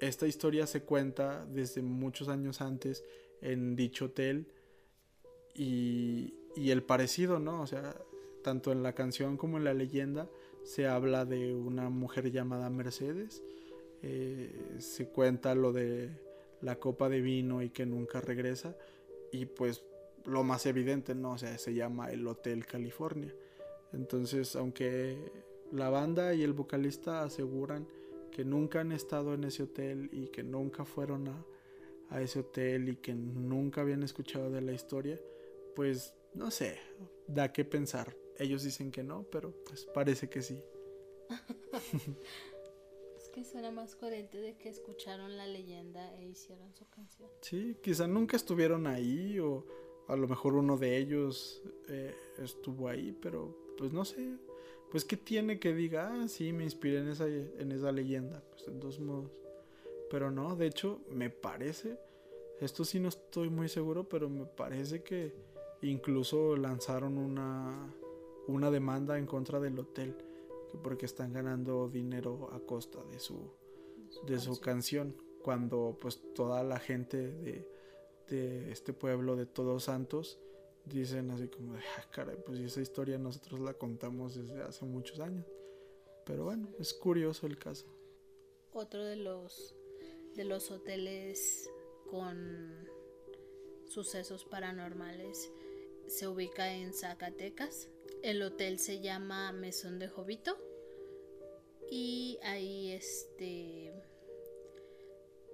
esta 0.00 0.26
historia 0.26 0.66
se 0.66 0.82
cuenta 0.82 1.46
desde 1.46 1.82
muchos 1.82 2.28
años 2.28 2.60
antes 2.60 3.04
en 3.40 3.76
dicho 3.76 4.06
hotel 4.06 4.46
y, 5.54 6.34
el 6.56 6.82
parecido, 6.82 7.38
¿no? 7.38 7.62
O 7.62 7.66
sea, 7.66 7.96
tanto 8.42 8.72
en 8.72 8.82
la 8.82 8.94
canción 8.94 9.36
como 9.36 9.58
en 9.58 9.64
la 9.64 9.74
leyenda 9.74 10.28
se 10.64 10.86
habla 10.86 11.24
de 11.24 11.54
una 11.54 11.90
mujer 11.90 12.32
llamada 12.32 12.70
Mercedes, 12.70 13.42
eh, 14.02 14.76
se 14.78 15.08
cuenta 15.08 15.54
lo 15.54 15.72
de 15.72 16.10
la 16.60 16.76
copa 16.76 17.08
de 17.08 17.20
vino 17.20 17.62
y 17.62 17.70
que 17.70 17.86
nunca 17.86 18.20
regresa 18.20 18.76
y 19.30 19.46
pues 19.46 19.84
lo 20.24 20.42
más 20.42 20.66
evidente, 20.66 21.14
¿no? 21.14 21.32
O 21.32 21.38
sea, 21.38 21.56
se 21.58 21.74
llama 21.74 22.10
el 22.10 22.26
Hotel 22.26 22.66
California. 22.66 23.34
Entonces, 23.92 24.56
aunque 24.56 25.18
la 25.70 25.90
banda 25.90 26.34
y 26.34 26.42
el 26.42 26.54
vocalista 26.54 27.22
aseguran 27.22 27.86
que 28.30 28.44
nunca 28.44 28.80
han 28.80 28.92
estado 28.92 29.34
en 29.34 29.44
ese 29.44 29.64
hotel 29.64 30.08
y 30.12 30.28
que 30.28 30.42
nunca 30.42 30.84
fueron 30.84 31.28
a, 31.28 31.44
a 32.08 32.20
ese 32.20 32.40
hotel 32.40 32.88
y 32.88 32.96
que 32.96 33.14
nunca 33.14 33.82
habían 33.82 34.02
escuchado 34.02 34.50
de 34.50 34.62
la 34.62 34.72
historia, 34.72 35.20
pues 35.76 36.14
no 36.32 36.50
sé, 36.50 36.78
da 37.26 37.52
que 37.52 37.64
pensar. 37.64 38.23
Ellos 38.38 38.62
dicen 38.62 38.90
que 38.90 39.02
no, 39.02 39.24
pero 39.30 39.52
pues 39.64 39.84
parece 39.84 40.28
que 40.28 40.42
sí. 40.42 40.62
es 43.16 43.28
que 43.28 43.44
suena 43.44 43.70
más 43.70 43.96
coherente 43.96 44.40
de 44.40 44.56
que 44.56 44.68
escucharon 44.68 45.36
la 45.36 45.46
leyenda 45.46 46.14
e 46.16 46.26
hicieron 46.26 46.74
su 46.74 46.88
canción. 46.88 47.28
Sí, 47.40 47.76
quizá 47.82 48.06
nunca 48.06 48.36
estuvieron 48.36 48.86
ahí 48.86 49.38
o 49.38 49.66
a 50.08 50.16
lo 50.16 50.28
mejor 50.28 50.54
uno 50.54 50.76
de 50.76 50.98
ellos 50.98 51.62
eh, 51.88 52.14
estuvo 52.38 52.88
ahí, 52.88 53.16
pero 53.20 53.56
pues 53.78 53.92
no 53.92 54.04
sé. 54.04 54.36
Pues 54.90 55.04
qué 55.04 55.16
tiene 55.16 55.58
que 55.58 55.74
diga, 55.74 56.12
ah, 56.12 56.28
sí, 56.28 56.52
me 56.52 56.62
inspiré 56.64 56.98
en 57.00 57.08
esa, 57.08 57.26
en 57.26 57.72
esa 57.72 57.90
leyenda. 57.90 58.42
Pues 58.50 58.68
en 58.68 58.78
dos 58.78 59.00
modos. 59.00 59.30
Pero 60.10 60.30
no, 60.30 60.54
de 60.54 60.66
hecho, 60.66 61.00
me 61.10 61.30
parece, 61.30 61.98
esto 62.60 62.84
sí 62.84 63.00
no 63.00 63.08
estoy 63.08 63.50
muy 63.50 63.68
seguro, 63.68 64.08
pero 64.08 64.28
me 64.28 64.46
parece 64.46 65.02
que 65.02 65.34
incluso 65.82 66.56
lanzaron 66.56 67.18
una, 67.18 67.92
una 68.46 68.70
demanda 68.70 69.18
en 69.18 69.26
contra 69.26 69.60
del 69.60 69.78
hotel 69.78 70.16
porque 70.82 71.06
están 71.06 71.32
ganando 71.32 71.88
dinero 71.88 72.48
a 72.52 72.60
costa 72.60 73.02
de 73.04 73.18
su 73.18 73.50
de 74.26 74.38
su, 74.38 74.60
canción. 74.60 75.16
cuando 75.42 75.96
pues 76.00 76.20
toda 76.34 76.62
la 76.62 76.78
gente 76.78 77.30
de, 77.30 77.68
de 78.28 78.70
este 78.70 78.92
pueblo 78.92 79.36
de 79.36 79.46
Todos 79.46 79.84
Santos 79.84 80.38
dicen 80.84 81.30
así 81.30 81.48
como 81.48 81.74
ah, 81.74 82.10
caray 82.10 82.36
pues 82.44 82.60
esa 82.60 82.80
historia 82.80 83.18
nosotros 83.18 83.60
la 83.60 83.74
contamos 83.74 84.34
desde 84.34 84.62
hace 84.62 84.84
muchos 84.84 85.20
años 85.20 85.46
pero 86.24 86.44
bueno 86.44 86.68
es 86.78 86.94
curioso 86.94 87.46
el 87.46 87.58
caso 87.58 87.86
otro 88.72 89.04
de 89.04 89.16
los 89.16 89.74
de 90.34 90.44
los 90.44 90.70
hoteles 90.70 91.70
con 92.10 92.88
sucesos 93.88 94.44
paranormales 94.44 95.50
se 96.06 96.28
ubica 96.28 96.72
en 96.72 96.92
Zacatecas. 96.92 97.88
El 98.24 98.40
hotel 98.40 98.78
se 98.78 99.00
llama 99.00 99.52
Mesón 99.52 99.98
de 99.98 100.08
Jovito 100.08 100.56
y 101.90 102.38
ahí 102.42 102.92
este 102.92 103.92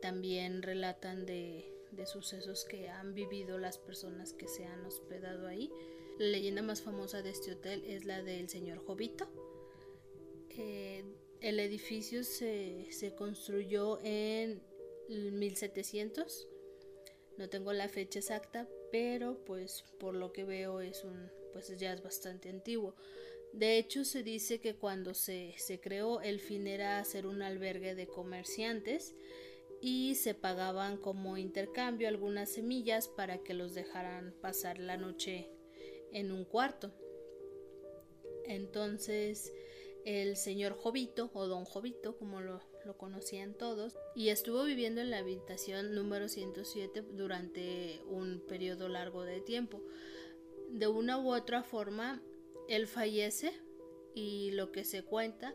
también 0.00 0.62
relatan 0.62 1.26
de, 1.26 1.66
sucesos 2.06 2.64
que 2.64 2.88
han 2.88 3.12
vivido 3.12 3.58
las 3.58 3.76
personas 3.76 4.32
que 4.32 4.46
se 4.46 4.66
han 4.66 4.86
hospedado 4.86 5.48
ahí. 5.48 5.68
La 6.20 6.28
leyenda 6.28 6.62
más 6.62 6.80
famosa 6.80 7.22
de 7.22 7.30
este 7.30 7.50
hotel 7.50 7.82
es 7.88 8.04
la 8.04 8.22
del 8.22 8.48
señor 8.48 8.78
Jovito. 8.86 9.28
Eh, 10.50 11.02
el 11.40 11.58
edificio 11.58 12.22
se, 12.22 12.86
se 12.92 13.16
construyó 13.16 13.98
en 14.04 14.62
1700 15.08 16.46
no 17.36 17.48
tengo 17.48 17.72
la 17.72 17.88
fecha 17.88 18.18
exacta, 18.18 18.68
pero 18.92 19.42
pues 19.46 19.82
por 19.98 20.14
lo 20.14 20.30
que 20.30 20.44
veo 20.44 20.82
es 20.82 21.04
un 21.04 21.39
pues 21.52 21.76
ya 21.78 21.92
es 21.92 22.02
bastante 22.02 22.48
antiguo. 22.48 22.94
De 23.52 23.78
hecho, 23.78 24.04
se 24.04 24.22
dice 24.22 24.60
que 24.60 24.76
cuando 24.76 25.14
se, 25.14 25.54
se 25.58 25.80
creó, 25.80 26.20
el 26.20 26.40
fin 26.40 26.66
era 26.66 26.98
hacer 26.98 27.26
un 27.26 27.42
albergue 27.42 27.94
de 27.94 28.06
comerciantes 28.06 29.14
y 29.80 30.14
se 30.14 30.34
pagaban 30.34 30.96
como 30.96 31.36
intercambio 31.36 32.08
algunas 32.08 32.50
semillas 32.50 33.08
para 33.08 33.38
que 33.38 33.54
los 33.54 33.74
dejaran 33.74 34.34
pasar 34.40 34.78
la 34.78 34.96
noche 34.96 35.50
en 36.12 36.32
un 36.32 36.44
cuarto. 36.44 36.92
Entonces, 38.44 39.52
el 40.04 40.36
señor 40.36 40.74
Jovito, 40.74 41.30
o 41.34 41.46
don 41.46 41.64
Jovito, 41.64 42.16
como 42.16 42.40
lo, 42.40 42.60
lo 42.84 42.96
conocían 42.96 43.54
todos, 43.54 43.96
y 44.14 44.28
estuvo 44.28 44.64
viviendo 44.64 45.00
en 45.00 45.10
la 45.10 45.18
habitación 45.18 45.94
número 45.94 46.28
107 46.28 47.02
durante 47.12 48.00
un 48.08 48.40
periodo 48.46 48.88
largo 48.88 49.24
de 49.24 49.40
tiempo. 49.40 49.82
De 50.70 50.86
una 50.86 51.18
u 51.18 51.32
otra 51.32 51.62
forma, 51.62 52.22
él 52.68 52.86
fallece 52.86 53.52
y 54.14 54.50
lo 54.52 54.72
que 54.72 54.84
se 54.84 55.02
cuenta 55.02 55.54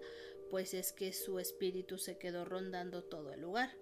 pues 0.50 0.74
es 0.74 0.94
que 0.94 1.12
su 1.12 1.40
espíritu 1.40 1.98
se 1.98 2.18
quedó 2.18 2.46
rondando 2.46 3.04
todo 3.04 3.34
el 3.34 3.42
lugar 3.42 3.76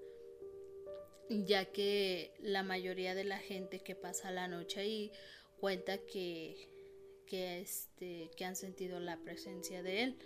ya 1.29 1.65
que 1.65 2.33
la 2.39 2.63
mayoría 2.63 3.15
de 3.15 3.23
la 3.23 3.37
gente 3.39 3.79
que 3.79 3.95
pasa 3.95 4.31
la 4.31 4.47
noche 4.47 4.79
ahí 4.79 5.11
cuenta 5.59 5.97
que 5.97 6.69
que 7.25 7.61
este 7.61 8.29
que 8.35 8.45
han 8.45 8.55
sentido 8.55 8.99
la 8.99 9.17
presencia 9.17 9.81
de 9.81 10.03
él 10.03 10.17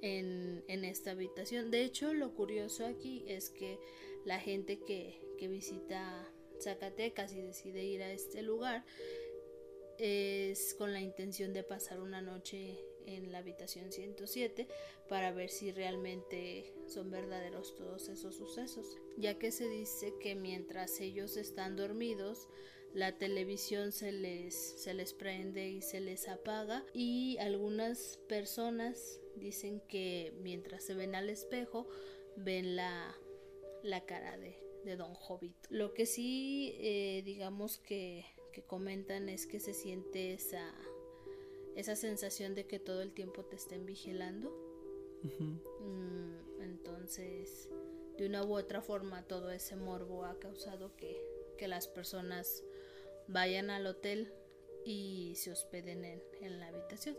en, 0.00 0.84
esta 0.84 1.10
habitación. 1.10 1.72
De 1.72 1.82
hecho, 1.82 2.14
lo 2.14 2.34
curioso 2.34 2.86
aquí 2.86 3.24
es 3.26 3.50
que 3.50 3.80
la 4.24 4.38
gente 4.38 4.78
que, 4.84 5.20
que 5.38 5.48
visita 5.48 6.30
Zacatecas 6.60 7.34
y 7.34 7.42
decide 7.42 7.84
ir 7.84 8.02
a 8.02 8.12
este 8.12 8.42
lugar 8.42 8.84
es 9.98 10.74
con 10.74 10.92
la 10.92 11.00
intención 11.00 11.52
de 11.52 11.62
pasar 11.62 12.00
una 12.00 12.22
noche 12.22 12.78
en 13.06 13.32
la 13.32 13.38
habitación 13.38 13.90
107 13.90 14.68
para 15.08 15.32
ver 15.32 15.48
si 15.48 15.72
realmente 15.72 16.72
son 16.86 17.10
verdaderos 17.10 17.74
todos 17.74 18.08
esos 18.08 18.36
sucesos, 18.36 18.96
ya 19.16 19.38
que 19.38 19.50
se 19.50 19.68
dice 19.68 20.12
que 20.20 20.34
mientras 20.34 21.00
ellos 21.00 21.36
están 21.36 21.76
dormidos, 21.76 22.48
la 22.94 23.16
televisión 23.16 23.92
se 23.92 24.12
les, 24.12 24.54
se 24.54 24.94
les 24.94 25.12
prende 25.12 25.68
y 25.68 25.82
se 25.82 26.00
les 26.00 26.28
apaga 26.28 26.84
y 26.92 27.36
algunas 27.38 28.18
personas 28.28 29.20
dicen 29.36 29.80
que 29.88 30.34
mientras 30.40 30.84
se 30.84 30.94
ven 30.94 31.14
al 31.14 31.28
espejo 31.28 31.88
ven 32.36 32.76
la, 32.76 33.14
la 33.82 34.04
cara 34.04 34.36
de, 34.38 34.58
de, 34.84 34.96
Don 34.96 35.12
Hobbit. 35.14 35.54
Lo 35.70 35.92
que 35.92 36.06
sí 36.06 36.74
eh, 36.78 37.22
digamos 37.24 37.78
que, 37.78 38.24
que, 38.58 38.64
comentan 38.64 39.28
es 39.28 39.46
que 39.46 39.60
se 39.60 39.72
siente 39.72 40.34
esa, 40.34 40.74
esa 41.76 41.94
sensación 41.94 42.56
de 42.56 42.66
que 42.66 42.80
todo 42.80 43.02
el 43.02 43.12
tiempo 43.12 43.44
te 43.44 43.54
estén 43.54 43.86
vigilando. 43.86 44.50
Mm, 45.22 46.62
entonces, 46.62 47.68
de 48.16 48.26
una 48.26 48.44
u 48.44 48.56
otra 48.56 48.82
forma, 48.82 49.22
todo 49.22 49.50
ese 49.50 49.76
morbo 49.76 50.24
ha 50.24 50.40
causado 50.40 50.96
que, 50.96 51.22
que 51.56 51.68
las 51.68 51.86
personas 51.86 52.64
vayan 53.28 53.70
al 53.70 53.86
hotel 53.86 54.32
y 54.84 55.34
se 55.36 55.52
hospeden 55.52 56.04
en, 56.04 56.22
en 56.40 56.58
la 56.58 56.66
habitación. 56.66 57.16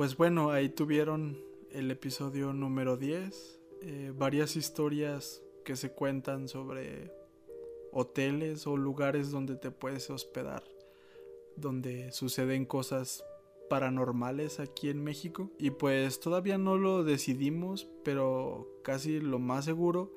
Pues 0.00 0.16
bueno, 0.16 0.50
ahí 0.50 0.70
tuvieron 0.70 1.36
el 1.72 1.90
episodio 1.90 2.54
número 2.54 2.96
10, 2.96 3.60
eh, 3.82 4.14
varias 4.16 4.56
historias 4.56 5.42
que 5.62 5.76
se 5.76 5.92
cuentan 5.92 6.48
sobre 6.48 7.12
hoteles 7.92 8.66
o 8.66 8.78
lugares 8.78 9.30
donde 9.30 9.56
te 9.56 9.70
puedes 9.70 10.08
hospedar, 10.08 10.64
donde 11.54 12.12
suceden 12.12 12.64
cosas 12.64 13.26
paranormales 13.68 14.58
aquí 14.58 14.88
en 14.88 15.04
México. 15.04 15.50
Y 15.58 15.68
pues 15.68 16.18
todavía 16.18 16.56
no 16.56 16.78
lo 16.78 17.04
decidimos, 17.04 17.86
pero 18.02 18.80
casi 18.82 19.20
lo 19.20 19.38
más 19.38 19.66
seguro 19.66 20.16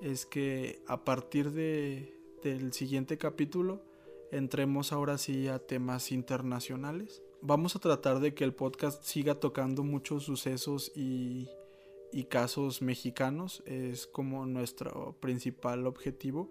es 0.00 0.26
que 0.26 0.80
a 0.86 1.04
partir 1.04 1.50
de, 1.50 2.16
del 2.44 2.72
siguiente 2.72 3.18
capítulo 3.18 3.82
entremos 4.30 4.92
ahora 4.92 5.18
sí 5.18 5.48
a 5.48 5.58
temas 5.58 6.12
internacionales 6.12 7.20
vamos 7.44 7.76
a 7.76 7.78
tratar 7.78 8.20
de 8.20 8.34
que 8.34 8.42
el 8.42 8.54
podcast 8.54 9.04
siga 9.04 9.34
tocando 9.34 9.84
muchos 9.84 10.24
sucesos 10.24 10.90
y, 10.96 11.48
casos 12.28 12.80
mexicanos. 12.80 13.62
Es 13.66 14.06
como 14.06 14.46
nuestro 14.46 15.14
principal 15.20 15.86
objetivo. 15.86 16.50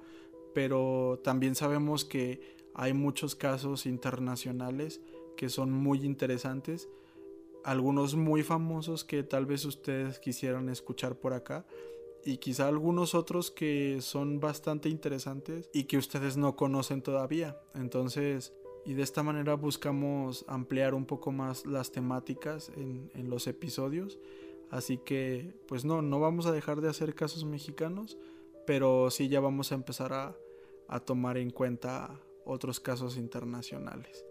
Pero 0.53 1.19
también 1.23 1.55
sabemos 1.55 2.05
que 2.05 2.57
hay 2.75 2.93
muchos 2.93 3.35
casos 3.35 3.87
internacionales 3.87 5.01
que 5.35 5.49
son 5.49 5.71
muy 5.71 6.05
interesantes. 6.05 6.87
Algunos 7.63 8.15
muy 8.15 8.43
famosos 8.43 9.03
que 9.03 9.23
tal 9.23 9.47
vez 9.47 9.65
ustedes 9.65 10.19
quisieran 10.19 10.69
escuchar 10.69 11.15
por 11.15 11.33
acá. 11.33 11.65
Y 12.23 12.37
quizá 12.37 12.67
algunos 12.67 13.15
otros 13.15 13.49
que 13.49 13.97
son 13.99 14.39
bastante 14.39 14.89
interesantes 14.89 15.69
y 15.73 15.85
que 15.85 15.97
ustedes 15.97 16.37
no 16.37 16.55
conocen 16.55 17.01
todavía. 17.01 17.59
Entonces 17.73 18.53
y 18.85 18.93
de 18.93 19.03
esta 19.03 19.23
manera 19.23 19.55
buscamos 19.55 20.45
ampliar 20.47 20.93
un 20.93 21.05
poco 21.05 21.31
más 21.31 21.65
las 21.65 21.91
temáticas 21.91 22.71
en, 22.75 23.29
los 23.29 23.47
episodios. 23.47 24.19
Así 24.69 24.97
que, 24.97 25.53
pues 25.67 25.85
no, 25.85 26.01
no 26.01 26.19
vamos 26.19 26.45
a 26.45 26.51
dejar 26.51 26.81
de 26.81 26.89
hacer 26.89 27.13
casos 27.15 27.45
mexicanos, 27.45 28.17
pero 28.65 29.09
sí 29.11 29.29
ya 29.29 29.39
vamos 29.39 29.71
a 29.71 29.75
empezar 29.75 30.13
a, 30.13 30.35
a 30.87 30.99
tomar 30.99 31.37
en 31.37 31.51
cuenta 31.51 32.19
otros 32.45 32.79
casos 32.79 33.17
internacionales. 33.17 34.25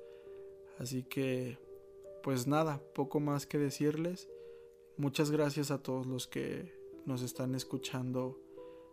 Así 0.79 1.05
que, 1.05 1.59
pues 2.23 2.47
nada, 2.47 2.83
poco 2.95 3.21
más 3.21 3.47
que 3.47 3.59
decirles. 3.59 4.29
Muchas 4.97 5.31
gracias 5.31 5.71
a 5.71 5.83
todos 5.83 6.07
los 6.07 6.27
que 6.27 6.75
nos 7.07 7.23
están 7.23 7.55
escuchando 7.55 8.39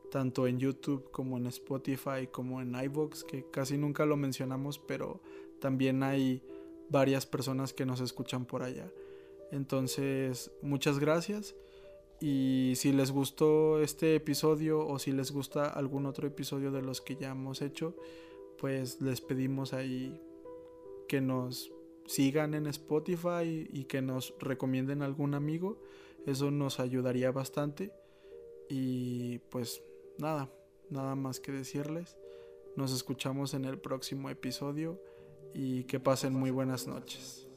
tanto 0.10 0.48
en 0.48 0.60
YouTube 0.60 1.10
como 1.12 1.38
en 1.38 1.46
Spotify 1.48 2.28
como 2.32 2.62
en 2.62 2.76
iVoox, 2.76 3.24
que 3.24 3.46
casi 3.50 3.78
nunca 3.78 4.06
lo 4.06 4.18
mencionamos, 4.18 4.80
pero 4.80 5.22
también 5.60 6.04
hay 6.04 6.44
varias 6.90 7.26
personas 7.26 7.74
que 7.74 7.86
nos 7.86 8.02
escuchan 8.02 8.46
por 8.46 8.64
allá. 8.64 8.92
Entonces, 9.52 10.52
muchas 10.62 11.00
gracias. 11.00 11.56
Y 12.22 12.74
si 12.76 12.92
les 12.92 13.12
gustó 13.12 13.82
este 13.82 14.16
episodio 14.16 14.86
o 14.86 15.00
si 15.00 15.12
les 15.12 15.32
gusta 15.32 15.68
algún 15.68 16.06
otro 16.06 16.28
episodio 16.28 16.72
de 16.72 16.82
los 16.82 17.02
que 17.02 17.16
ya 17.16 17.32
hemos 17.32 17.62
hecho, 17.62 17.96
pues 18.58 19.00
les 19.02 19.22
pedimos 19.22 19.74
ahí 19.74 20.22
que 21.08 21.22
nos 21.22 21.72
sigan 22.06 22.54
en 22.54 22.68
Spotify 22.68 23.70
y 23.72 23.86
que 23.86 24.02
nos 24.02 24.34
recomienden 24.40 25.02
algún 25.02 25.34
amigo. 25.34 25.82
Eso 26.26 26.52
nos 26.52 26.80
ayudaría 26.80 27.32
bastante. 27.32 27.94
Y 28.70 29.40
pues 29.50 29.82
nada, 30.18 30.52
nada 30.90 31.16
más 31.16 31.40
que 31.40 31.52
decirles. 31.52 32.18
Nos 32.76 32.92
escuchamos 32.92 33.54
en 33.54 33.66
el 33.66 33.80
próximo 33.80 34.30
episodio 34.30 35.02
y 35.54 35.84
que 35.84 36.00
pasen 36.00 36.34
muy 36.34 36.52
buenas 36.52 36.88
noches. 36.88 37.49